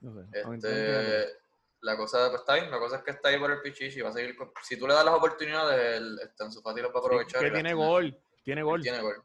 No 0.00 0.14
sé. 0.14 0.28
Este, 0.32 1.36
la 1.80 1.96
cosa 1.96 2.28
pues, 2.30 2.40
está 2.40 2.54
bien, 2.54 2.70
la 2.70 2.78
cosa 2.78 2.96
es 2.96 3.02
que 3.02 3.10
está 3.10 3.28
ahí 3.28 3.38
por 3.38 3.50
el 3.50 3.60
Pichichi. 3.60 4.00
Va 4.00 4.08
a 4.08 4.12
seguir 4.12 4.36
con- 4.36 4.52
si 4.62 4.78
tú 4.78 4.86
le 4.86 4.94
das 4.94 5.04
las 5.04 5.14
oportunidades, 5.14 5.96
el, 5.98 6.18
este, 6.20 6.42
Ansu 6.44 6.62
Fati 6.62 6.80
los 6.80 6.92
va 6.92 6.96
a 6.96 7.00
aprovechar. 7.00 7.40
que 7.40 7.46
y 7.46 7.50
las 7.50 7.54
tiene 7.54 7.74
gol. 7.74 8.18
Tiene 8.42 8.60
Él 8.60 8.64
gol. 8.64 8.82
Tiene 8.82 9.00
gol. 9.00 9.22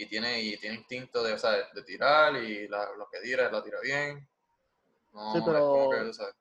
Y 0.00 0.06
tiene, 0.06 0.40
y 0.40 0.56
tiene 0.56 0.76
instinto 0.76 1.22
de, 1.22 1.34
o 1.34 1.38
sea, 1.38 1.50
de 1.74 1.82
tirar 1.82 2.34
y 2.36 2.66
la, 2.68 2.88
lo 2.96 3.06
que 3.10 3.20
tira, 3.20 3.50
la 3.52 3.62
tira 3.62 3.78
bien. 3.82 4.26
No, 5.12 5.34
Sí, 5.34 5.42
pero- 5.44 5.58
como 5.60 5.90
que, 5.90 6.14
sabes. 6.14 6.34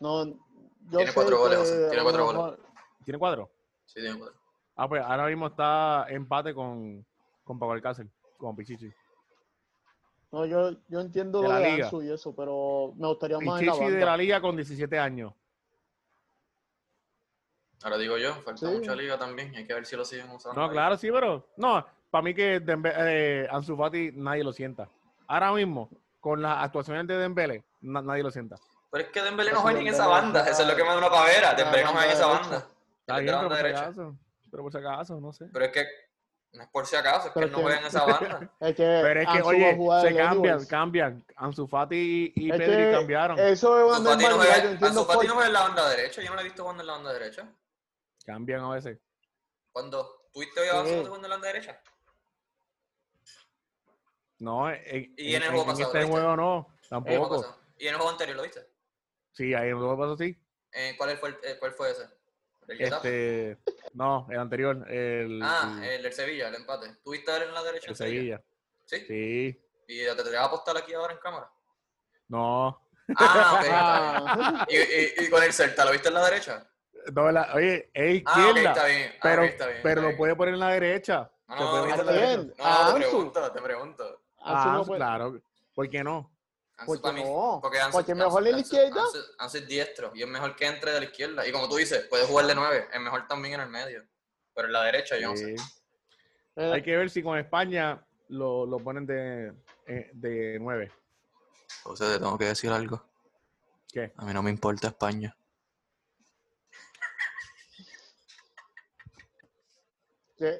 No, 0.00 0.24
yo 0.24 0.96
Tiene 0.96 1.12
cuatro 1.12 1.38
goles, 1.38 1.58
José, 1.58 1.88
tiene 1.90 2.02
cuatro 2.02 2.26
mejor- 2.32 2.60
Tiene 3.04 3.18
cuatro. 3.18 3.50
Sí, 3.84 4.00
tiene 4.00 4.18
cuatro. 4.18 4.40
Ah, 4.76 4.88
pues 4.88 5.02
ahora 5.04 5.26
mismo 5.26 5.48
está 5.48 6.06
empate 6.08 6.54
con, 6.54 7.04
con 7.44 7.58
Paco 7.58 7.72
Alcácer, 7.72 8.06
con 8.38 8.56
Pichichi. 8.56 8.90
No, 10.32 10.46
yo, 10.46 10.70
yo 10.88 11.00
entiendo 11.00 11.42
De 11.42 11.48
lo 11.48 11.52
la 11.52 11.58
de. 11.60 11.82
Ansu 11.82 12.02
y 12.02 12.10
eso, 12.10 12.34
pero 12.34 12.94
me 12.96 13.06
gustaría 13.08 13.38
más 13.40 13.60
en 13.60 13.66
la 13.66 13.72
Pichichi 13.74 13.84
de 13.90 13.90
banda. 13.98 14.06
la 14.06 14.16
liga 14.16 14.40
con 14.40 14.56
17 14.56 14.98
años. 14.98 15.34
Ahora 17.82 17.98
digo 17.98 18.16
yo, 18.16 18.34
falta 18.36 18.66
Sí. 18.66 18.74
mucha 18.78 18.94
liga 18.96 19.18
también. 19.18 19.54
Hay 19.54 19.66
que 19.66 19.74
ver 19.74 19.84
si 19.84 19.94
lo 19.96 20.04
siguen 20.06 20.30
usando. 20.30 20.58
No, 20.58 20.66
ahí. 20.68 20.72
claro, 20.72 20.96
sí, 20.96 21.10
pero 21.12 21.46
no, 21.58 21.84
para 22.14 22.22
mí 22.22 22.32
que 22.32 22.62
Dembe- 22.62 22.94
eh, 22.96 23.48
Ansu 23.50 23.76
Fati 23.76 24.12
nadie 24.14 24.44
lo 24.44 24.52
sienta. 24.52 24.88
Ahora 25.26 25.50
mismo, 25.50 25.90
con 26.20 26.40
las 26.40 26.62
actuaciones 26.62 27.08
de 27.08 27.16
Dembele, 27.16 27.64
na- 27.80 28.02
nadie 28.02 28.22
lo 28.22 28.30
sienta. 28.30 28.54
Pero 28.92 29.04
es 29.06 29.10
que 29.10 29.20
Dembélé 29.20 29.50
Pero 29.50 29.56
no 29.56 29.62
juega 29.62 29.80
en 29.80 29.88
esa 29.88 30.06
banda. 30.06 30.48
Eso 30.48 30.62
es 30.62 30.68
lo 30.68 30.76
que 30.76 30.84
me 30.84 30.90
da 30.90 30.98
una 30.98 31.10
pavera. 31.10 31.54
Dembélé 31.54 31.82
no 31.82 31.90
juega 31.90 32.06
en 32.06 32.12
esa 32.12 32.26
banda. 32.28 32.68
Está 33.00 33.18
bien, 33.18 33.26
pero 33.26 33.36
banda 33.38 33.48
por 33.48 33.56
si 33.56 33.62
derecha. 33.64 33.80
acaso, 33.82 34.16
pero 34.48 34.62
por 34.62 34.70
si 34.72 34.78
acaso, 34.78 35.20
no 35.20 35.32
sé. 35.32 35.46
Pero 35.52 35.64
es 35.64 35.72
que 35.72 35.86
no 36.52 36.62
es 36.62 36.68
por 36.68 36.86
si 36.86 36.94
acaso, 36.94 37.26
es 37.26 37.34
que 37.34 37.40
él 37.40 37.50
no 37.50 37.58
juega 37.58 37.78
en 37.80 37.86
esa 37.86 38.04
banda. 38.04 38.50
Es 38.60 38.76
que 38.76 39.00
Pero 39.02 39.20
es 39.20 39.26
que, 39.26 39.32
Ansu 39.38 39.48
oye, 39.48 39.78
se 40.08 40.16
cambian, 40.16 40.66
cambian. 40.66 41.24
Ansu 41.34 41.66
Fati 41.66 42.32
y, 42.36 42.46
y 42.46 42.50
Es 42.52 42.58
Pedri 42.58 42.92
cambiaron. 42.92 43.38
Eso 43.40 43.76
es 43.92 43.98
una 43.98 44.12
Ansu 44.12 44.24
Fati 45.04 45.26
no 45.26 45.34
juega, 45.34 45.34
no 45.34 45.44
en 45.46 45.52
la 45.52 45.62
banda 45.62 45.88
derecha. 45.88 46.22
Yo 46.22 46.28
no 46.28 46.36
lo 46.36 46.40
he 46.42 46.44
visto 46.44 46.62
jugando 46.62 46.80
en 46.84 46.86
la 46.86 46.92
banda 46.92 47.12
derecha. 47.12 47.52
Cambian 48.24 48.60
a 48.60 48.70
veces. 48.70 49.00
Cuando 49.72 50.28
tuviste 50.32 50.60
hoy 50.60 50.68
a 50.68 50.78
Ansu. 50.78 50.94
Fati 50.94 51.06
jugando 51.06 51.26
en 51.26 51.30
la 51.30 51.36
banda 51.36 51.48
derecha. 51.48 51.80
No, 54.38 54.70
en, 54.70 55.14
Y 55.16 55.34
en 55.34 55.42
el 55.42 55.48
juego 55.50 55.66
pasado, 55.66 55.92
este 55.94 56.04
juego 56.04 56.36
no, 56.36 56.68
¿Qué 56.80 56.88
tampoco. 56.88 57.56
Y 57.78 57.84
en 57.86 57.90
el 57.90 57.96
juego 57.96 58.10
anterior, 58.10 58.36
¿lo 58.36 58.42
viste? 58.42 58.66
Sí, 59.32 59.54
ahí 59.54 59.64
en 59.64 59.68
el 59.70 59.76
juego 59.76 59.98
pasó 59.98 60.16
sí. 60.16 60.38
Eh, 60.72 60.94
¿cuál, 60.98 61.16
fue 61.18 61.28
el- 61.30 61.38
eh, 61.44 61.56
¿Cuál 61.58 61.72
fue 61.72 61.90
ese? 61.90 62.04
¿El? 62.68 62.80
Este, 62.80 63.58
no, 63.92 64.26
el 64.30 64.38
anterior, 64.38 64.90
el, 64.90 65.40
Ah, 65.42 65.78
el- 65.82 65.84
el 65.90 66.02
del 66.02 66.12
Sevilla, 66.12 66.48
el 66.48 66.54
empate. 66.56 66.96
¿Tuviste 67.04 67.30
a 67.30 67.38
ver 67.38 67.48
en 67.48 67.54
la 67.54 67.62
derecha 67.62 67.90
el 67.90 67.96
Sevilla? 67.96 68.42
Sevilla. 68.84 69.06
¿Sí? 69.06 69.06
Sí, 69.06 69.62
¿Y 69.88 70.04
te, 70.04 70.14
te 70.16 70.22
vas 70.30 70.34
a 70.34 70.44
apostar 70.44 70.76
aquí 70.76 70.92
ahora 70.94 71.12
en 71.14 71.18
cámara? 71.20 71.50
no. 72.28 72.80
Ah, 73.16 73.60
Ah. 73.70 74.66
¿Y, 74.68 74.76
y, 74.76 75.26
y 75.26 75.30
con 75.30 75.42
el 75.42 75.52
Celta, 75.52 75.84
¿lo 75.84 75.90
viste 75.92 76.08
en 76.08 76.14
la 76.14 76.24
derecha? 76.24 76.66
no 77.12 77.30
la- 77.30 77.52
oye, 77.54 77.90
es 77.92 78.22
Ah, 78.24 78.32
ok, 78.32 78.56
izquierda, 78.56 78.70
está 78.70 78.86
bien. 78.86 79.12
Ah, 79.14 79.18
pero, 79.22 79.42
está 79.44 79.66
bien, 79.66 79.80
pero 79.82 80.00
está 80.00 80.10
lo 80.12 80.16
puede 80.16 80.36
poner 80.36 80.54
en 80.54 80.60
la 80.60 80.68
derecha. 80.70 81.30
No, 81.48 81.54
no, 81.56 81.56
puede 81.56 81.66
no, 81.66 81.80
poner 81.80 81.86
¿viste 81.86 82.00
en 82.00 82.06
la 82.06 82.12
la 82.12 82.18
¿A 82.18 82.20
derecha. 82.20 82.54
quién? 82.54 82.54
No, 82.56 82.64
¿A 82.64 82.86
te 82.94 82.98
pregunto, 83.00 83.52
te 83.52 83.60
pregunto. 83.62 84.23
Ansu 84.44 84.68
Ah, 84.68 84.72
no 84.74 84.84
puede- 84.84 84.98
claro. 84.98 85.40
¿Por 85.74 85.88
qué 85.90 86.04
no? 86.04 86.30
Ansu 86.76 86.86
¿Por 86.86 86.96
qué 86.96 87.02
para 87.02 87.14
mí- 87.14 87.22
no? 87.24 87.58
Porque 87.62 87.78
Ansu, 87.80 87.92
Porque 87.98 88.14
mejor 88.14 88.42
Ansu- 88.42 88.46
en 88.46 88.52
la 88.52 88.60
izquierda. 88.60 89.02
Ansu- 89.38 89.54
es 89.58 89.68
diestro 89.68 90.12
y 90.14 90.22
es 90.22 90.28
mejor 90.28 90.54
que 90.56 90.66
entre 90.66 90.92
de 90.92 91.00
la 91.00 91.06
izquierda. 91.06 91.46
Y 91.46 91.52
como 91.52 91.68
tú 91.68 91.76
dices, 91.76 92.06
puede 92.08 92.26
jugar 92.26 92.46
de 92.46 92.54
nueve. 92.54 92.88
Es 92.92 93.00
mejor 93.00 93.26
también 93.26 93.54
en 93.54 93.60
el 93.62 93.68
medio. 93.70 94.02
Pero 94.54 94.68
en 94.68 94.72
la 94.72 94.82
derecha 94.84 95.16
yo 95.18 95.30
no 95.30 95.36
sé. 95.36 95.54
Eh, 96.56 96.72
Hay 96.72 96.82
que 96.82 96.96
ver 96.96 97.10
si 97.10 97.22
con 97.22 97.36
España 97.38 98.04
lo, 98.28 98.66
lo 98.66 98.78
ponen 98.78 99.04
de, 99.06 99.52
eh, 99.86 100.10
de 100.12 100.58
9. 100.60 100.92
José, 101.82 102.04
te 102.12 102.18
tengo 102.18 102.38
que 102.38 102.44
decir 102.46 102.70
algo. 102.70 103.02
¿Qué? 103.92 104.12
A 104.16 104.24
mí 104.24 104.32
no 104.32 104.42
me 104.42 104.50
importa 104.50 104.88
España. 104.88 105.36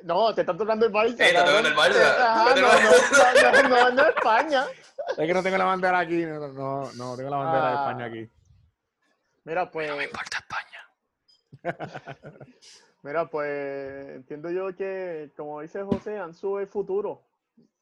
No, 0.05 0.33
te 0.35 0.43
están 0.43 0.57
tocando 0.57 0.87
el 0.87 0.93
Barça. 0.93 1.17
te 1.17 1.33
cabrón. 1.33 1.63
tocando 1.65 1.69
el 1.69 1.77
Barça. 1.77 2.15
Ah, 2.19 2.53
Te 2.55 2.61
no, 2.61 2.67
el 2.69 2.75
no, 2.75 3.63
no, 3.63 3.69
no, 3.69 3.69
no, 3.69 3.91
no, 3.91 4.09
España. 4.09 4.65
Es 5.09 5.27
que 5.27 5.35
no 5.35 5.43
tengo 5.43 5.59
la 5.59 5.65
bandera 5.65 5.99
aquí. 5.99 6.25
No, 6.25 6.49
no, 6.49 6.93
no 6.93 7.17
tengo 7.17 7.31
la 7.31 7.37
bandera 7.39 7.69
de 7.71 7.77
Ah. 7.77 7.81
España 7.81 8.05
aquí. 8.07 8.31
Mira, 9.45 9.71
pues, 9.71 9.91
No 9.91 9.97
me 9.97 10.05
importa 10.05 10.39
España. 10.39 10.81
mira, 13.03 13.27
pues, 13.29 14.09
entiendo 14.17 14.51
yo 14.51 14.75
que, 14.77 15.33
como 15.37 15.61
dice 15.61 15.83
José, 15.83 16.19
Ansu 16.19 16.59
es 16.61 16.71
futuro. 16.71 17.23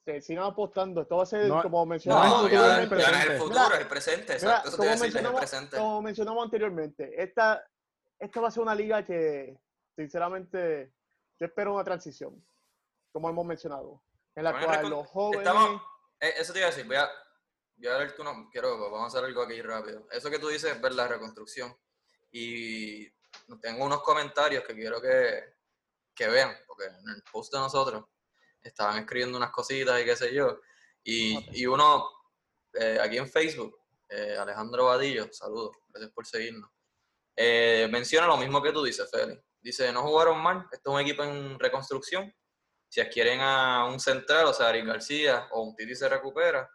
Se 0.05 0.21
sigan 0.21 0.45
apostando. 0.45 1.03
Esto 1.03 1.17
va 1.19 1.23
a 1.25 1.27
ser, 1.27 1.47
No, 1.47 1.63
como 1.63 1.81
No, 1.81 1.87
mencionamos 1.87 2.43
no, 2.43 2.49
ya, 2.49 2.59
en 2.59 2.63
el 2.65 2.71
anteriormente. 2.93 2.99
ya 3.05 3.11
no 3.11 3.17
es 3.17 3.23
el 3.23 3.29
presente. 3.29 3.39
futuro, 3.39 3.65
Mira, 3.65 3.75
es 3.77 3.81
el 3.83 3.89
presente. 3.89 4.23
Mira, 4.23 4.35
Exacto, 4.37 4.69
eso 4.69 4.71
te 4.71 4.77
como 4.79 4.85
iba 4.85 4.93
a 4.93 4.95
decir, 4.95 5.07
es 5.09 5.15
el 5.15 5.23
mencionamos, 5.23 5.41
presente. 5.41 5.77
como 5.77 6.03
mencionamos 6.03 6.45
anteriormente, 6.45 7.23
esta, 7.23 7.65
esta 8.19 8.41
va 8.41 8.49
a 8.49 8.51
ser 8.51 8.63
una 8.63 8.75
liga 8.75 9.05
que, 9.05 9.57
sinceramente, 9.95 10.93
yo 11.43 11.47
espero 11.47 11.75
una 11.75 11.83
transición, 11.83 12.41
como 13.11 13.29
hemos 13.29 13.45
mencionado, 13.45 14.01
en 14.37 14.45
la 14.45 14.53
Bueno, 14.53 14.67
cual 14.67 14.91
los 14.91 15.07
jóvenes... 15.09 15.45
Estamos, 15.45 15.83
eh, 16.21 16.35
eso 16.39 16.53
te 16.53 16.61
iba 16.61 16.69
a 16.69 16.71
decir, 16.71 16.87
voy 16.87 16.95
a, 16.95 17.11
voy 17.79 17.89
a 17.89 17.97
ver 17.97 18.15
tú 18.15 18.23
no, 18.23 18.49
quiero, 18.49 18.79
vamos 18.79 19.03
a 19.03 19.07
hacer 19.09 19.25
algo 19.25 19.43
aquí 19.43 19.61
rápido. 19.61 20.07
Eso 20.13 20.31
que 20.31 20.39
tú 20.39 20.47
dices 20.47 20.71
es 20.71 20.81
ver 20.81 20.93
la 20.93 21.09
reconstrucción. 21.09 21.77
Y 22.31 23.11
tengo 23.61 23.85
unos 23.85 24.03
comentarios 24.03 24.63
que 24.63 24.73
quiero 24.73 25.01
que, 25.03 25.57
que 26.15 26.29
vean, 26.29 26.57
porque 26.65 26.85
en 26.85 27.09
el 27.09 27.25
post 27.25 27.53
de 27.53 27.59
nosotros 27.59 28.05
estaban 28.63 28.99
escribiendo 28.99 29.37
unas 29.37 29.51
cositas 29.51 30.01
y 30.01 30.05
qué 30.05 30.15
sé 30.15 30.33
yo. 30.33 30.61
Y, 31.03 31.61
y 31.61 31.67
uno, 31.67 32.09
eh, 32.75 33.01
aquí 33.03 33.19
en 33.19 33.29
Facebook, 33.29 33.81
eh, 34.09 34.37
Alejandro 34.39 34.85
Vadillo, 34.85 35.27
saludos, 35.33 35.77
gracias 35.89 36.13
por 36.13 36.25
seguirnos, 36.25 36.71
eh, 37.35 37.89
menciona 37.91 38.29
lo 38.29 38.37
mismo 38.37 38.63
que 38.63 38.71
tú 38.71 38.85
dices, 38.85 39.11
Félix. 39.11 39.43
Dice, 39.63 39.93
no 39.93 40.03
jugaron 40.03 40.41
mal, 40.41 40.67
esto 40.73 40.91
es 40.91 40.95
un 40.95 41.01
equipo 41.01 41.23
en 41.23 41.59
reconstrucción, 41.59 42.35
si 42.89 43.01
adquieren 43.01 43.41
a 43.41 43.87
un 43.87 44.01
central, 44.01 44.47
o 44.47 44.53
sea, 44.53 44.71
Eric 44.71 44.87
García 44.87 45.49
o 45.53 45.63
un 45.63 45.77
Titi 45.77 45.95
se 45.95 46.09
recupera, 46.09 46.69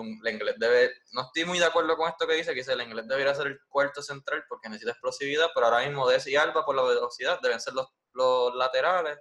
inglés 0.00 0.54
debe, 0.58 0.92
no 1.12 1.22
estoy 1.22 1.44
muy 1.44 1.58
de 1.58 1.64
acuerdo 1.64 1.96
con 1.96 2.08
esto 2.08 2.26
que 2.26 2.34
dice, 2.34 2.50
que 2.50 2.60
dice 2.60 2.72
el 2.72 2.82
inglés 2.82 3.06
debería 3.08 3.34
ser 3.34 3.48
el 3.48 3.60
cuarto 3.68 4.02
central 4.02 4.44
porque 4.48 4.68
necesita 4.68 4.92
explosividad, 4.92 5.48
pero 5.54 5.66
ahora 5.66 5.84
mismo 5.86 6.08
Desi 6.08 6.32
y 6.32 6.36
Alba 6.36 6.64
por 6.64 6.76
la 6.76 6.82
velocidad 6.82 7.40
deben 7.40 7.60
ser 7.60 7.74
los, 7.74 7.88
los 8.12 8.54
laterales, 8.54 9.18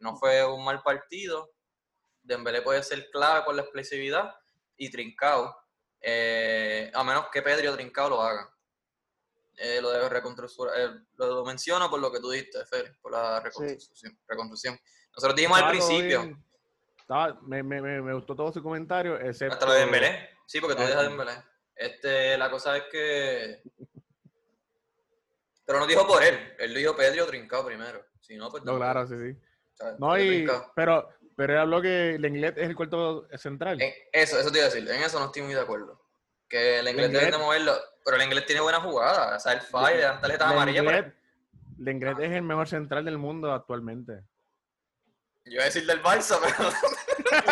no 0.00 0.16
fue 0.16 0.44
un 0.44 0.64
mal 0.64 0.82
partido, 0.82 1.52
Dembélé 2.22 2.62
puede 2.62 2.82
ser 2.82 3.08
clave 3.10 3.44
por 3.44 3.54
la 3.54 3.62
explosividad 3.62 4.34
y 4.76 4.90
Trincao, 4.90 5.56
eh, 6.00 6.90
a 6.94 7.02
menos 7.02 7.28
que 7.32 7.42
Pedro 7.42 7.74
Trincao 7.74 8.10
lo 8.10 8.22
hagan. 8.22 8.46
Eh, 9.60 9.80
lo 9.82 9.90
de 9.90 10.08
reconstrucción, 10.08 10.68
eh, 10.76 10.88
lo 11.16 11.44
menciono 11.44 11.90
por 11.90 11.98
lo 12.00 12.12
que 12.12 12.20
tú 12.20 12.30
dijiste, 12.30 12.64
Félix, 12.66 12.96
por 13.00 13.10
la 13.12 13.40
reconstrucción. 13.40 14.16
reconstrucción. 14.28 14.78
Nosotros 15.16 15.34
dijimos 15.36 15.60
al 15.60 15.70
principio. 15.70 16.38
Estaba- 16.98 17.40
me, 17.42 17.62
me, 17.62 17.80
me, 17.82 18.00
me 18.02 18.14
gustó 18.14 18.36
todo 18.36 18.52
su 18.52 18.62
comentario, 18.62 19.18
excepto... 19.18 19.54
hasta 19.54 19.66
lo 19.66 19.72
de 19.72 19.80
Dembélé. 19.80 20.28
Sí, 20.46 20.60
porque 20.60 20.76
tú 20.76 20.82
dejas 20.82 21.02
sí. 21.02 21.08
Dembélé. 21.08 21.32
Este, 21.74 22.38
la 22.38 22.50
cosa 22.50 22.76
es 22.76 22.84
que... 22.90 23.62
Pero 25.64 25.80
no 25.80 25.86
dijo 25.86 26.06
por 26.06 26.22
él. 26.22 26.54
Él 26.58 26.74
dijo 26.74 26.96
Pedro 26.96 27.26
Trincao 27.26 27.64
primero. 27.66 28.04
Si 28.20 28.36
no, 28.36 28.50
pues 28.50 28.62
No, 28.64 28.76
claro, 28.76 29.06
sí, 29.06 29.14
sí. 29.18 29.38
¿sabes? 29.74 29.98
No, 29.98 30.18
y, 30.18 30.46
pero, 30.74 31.08
pero 31.36 31.52
él 31.52 31.58
habló 31.58 31.82
que 31.82 32.14
el 32.14 32.24
inglés 32.24 32.54
es 32.56 32.68
el 32.68 32.76
cuarto 32.76 33.28
central. 33.36 33.80
En- 33.80 33.92
eso, 34.12 34.38
eso 34.38 34.50
te 34.50 34.58
iba 34.58 34.66
a 34.66 34.70
decir. 34.70 34.88
En 34.88 35.02
eso 35.02 35.18
no 35.18 35.26
estoy 35.26 35.42
muy 35.42 35.54
de 35.54 35.60
acuerdo. 35.60 36.00
Que 36.48 36.78
el 36.78 36.88
inglés 36.88 37.06
inglés- 37.08 37.22
deben 37.24 37.38
de 37.40 37.44
moverlo. 37.44 37.74
Pero 38.08 38.16
el 38.16 38.22
inglés 38.26 38.46
tiene 38.46 38.62
buena 38.62 38.80
jugada. 38.80 39.36
O 39.36 39.38
sea, 39.40 39.52
el 39.52 39.60
falla, 39.60 39.94
le 39.96 40.02
dan 40.02 40.20
tarjetas 40.22 40.50
El 40.50 40.56
amarillas. 40.56 40.82
Pero 40.86 40.96
inglés, 40.96 41.14
el 41.78 41.88
inglés 41.90 42.16
es 42.20 42.32
el 42.36 42.42
mejor 42.42 42.66
central 42.66 43.04
del 43.04 43.18
mundo 43.18 43.52
actualmente. 43.52 44.22
yo 45.44 45.52
iba 45.52 45.62
a 45.62 45.66
decir 45.66 45.84
del 45.84 46.02
Barça, 46.02 46.38
pero... 46.40 46.68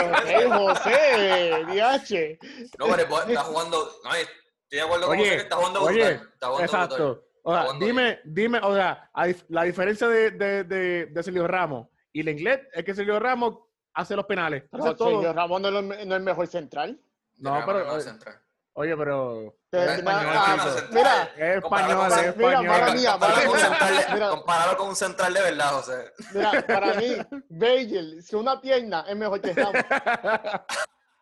Ok, 0.09 0.53
José, 0.55 1.65
DH. 1.67 2.39
No, 2.79 2.87
pero 2.87 3.21
está 3.29 3.43
jugando. 3.43 3.91
No, 4.03 4.15
estoy 4.15 4.29
de 4.71 4.81
acuerdo 4.81 5.07
con 5.09 5.19
Oye, 5.19 5.25
José 5.25 5.37
que 5.37 5.43
está 5.43 5.57
jugando 5.57 5.83
oye, 5.83 6.05
brutal. 6.05 6.29
Está 6.33 6.47
jugando 6.47 6.65
Exacto. 6.65 6.97
brutal. 6.97 7.23
O 7.43 7.53
sea, 7.53 7.79
dime, 7.79 8.21
dime, 8.25 8.59
o 8.63 8.75
sea, 8.75 9.11
la 9.49 9.63
diferencia 9.65 10.09
de, 10.09 10.31
de, 10.31 10.65
de, 10.65 11.07
de 11.07 11.23
Sergio 11.23 11.47
Ramos 11.47 11.89
y 12.15 12.21
el 12.21 12.31
inglés 12.31 12.61
es 12.73 12.83
que 12.83 12.95
Sergio 12.95 13.21
Ramos 13.21 13.59
hace 13.93 14.17
los 14.17 14.25
penales. 14.25 14.65
Hace 14.73 14.95
todo. 14.95 15.11
Sergio 15.11 15.33
Ramón 15.35 15.61
no 15.63 15.69
es 15.69 15.75
el- 15.77 15.87
no 16.09 16.15
es 16.15 16.19
el 16.19 16.23
mejor 16.23 16.47
central. 16.47 16.99
No, 17.37 17.53
pero, 17.67 17.67
Madrid 17.67 17.85
no 17.85 17.91
oye, 17.93 17.99
es 17.99 18.05
central. 18.05 18.41
Oye, 18.77 18.97
pero 18.97 19.43
es 19.73 19.81
mira, 19.81 19.95
español, 19.97 20.33
ah, 20.37 20.75
es 20.77 20.91
mira, 20.91 21.61
Comparado 21.63 21.93
español, 21.93 22.09
con- 22.11 22.19
es 22.29 22.37
mira, 22.37 22.61
español. 22.61 22.95
mía, 22.95 23.13
Compáralo 23.13 23.47
con 23.47 23.47
un 23.47 23.57
mala 23.57 23.69
central 23.69 23.97
de- 23.97 24.15
Mira. 24.15 24.29
compáralo 24.31 24.77
con 24.77 24.89
un 24.89 24.97
central 24.97 25.35
de 25.35 25.41
verdad, 25.43 25.71
José. 25.73 26.13
mira, 26.35 26.67
para 26.67 26.95
mí, 26.95 27.17
Bagel, 27.49 28.23
si 28.23 28.37
una 28.37 28.61
pierna 28.61 29.05
es 29.09 29.17
mejor 29.17 29.41
que 29.41 29.53
Ramos. 29.53 29.73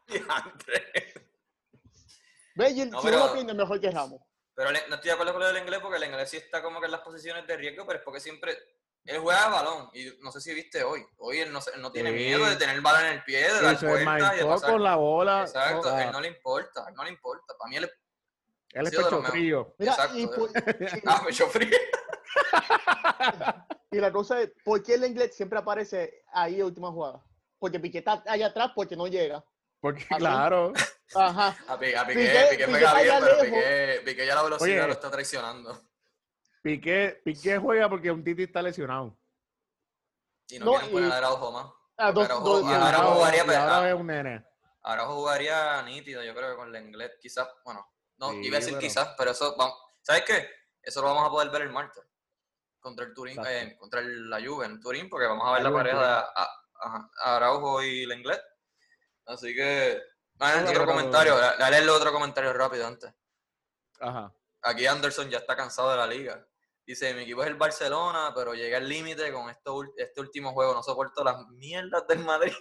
Diantre. 0.07 1.14
Bagel, 2.57 2.90
No, 2.90 3.01
si 3.01 3.07
pero- 3.07 3.25
una 3.25 3.33
pierna 3.33 3.53
es 3.53 3.59
mejor 3.59 3.81
que 3.81 3.90
Ramos. 3.90 4.21
Pero 4.55 4.71
le- 4.71 4.87
no 4.88 4.95
estoy 4.95 5.09
de 5.09 5.12
acuerdo 5.12 5.33
con 5.33 5.40
lo 5.43 5.49
del 5.49 5.59
inglés 5.59 5.81
porque 5.81 5.97
el 5.97 6.05
inglés 6.05 6.31
sí 6.31 6.37
está 6.37 6.62
como 6.62 6.79
que 6.81 6.87
en 6.87 6.93
las 6.93 7.01
posiciones 7.01 7.47
de 7.47 7.57
riesgo, 7.57 7.85
pero 7.87 7.99
es 7.99 8.05
porque 8.05 8.21
siempre. 8.21 8.57
Él 9.07 9.19
juega 9.19 9.45
de 9.45 9.51
balón 9.51 9.90
y 9.93 10.12
no 10.23 10.33
sé 10.33 10.40
si 10.40 10.55
viste 10.55 10.83
hoy. 10.83 11.05
Hoy 11.19 11.40
él 11.40 11.53
no, 11.53 11.61
se- 11.61 11.73
él 11.73 11.83
no 11.83 11.93
tiene 11.93 12.11
Sí. 12.11 12.17
miedo 12.17 12.45
de 12.47 12.57
tener 12.57 12.75
el 12.77 12.81
balón 12.81 13.05
en 13.05 13.12
el 13.14 13.25
pie, 13.25 13.43
de 13.53 13.61
dar 13.62 13.75
es 13.75 13.83
vueltas 13.83 14.35
y 14.35 14.38
de 14.38 14.45
pasar. 14.47 14.71
con 14.71 14.83
la 14.83 14.97
bola. 14.97 15.43
Exacto, 15.43 15.88
o 15.88 15.93
a 15.93 15.97
sea, 15.99 16.07
él 16.07 16.12
no 16.12 16.21
le 16.23 16.29
importa, 16.29 16.87
a 16.87 16.88
él 16.88 16.95
no 16.95 17.05
le 17.05 17.11
importa. 17.11 17.55
Para 17.59 17.69
mí 17.71 17.77
él 17.77 17.85
es. 17.85 17.90
él 18.73 18.87
es 18.87 18.97
pecho 18.97 19.23
frío. 19.25 19.75
Mira, 19.79 19.93
Exacto, 19.93 20.19
y, 20.19 20.27
por- 20.27 20.51
Ah, 21.07 21.23
me 21.25 21.31
echó 21.31 21.47
frío. 21.49 21.77
y 23.90 23.99
la 23.99 24.12
cosa 24.12 24.40
es, 24.40 24.51
¿por 24.64 24.83
qué 24.83 24.95
el 24.95 25.05
inglés 25.05 25.37
siempre 25.37 25.59
aparece 25.59 26.25
ahí 26.33 26.57
en 26.61 26.64
última 26.64 26.90
jugada? 26.90 27.23
Porque 27.59 27.79
Piqué 27.81 27.99
está 27.99 28.23
allá 28.27 28.47
atrás 28.47 28.73
porque 28.75 28.97
no 28.97 29.07
llega. 29.07 29.45
Porque, 29.81 30.03
¿Ah, 30.11 30.14
sí? 30.14 30.17
claro. 30.17 30.73
Ajá. 31.14 31.57
A 31.69 31.79
Piqué, 31.79 31.97
a 31.97 32.07
Piqué- 32.07 32.47
Piqué, 32.51 32.67
pega 32.67 33.03
bien, 33.03 33.14
pero. 33.21 33.40
Piqué, 33.43 34.03
Piqué 34.05 34.27
ya 34.27 34.35
la 34.35 34.43
velocidad 34.43 34.79
Oye. 34.79 34.87
lo 34.87 34.93
está 34.95 35.11
traicionando. 35.11 35.83
Piqué, 36.74 37.20
Piqué 37.22 37.59
juega 37.59 37.90
porque 37.90 38.11
un 38.11 38.24
Titi 38.24 38.44
está 38.44 38.62
lesionado. 38.62 39.14
Y 40.48 40.59
no, 40.59 40.64
No, 40.64 40.70
quieren 40.72 40.92
poner 40.92 41.12
a 41.12 41.16
Araujo 41.18 41.53
más. 41.53 41.66
A 41.98 42.11
dos- 42.11 42.27
Pero 42.27 42.40
dos- 42.40 42.62
Y 42.62 42.70
Y 42.70 42.72
ahora 42.72 42.96
ahora, 42.96 43.14
jugaría, 43.14 43.44
pero- 43.44 43.61
ahora 43.61 43.79
ah. 43.83 43.88
es 43.90 43.94
un 43.94 44.07
nene. 44.07 44.46
Ahora 44.83 45.05
jugaría 45.07 45.83
nítido, 45.83 46.22
yo 46.22 46.35
creo 46.35 46.50
que 46.53 46.57
con 46.57 46.72
Lenglet, 46.72 47.18
quizás, 47.20 47.46
bueno, 47.66 47.87
no, 48.16 48.31
Sí, 48.31 48.46
iba 48.46 48.57
a 48.57 48.61
decir 48.61 48.72
pero- 48.74 48.81
quizás, 48.81 49.14
pero 49.18 49.31
eso, 49.33 49.55
vamos, 49.59 49.77
¿sabes 50.00 50.24
qué? 50.24 50.48
Eso 50.81 51.03
lo 51.03 51.09
vamos 51.09 51.27
a 51.27 51.31
poder 51.31 51.50
ver 51.50 51.62
el 51.62 51.70
martes, 51.70 52.03
contra 52.81 53.05
el 53.05 53.12
Turín, 53.12 53.38
eh, 53.46 53.77
contra 53.79 54.00
el- 54.00 54.31
la 54.31 54.40
Juve 54.42 54.64
en 54.64 54.81
Turín, 54.81 55.11
porque 55.11 55.27
vamos 55.27 55.46
a 55.46 55.53
ver 55.53 55.62
La 55.64 55.70
pareja 55.72 55.98
de 55.98 56.05
a- 56.07 56.29
a- 56.81 57.11
a 57.24 57.37
Araujo 57.37 57.83
y 57.83 58.07
Lenglet. 58.07 58.40
Así 59.27 59.55
que, 59.55 60.00
ah, 60.40 60.55
otro 60.62 60.72
pero- 60.72 60.87
comentario, 60.87 61.37
da- 61.37 61.57
dale 61.59 61.79
el 61.79 61.88
otro 61.90 62.11
comentario 62.11 62.53
rápido 62.55 62.87
antes. 62.87 63.12
Ajá. 64.00 64.33
Aquí 64.62 64.87
Anderson 64.87 65.29
ya 65.29 65.38
está 65.38 65.55
cansado 65.57 65.90
de 65.90 65.96
la 65.98 66.07
liga. 66.07 66.46
Dice, 66.87 67.14
mi 67.14 67.23
equipo 67.23 67.42
es 67.42 67.49
el 67.49 67.55
Barcelona, 67.55 68.33
pero 68.35 68.53
llegué 68.55 68.77
al 68.77 68.88
límite 68.88 69.33
con 69.33 69.49
esto 69.49 69.83
este 69.97 70.20
último 70.20 70.53
juego. 70.53 70.75
No 70.75 70.83
soporto 70.83 71.25
las 71.25 71.37
mierdas 71.49 72.07
del 72.07 72.18
Madrid. 72.18 72.53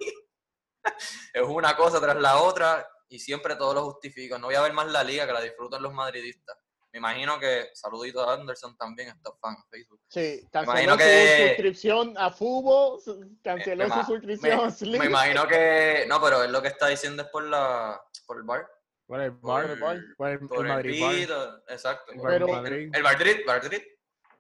es 1.33 1.41
una 1.43 1.75
cosa 1.75 1.99
tras 1.99 2.15
la 2.15 2.37
otra 2.41 2.87
y 3.09 3.19
siempre 3.19 3.55
todo 3.55 3.73
lo 3.73 3.83
justifico. 3.85 4.37
No 4.37 4.47
voy 4.47 4.55
a 4.55 4.61
ver 4.61 4.73
más 4.73 4.87
la 4.87 5.03
liga 5.03 5.27
que 5.27 5.33
la 5.33 5.41
disfrutan 5.41 5.81
los 5.81 5.93
madridistas. 5.93 6.57
Me 6.93 6.99
imagino 6.99 7.39
que, 7.39 7.69
saludito 7.73 8.21
a 8.27 8.33
Anderson 8.35 8.77
también, 8.77 9.09
está 9.09 9.31
fan 9.41 9.55
en 9.57 9.63
Facebook. 9.67 9.99
Sí, 10.09 10.47
canceló 10.51 10.73
imagino 10.73 10.93
su 10.93 10.97
que- 10.99 11.47
suscripción 11.47 12.13
a 12.19 12.29
Fubo, 12.29 12.99
canceló 13.43 13.87
Me 13.87 13.93
su 13.95 14.03
suscripción 14.03 14.59
a 14.59 14.99
Me 14.99 15.05
imagino 15.07 15.47
que, 15.47 16.05
no, 16.07 16.21
pero 16.21 16.43
él 16.43 16.51
lo 16.51 16.61
que 16.61 16.67
está 16.67 16.87
diciendo 16.87 17.23
es 17.23 17.29
por, 17.29 17.45
la, 17.45 17.99
por 18.27 18.37
el 18.37 18.43
bar. 18.43 18.67
Por 19.07 19.21
el 19.21 19.33
Por, 19.35 19.41
bar, 19.41 19.79
bar, 19.79 19.99
por 20.17 20.29
el, 20.29 20.47
por 20.47 20.65
el 20.65 20.71
el 20.71 20.77
Madrid 20.77 21.29
bar. 21.29 21.63
Exacto. 21.67 22.11
El 22.11 22.19
Madrid. 22.21 22.89
El 22.93 23.03
Madrid, 23.03 23.37
Madrid. 23.47 23.81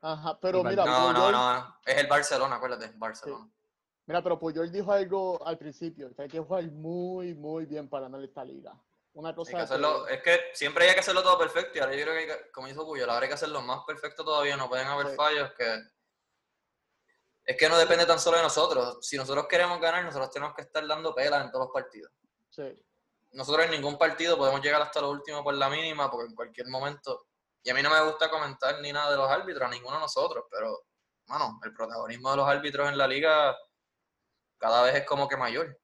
Ajá, 0.05 0.37
pero 0.39 0.63
mira, 0.63 0.83
No, 0.85 1.13
no, 1.13 1.19
Puyol, 1.19 1.31
no. 1.31 1.77
Es 1.85 1.97
el 1.97 2.07
Barcelona, 2.07 2.55
acuérdate, 2.57 2.91
Barcelona. 2.97 3.49
mira, 4.05 4.21
pero 4.21 4.37
Puyol 4.37 4.69
dijo 4.69 4.91
algo 4.91 5.45
al 5.47 5.57
principio, 5.57 6.13
que 6.13 6.23
hay 6.23 6.27
que 6.27 6.39
jugar 6.39 6.65
muy, 6.65 7.33
muy 7.33 7.65
bien 7.65 7.87
para 7.89 8.03
ganar 8.03 8.21
esta 8.21 8.43
liga. 8.43 8.73
Una 9.13 9.29
Hay 9.29 9.35
cosa 9.35 9.51
que 9.51 9.57
que- 9.57 9.63
hacerlo, 9.63 10.07
es 10.07 10.21
que 10.21 10.39
siempre 10.53 10.87
hay 10.89 10.93
que 10.93 10.99
hacerlo 10.99 11.23
todo 11.23 11.37
perfecto 11.37 11.77
y 11.77 11.81
ahora 11.81 11.95
yo 11.95 12.01
creo 12.03 12.13
que, 12.15 12.19
hay 12.19 12.27
que- 12.27 12.51
como 12.51 12.67
dijo 12.67 12.85
Puyol, 12.85 13.09
ahora 13.09 13.21
hay 13.23 13.29
que 13.29 13.35
hacerlo 13.35 13.61
más 13.61 13.83
perfecto 13.87 14.25
todavía, 14.25 14.57
no 14.57 14.67
pueden 14.67 14.87
haber 14.87 15.11
Sí. 15.11 15.15
fallos 15.15 15.51
que... 15.57 15.81
Es 17.45 17.57
que 17.57 17.69
no 17.69 17.77
depende 17.77 18.05
tan 18.05 18.19
solo 18.19 18.37
de 18.37 18.43
nosotros. 18.43 18.97
Si 19.01 19.17
nosotros 19.17 19.47
queremos 19.49 19.79
ganar, 19.79 20.03
nosotros 20.03 20.31
tenemos 20.31 20.55
que 20.55 20.61
estar 20.63 20.85
dando 20.87 21.13
pelas 21.13 21.43
en 21.45 21.51
todos 21.51 21.65
los 21.67 21.73
partidos. 21.73 22.11
sí. 22.49 22.77
Nosotros 23.33 23.65
en 23.65 23.71
ningún 23.71 23.97
partido 23.97 24.37
podemos 24.37 24.61
llegar 24.61 24.79
hasta 24.83 25.01
lo 25.01 25.09
último 25.09 25.43
por 25.43 25.55
la 25.55 25.67
mínima, 25.67 26.11
porque 26.11 26.27
en 26.29 26.35
cualquier 26.35 26.67
momento... 26.67 27.25
Y 27.63 27.69
a 27.69 27.73
mí 27.73 27.81
no 27.81 27.89
me 27.89 28.03
gusta 28.03 28.29
comentar 28.29 28.81
ni 28.81 28.91
nada 28.91 29.11
de 29.11 29.17
los 29.17 29.29
árbitros, 29.29 29.67
a 29.67 29.71
ninguno 29.71 29.95
de 29.95 30.01
nosotros, 30.01 30.45
pero, 30.51 30.85
mano, 31.27 31.59
el 31.63 31.73
protagonismo 31.73 32.31
de 32.31 32.37
los 32.37 32.47
árbitros 32.47 32.89
en 32.89 32.97
la 32.97 33.07
liga 33.07 33.55
cada 34.57 34.83
vez 34.83 34.95
es 34.95 35.05
como 35.05 35.27
que 35.27 35.37
mayor. 35.37 35.79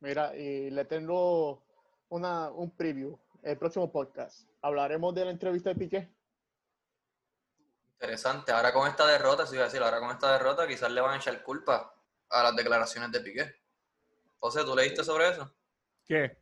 Mira, 0.00 0.36
y 0.36 0.70
le 0.70 0.84
tengo 0.84 1.64
una, 2.08 2.50
un 2.50 2.76
preview. 2.76 3.18
El 3.42 3.58
próximo 3.58 3.90
podcast. 3.90 4.48
Hablaremos 4.60 5.14
de 5.14 5.24
la 5.24 5.30
entrevista 5.32 5.70
de 5.70 5.76
Piqué. 5.76 6.14
Interesante. 7.94 8.52
Ahora 8.52 8.72
con 8.72 8.88
esta 8.88 9.06
derrota, 9.06 9.46
si 9.46 9.54
iba 9.54 9.64
a 9.64 9.66
decir, 9.66 9.82
ahora 9.82 9.98
con 9.98 10.10
esta 10.10 10.32
derrota 10.32 10.66
quizás 10.66 10.90
le 10.92 11.00
van 11.00 11.14
a 11.14 11.16
echar 11.16 11.42
culpa 11.42 11.92
a 12.30 12.42
las 12.42 12.54
declaraciones 12.54 13.10
de 13.10 13.20
Piqué. 13.20 13.54
José, 14.38 14.64
¿tú 14.64 14.76
leíste 14.76 15.02
sobre 15.02 15.28
eso? 15.30 15.52
¿Qué? 16.04 16.38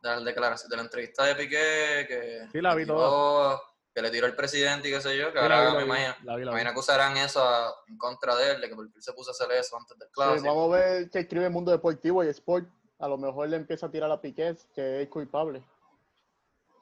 De 0.00 0.10
la, 0.10 0.20
declaración, 0.20 0.70
de 0.70 0.76
la 0.76 0.82
entrevista 0.82 1.24
de 1.24 1.34
Piqué 1.34 2.06
que, 2.08 2.48
Sí, 2.52 2.60
la 2.60 2.74
vi 2.74 2.86
toda. 2.86 3.60
Que 3.94 4.02
le 4.02 4.10
tiró 4.10 4.26
el 4.26 4.34
presidente 4.34 4.88
y 4.88 4.92
qué 4.92 5.00
sé 5.00 5.16
yo, 5.16 5.32
que 5.32 5.38
ahora 5.38 5.72
me 5.74 5.84
imagino, 5.84 6.14
me 6.24 6.42
imagino 6.42 6.72
que 6.72 6.78
usarán 6.80 7.16
eso 7.16 7.42
a- 7.46 7.72
en 7.86 7.96
contra 7.96 8.34
de 8.34 8.52
él, 8.52 8.60
de 8.60 8.68
que 8.68 8.74
porque 8.74 8.92
él 8.96 9.02
se 9.02 9.12
puso 9.12 9.30
a 9.30 9.32
hacer 9.32 9.50
eso 9.56 9.76
antes 9.78 9.96
del 9.96 10.08
Sí, 10.08 10.12
clásico. 10.14 10.48
vamos 10.48 10.74
a 10.74 10.76
ver 10.78 11.10
qué 11.10 11.20
escribe 11.20 11.44
el 11.46 11.52
mundo 11.52 11.70
deportivo 11.70 12.24
y 12.24 12.28
sport. 12.28 12.68
A 12.98 13.06
lo 13.08 13.16
mejor 13.18 13.48
le 13.48 13.56
empieza 13.56 13.86
a 13.86 13.90
tirar 13.90 14.10
a 14.10 14.20
Piqué, 14.20 14.56
que 14.74 15.02
es 15.02 15.08
culpable. 15.08 15.62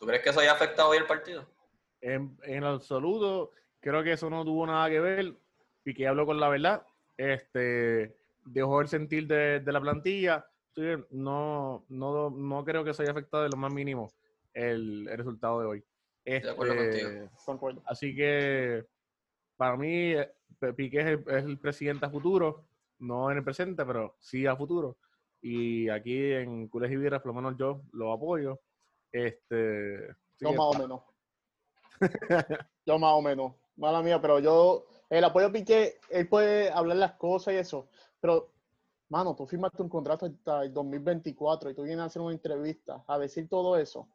¿Tú 0.01 0.07
crees 0.07 0.23
que 0.23 0.31
eso 0.31 0.41
haya 0.41 0.53
afectado 0.53 0.89
hoy 0.91 0.99
el 0.99 1.07
partido? 1.07 1.47
En, 2.01 2.37
en 2.45 2.65
absoluto, 2.65 3.53
creo 3.81 4.03
que 4.03 4.13
eso 4.13 4.29
no 4.31 4.45
tuvo 4.45 4.67
nada 4.67 4.89
que 4.89 5.01
ver. 5.01 5.35
Piqué 5.83 6.09
habló 6.09 6.25
con 6.27 6.41
la 6.41 6.49
verdad. 6.49 6.85
Este, 7.17 8.17
dejó 8.45 8.81
el 8.81 8.89
sentir 8.89 9.27
de, 9.27 9.61
de 9.61 9.73
la 9.73 9.81
plantilla. 9.81 10.47
No, 11.11 11.85
no, 11.89 12.31
no 12.31 12.65
creo 12.65 12.83
que 12.85 12.91
eso 12.91 13.03
haya 13.03 13.13
afectado 13.13 13.43
de 13.43 13.51
lo 13.51 13.57
más 13.59 13.73
mínimo 13.73 14.11
el, 14.55 15.07
el 15.09 15.19
resultado 15.19 15.61
de 15.61 15.67
hoy. 15.67 15.85
De 16.25 16.51
acuerdo 16.51 16.75
Este, 16.75 17.03
contigo. 17.03 17.31
Concuerdo. 17.45 17.83
Así 17.87 18.15
que 18.15 18.87
para 19.57 19.77
mí, 19.77 20.13
eh, 20.13 20.33
Piqué 20.77 21.01
es 21.01 21.07
el, 21.07 21.25
es 21.29 21.45
el 21.45 21.59
presidente 21.59 22.07
a 22.07 22.11
futuro, 22.11 22.65
no 22.99 23.31
en 23.31 23.39
el 23.39 23.45
presente, 23.45 23.85
pero 23.85 24.17
sí 24.21 24.47
a 24.47 24.57
futuro. 24.57 24.97
Y 25.41 25.89
aquí 25.89 26.33
en 26.33 26.69
Culés 26.69 26.93
y 26.93 26.97
Birras, 26.97 27.21
por 27.21 27.35
lo 27.35 27.41
menos 27.41 27.57
yo 27.59 27.83
lo 27.93 28.13
apoyo. 28.13 28.61
Este, 29.11 30.17
Yo 30.41 30.53
más 30.53 30.77
o 30.77 30.79
menos. 30.79 31.01
Yo 32.87 32.99
más 32.99 33.13
o 33.13 33.23
menos. 33.23 33.55
Mala 33.77 34.03
mía, 34.03 34.21
pero 34.21 34.39
yo, 34.39 34.85
el 35.09 35.25
apoyo 35.25 35.47
a 35.47 35.53
Piqué, 35.53 35.99
él 36.11 36.29
puede 36.29 36.71
hablar 36.71 36.97
las 36.99 37.13
cosas 37.13 37.55
y 37.55 37.57
eso, 37.57 37.89
pero, 38.21 38.53
mano, 39.09 39.35
tú 39.35 39.47
firmaste 39.47 39.83
un 39.83 39.89
contrato 39.89 40.27
hasta 40.27 40.65
el 40.65 40.75
2024 40.75 41.71
y 41.71 41.75
tú 41.75 41.83
vienes 41.83 42.01
a 42.01 42.05
hacer 42.05 42.21
una 42.21 42.35
entrevista 42.35 43.03
a 43.07 43.19
decir 43.19 43.49
todo 43.49 43.77
eso. 43.79 44.09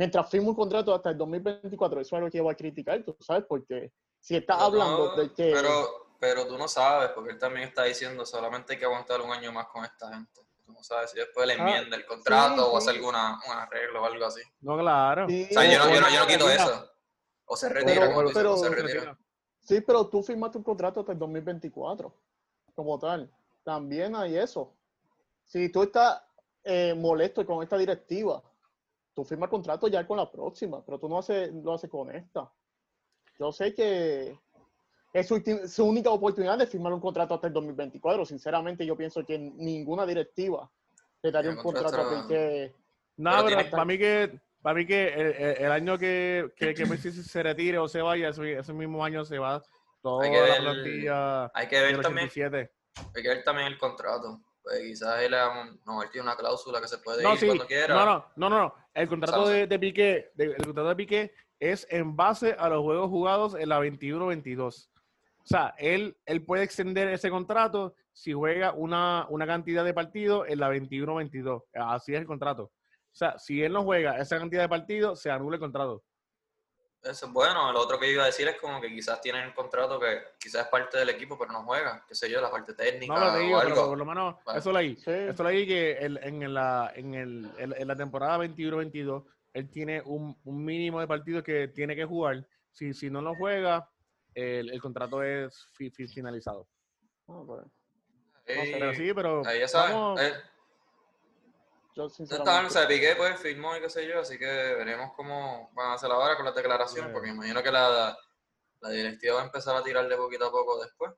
Mientras 0.00 0.30
firmo 0.30 0.48
un 0.48 0.54
contrato 0.56 0.94
hasta 0.94 1.10
el 1.10 1.18
2024, 1.18 2.00
eso 2.00 2.08
es 2.08 2.18
algo 2.18 2.30
que 2.30 2.38
yo 2.38 2.44
voy 2.44 2.54
a 2.54 2.56
criticar, 2.56 3.02
tú 3.04 3.14
sabes, 3.20 3.44
porque 3.46 3.92
si 4.18 4.34
estás 4.34 4.56
Pero 4.56 4.66
hablando 4.66 5.14
de 5.14 5.30
que... 5.34 5.52
Pero, 5.52 5.88
pero 6.18 6.46
tú 6.46 6.56
no 6.56 6.68
sabes, 6.68 7.10
porque 7.10 7.32
él 7.32 7.38
también 7.38 7.68
está 7.68 7.84
diciendo 7.84 8.24
solamente 8.24 8.72
hay 8.72 8.78
que 8.78 8.86
aguantar 8.86 9.20
un 9.20 9.30
año 9.30 9.52
más 9.52 9.66
con 9.66 9.84
esta 9.84 10.10
gente. 10.10 10.40
Tú 10.64 10.72
no 10.72 10.82
sabes 10.82 11.10
si 11.10 11.18
después 11.18 11.46
le 11.46 11.52
Ah, 11.52 11.56
enmienda 11.58 11.98
el 11.98 12.06
contrato 12.06 12.72
o 12.72 12.80
sí. 12.80 12.88
hace 12.88 12.96
alguna 12.96 13.38
un 13.46 13.52
arreglo 13.52 14.00
o 14.00 14.06
algo 14.06 14.24
así. 14.24 14.40
No, 14.62 14.78
claro. 14.78 15.28
Sí, 15.28 15.46
O 15.50 15.52
sea, 15.52 15.70
yo 15.70 15.78
no, 15.80 15.94
yo 15.94 16.00
no, 16.00 16.08
yo 16.08 16.20
no 16.20 16.26
Pero- 16.26 16.26
quito 16.26 16.46
mira, 16.46 16.64
eso. 16.64 16.90
O 17.44 17.56
se 17.58 17.68
retira, 17.68 17.94
Pero- 18.00 18.06
como 18.06 18.22
tú 18.22 18.28
dices, 18.28 18.44
o 18.46 18.56
se 18.56 18.70
pero- 18.70 18.82
retira. 18.86 19.18
Sí, 19.58 19.80
pero 19.82 20.06
tú 20.08 20.22
firmaste 20.22 20.56
un 20.56 20.64
contrato 20.64 21.00
hasta 21.00 21.12
el 21.12 21.18
2024, 21.18 22.10
como 22.74 22.98
tal. 22.98 23.30
También 23.62 24.16
hay 24.16 24.38
eso. 24.38 24.72
Si 25.44 25.68
tú 25.70 25.82
estás 25.82 26.22
eh, 26.64 26.94
molesto 26.96 27.44
con 27.44 27.62
esta 27.62 27.76
directiva, 27.76 28.42
tú 29.14 29.24
firmas 29.24 29.48
contrato 29.50 29.88
ya 29.88 30.06
con 30.06 30.16
la 30.16 30.30
próxima, 30.30 30.84
pero 30.84 30.98
tú 30.98 31.08
no 31.08 31.18
haces, 31.18 31.52
lo 31.52 31.74
haces 31.74 31.90
con 31.90 32.14
esta. 32.14 32.50
Yo 33.38 33.52
sé 33.52 33.74
que 33.74 34.38
es 35.12 35.26
su, 35.26 35.42
su 35.68 35.84
única 35.84 36.10
oportunidad 36.10 36.58
de 36.58 36.66
firmar 36.66 36.92
un 36.92 37.00
contrato 37.00 37.34
hasta 37.34 37.46
el 37.48 37.52
2024. 37.52 38.24
Sinceramente, 38.26 38.84
yo 38.86 38.96
pienso 38.96 39.24
que 39.24 39.38
ninguna 39.38 40.06
directiva 40.06 40.70
le 41.22 41.30
daría 41.30 41.50
un 41.50 41.56
contrato 41.56 42.00
a 42.00 42.22
Piqué. 42.22 42.74
No, 43.16 43.30
Pero 43.30 43.44
pero, 43.44 43.56
tiene- 43.56 43.70
para 43.70 43.84
mí 43.84 43.98
que 43.98 44.40
para 44.62 44.74
mí 44.78 44.86
que 44.86 45.08
el, 45.08 45.26
el- 45.32 45.56
el 45.64 45.72
año 45.72 45.96
que, 45.98 46.52
que, 46.54 46.74
que 46.74 46.84
Messi 46.86 47.10
se 47.12 47.42
retire 47.42 47.78
o 47.78 47.88
se 47.88 48.02
vaya, 48.02 48.28
ese, 48.28 48.58
ese 48.58 48.72
mismo 48.74 49.02
año 49.02 49.24
se 49.24 49.38
va 49.38 49.62
toda 50.02 50.24
Hay 50.24 50.30
que 50.30 50.36
la 50.38 50.44
ver- 50.44 50.60
plantilla 50.62 51.50
Hay 51.54 51.66
que 51.68 51.80
ver 51.80 52.00
también, 52.02 52.26
87. 52.28 52.72
hay 53.14 53.22
que 53.22 53.28
ver 53.28 53.42
también 53.42 53.68
el 53.68 53.78
contrato. 53.78 54.38
Pues 54.62 54.78
quizás 54.80 55.22
él, 55.22 55.34
no, 55.86 56.02
él 56.02 56.10
tiene 56.10 56.26
una 56.26 56.36
cláusula 56.36 56.80
que 56.80 56.88
se 56.88 56.98
puede 56.98 57.22
No, 57.22 57.32
ir 57.32 57.38
sí, 57.38 57.46
cuando 57.46 57.66
quiera. 57.66 57.94
no, 57.94 58.04
no, 58.04 58.26
no, 58.36 58.50
no, 58.50 58.58
no. 58.60 58.74
El 58.92 59.08
contrato 59.08 59.48
de, 59.48 59.66
de 59.66 59.78
Piqué, 59.78 60.30
de- 60.34 60.44
el 60.46 60.64
contrato 60.64 60.88
de 60.90 60.96
Piqué 60.96 61.32
es 61.58 61.86
en 61.90 62.14
base 62.16 62.54
a 62.58 62.68
los 62.68 62.82
juegos 62.82 63.08
jugados 63.08 63.54
en 63.54 63.68
la 63.68 63.80
21-22. 63.80 64.88
O 65.42 65.46
sea, 65.46 65.74
él, 65.78 66.16
él 66.26 66.44
puede 66.44 66.62
extender 66.64 67.08
ese 67.08 67.30
contrato 67.30 67.94
si 68.12 68.32
juega 68.32 68.72
una, 68.72 69.26
una 69.30 69.46
cantidad 69.46 69.84
de 69.84 69.94
partidos 69.94 70.46
en 70.48 70.58
la 70.60 70.70
21-22. 70.70 71.62
Así 71.74 72.14
es 72.14 72.20
el 72.20 72.26
contrato. 72.26 72.64
O 72.64 72.72
sea, 73.14 73.38
si 73.38 73.62
él 73.62 73.72
no 73.72 73.82
juega 73.82 74.18
esa 74.18 74.38
cantidad 74.38 74.62
de 74.62 74.68
partidos, 74.68 75.20
se 75.20 75.30
anula 75.30 75.56
el 75.56 75.60
contrato. 75.60 76.04
Eso 77.02 77.26
es 77.26 77.32
bueno. 77.32 77.72
Lo 77.72 77.80
otro 77.80 77.98
que 77.98 78.10
iba 78.12 78.24
a 78.24 78.26
decir 78.26 78.46
es 78.48 78.60
como 78.60 78.80
que 78.80 78.88
quizás 78.88 79.20
tienen 79.22 79.46
un 79.46 79.52
contrato 79.52 79.98
que 79.98 80.18
quizás 80.38 80.62
es 80.64 80.68
parte 80.68 80.98
del 80.98 81.08
equipo, 81.08 81.38
pero 81.38 81.50
no 81.52 81.62
juega. 81.64 82.04
Qué 82.06 82.14
sé 82.14 82.30
yo, 82.30 82.40
la 82.40 82.50
parte 82.50 82.74
técnica 82.74 83.14
No 83.14 83.20
lo 83.20 83.38
digo, 83.38 83.56
o 83.56 83.60
pero 83.62 83.74
algo. 83.74 83.88
por 83.88 83.98
lo 83.98 84.04
menos 84.04 84.34
Vale. 84.44 84.58
eso 84.58 84.70
leí. 84.72 84.96
Sí. 84.96 85.10
Eso 85.10 85.42
leí 85.44 85.66
que 85.66 85.92
el- 85.92 86.18
en, 86.22 86.52
la, 86.54 86.92
en, 86.94 87.14
el, 87.14 87.50
en, 87.56 87.74
en 87.76 87.88
la 87.88 87.96
temporada 87.96 88.38
21-22 88.38 89.24
él 89.54 89.70
tiene 89.70 90.02
un, 90.04 90.38
un 90.44 90.64
mínimo 90.64 91.00
de 91.00 91.06
partidos 91.08 91.42
que 91.42 91.68
tiene 91.68 91.96
que 91.96 92.04
jugar. 92.04 92.46
Si, 92.70 92.92
si 92.94 93.08
no 93.10 93.20
lo 93.22 93.34
juega, 93.34 93.88
el, 94.34 94.70
el 94.70 94.80
contrato 94.80 95.22
es 95.22 95.66
fi- 95.72 95.90
fi- 95.90 96.06
finalizado. 96.06 96.68
Ah, 97.28 97.42
pues, 97.46 97.62
Sí, 98.46 98.70
Pero 98.72 98.94
sí, 98.94 99.12
pero 99.14 99.46
ahí 99.46 99.60
ya 99.60 99.68
sabes. 99.68 99.92
vamos- 99.94 100.20
Eh, 100.20 100.32
yo 101.94 102.04
No 102.04 102.08
sinceramente. 102.10 102.66
o 102.66 102.70
sea, 102.70 102.88
Piqué 102.88 103.14
pues 103.16 103.38
firmó 103.40 103.76
y 103.76 103.80
qué 103.80 103.90
sé 103.90 104.06
yo, 104.06 104.20
así 104.20 104.38
que 104.38 104.46
veremos 104.46 105.12
cómo 105.16 105.70
van 105.74 105.90
a 105.90 105.94
hacer 105.94 106.10
ahora 106.10 106.36
con 106.36 106.44
las 106.44 106.54
declaraciones, 106.54 107.10
Sí. 107.10 107.12
porque 107.12 107.30
imagino 107.30 107.62
que 107.62 107.70
la, 107.72 108.16
la 108.80 108.88
directiva 108.90 109.36
va 109.36 109.42
a 109.42 109.46
empezar 109.46 109.76
a 109.76 109.82
tirarle 109.82 110.16
poquito 110.16 110.46
a 110.46 110.50
poco 110.50 110.80
después. 110.82 111.12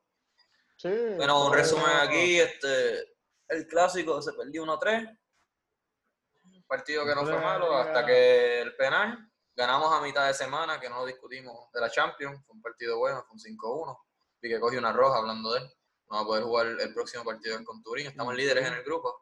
Sí, 0.77 0.89
Bueno, 1.17 1.47
un 1.47 1.53
resumen 1.53 1.97
aquí, 2.01 2.41
este, 2.41 3.15
el 3.49 3.67
clásico 3.69 4.21
se 4.21 4.33
perdió 4.33 4.65
1-3, 4.65 5.19
un 6.55 6.65
partido 6.65 7.05
que 7.07 7.15
no 7.15 7.23
fue 7.23 7.39
malo 7.39 7.77
hasta 7.77 8.05
que 8.05 8.63
el 8.63 8.75
penal, 8.77 9.31
ganamos 9.55 9.93
a 9.93 10.01
mitad 10.01 10.27
de 10.27 10.35
semana, 10.35 10.81
que 10.81 10.89
no 10.89 11.01
lo 11.01 11.07
discutimos, 11.07 11.71
de 11.73 11.81
la 11.81 11.91
Champions, 11.91 12.43
fue 12.47 12.57
un 12.57 12.63
partido 12.63 12.99
bueno, 12.99 13.23
fue 13.25 13.35
un 13.35 13.39
5-1, 13.59 13.99
Piqué 14.41 14.59
cogió 14.59 14.79
una 14.81 14.93
roja 14.93 15.19
hablando 15.19 15.53
de 15.53 15.61
él, 15.61 15.73
no 16.09 16.17
va 16.17 16.23
a 16.23 16.27
poder 16.27 16.43
jugar 16.45 16.67
el 16.67 16.93
próximo 16.95 17.23
partido 17.25 17.57
en 17.57 17.65
Conturín, 17.65 18.07
estamos 18.09 18.35
líderes 18.35 18.67
en 18.67 18.75
el 18.75 18.83
grupo. 18.83 19.22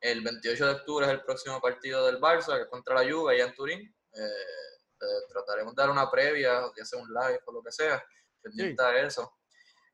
El 0.00 0.22
28 0.22 0.66
de 0.66 0.72
octubre 0.72 1.06
es 1.06 1.12
el 1.12 1.22
próximo 1.22 1.60
partido 1.60 2.06
del 2.06 2.20
Barça, 2.20 2.56
que 2.56 2.62
es 2.62 2.68
contra 2.68 2.94
la 2.94 3.10
Juve, 3.10 3.34
allá 3.34 3.44
en 3.46 3.54
Turín. 3.54 3.80
Eh, 4.12 4.20
eh, 4.22 5.26
trataremos 5.28 5.74
de 5.74 5.82
dar 5.82 5.90
una 5.90 6.10
previa, 6.10 6.62
ya 6.76 6.84
sea 6.84 7.00
un 7.00 7.08
live 7.08 7.40
o 7.46 7.52
lo 7.52 7.62
que 7.62 7.70
sea, 7.70 8.02
pendiente 8.40 8.82
de 8.82 9.06
eso. 9.06 9.36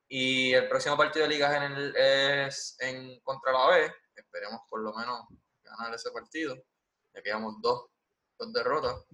Y 0.08 0.52
el 0.52 0.68
próximo 0.68 0.96
partido 0.96 1.24
de 1.24 1.32
Liga 1.32 1.52
General 1.52 1.94
es 1.96 2.76
en 2.78 3.20
contra 3.20 3.52
la 3.52 3.68
B. 3.68 3.92
Esperemos 4.14 4.60
por 4.70 4.80
lo 4.80 4.94
menos 4.94 5.26
ganar 5.62 5.92
ese 5.94 6.10
partido. 6.12 6.56
Ya 7.12 7.22
quedamos 7.22 7.60
dos, 7.60 7.86
dos 8.38 8.52
derrotas. 8.52 9.04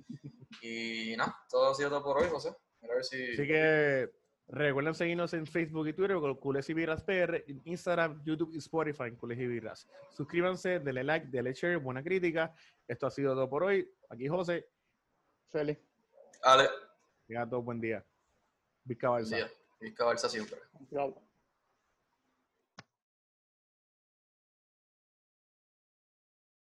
Y 0.61 1.15
nada, 1.17 1.35
todo 1.49 1.71
ha 1.71 1.75
sido 1.75 1.89
todo 1.89 2.05
por 2.05 2.23
hoy, 2.23 2.29
José. 2.29 2.55
A 2.83 2.87
ver 2.87 3.05
si... 3.05 3.33
Así 3.33 3.47
que 3.47 4.22
recuerden 4.49 4.95
seguirnos 4.95 5.33
en 5.35 5.47
Facebook 5.47 5.89
y 5.89 5.93
Twitter 5.93 6.17
con 6.19 6.37
Cules 6.37 6.69
y 6.71 6.75
Virras 6.75 7.03
PR, 7.03 7.45
en 7.47 7.63
Instagram, 7.65 8.23
YouTube 8.25 8.53
y 8.53 8.59
Spotify 8.59 9.05
en 9.05 9.17
Cules 9.17 9.39
y. 9.39 9.87
Suscríbanse, 10.11 10.81
denle 10.81 11.05
like, 11.05 11.27
denle 11.29 11.53
share, 11.55 11.79
buena 11.79 12.03
crítica. 12.03 12.55
Esto 12.87 13.07
ha 13.07 13.11
sido 13.11 13.35
todo 13.35 13.49
por 13.49 13.65
hoy. 13.65 13.89
Aquí 14.09 14.29
José. 14.29 14.69
Feliz. 15.51 15.79
Ale, 16.43 16.69
Tengan 17.27 17.49
todos 17.49 17.65
buen 17.65 17.81
día. 17.81 18.05
Vizca 18.85 19.09
día. 19.25 19.51
Vizca 19.81 20.05
Barça 20.05 20.29
siempre. 20.29 20.59
Bravo. 20.91 21.23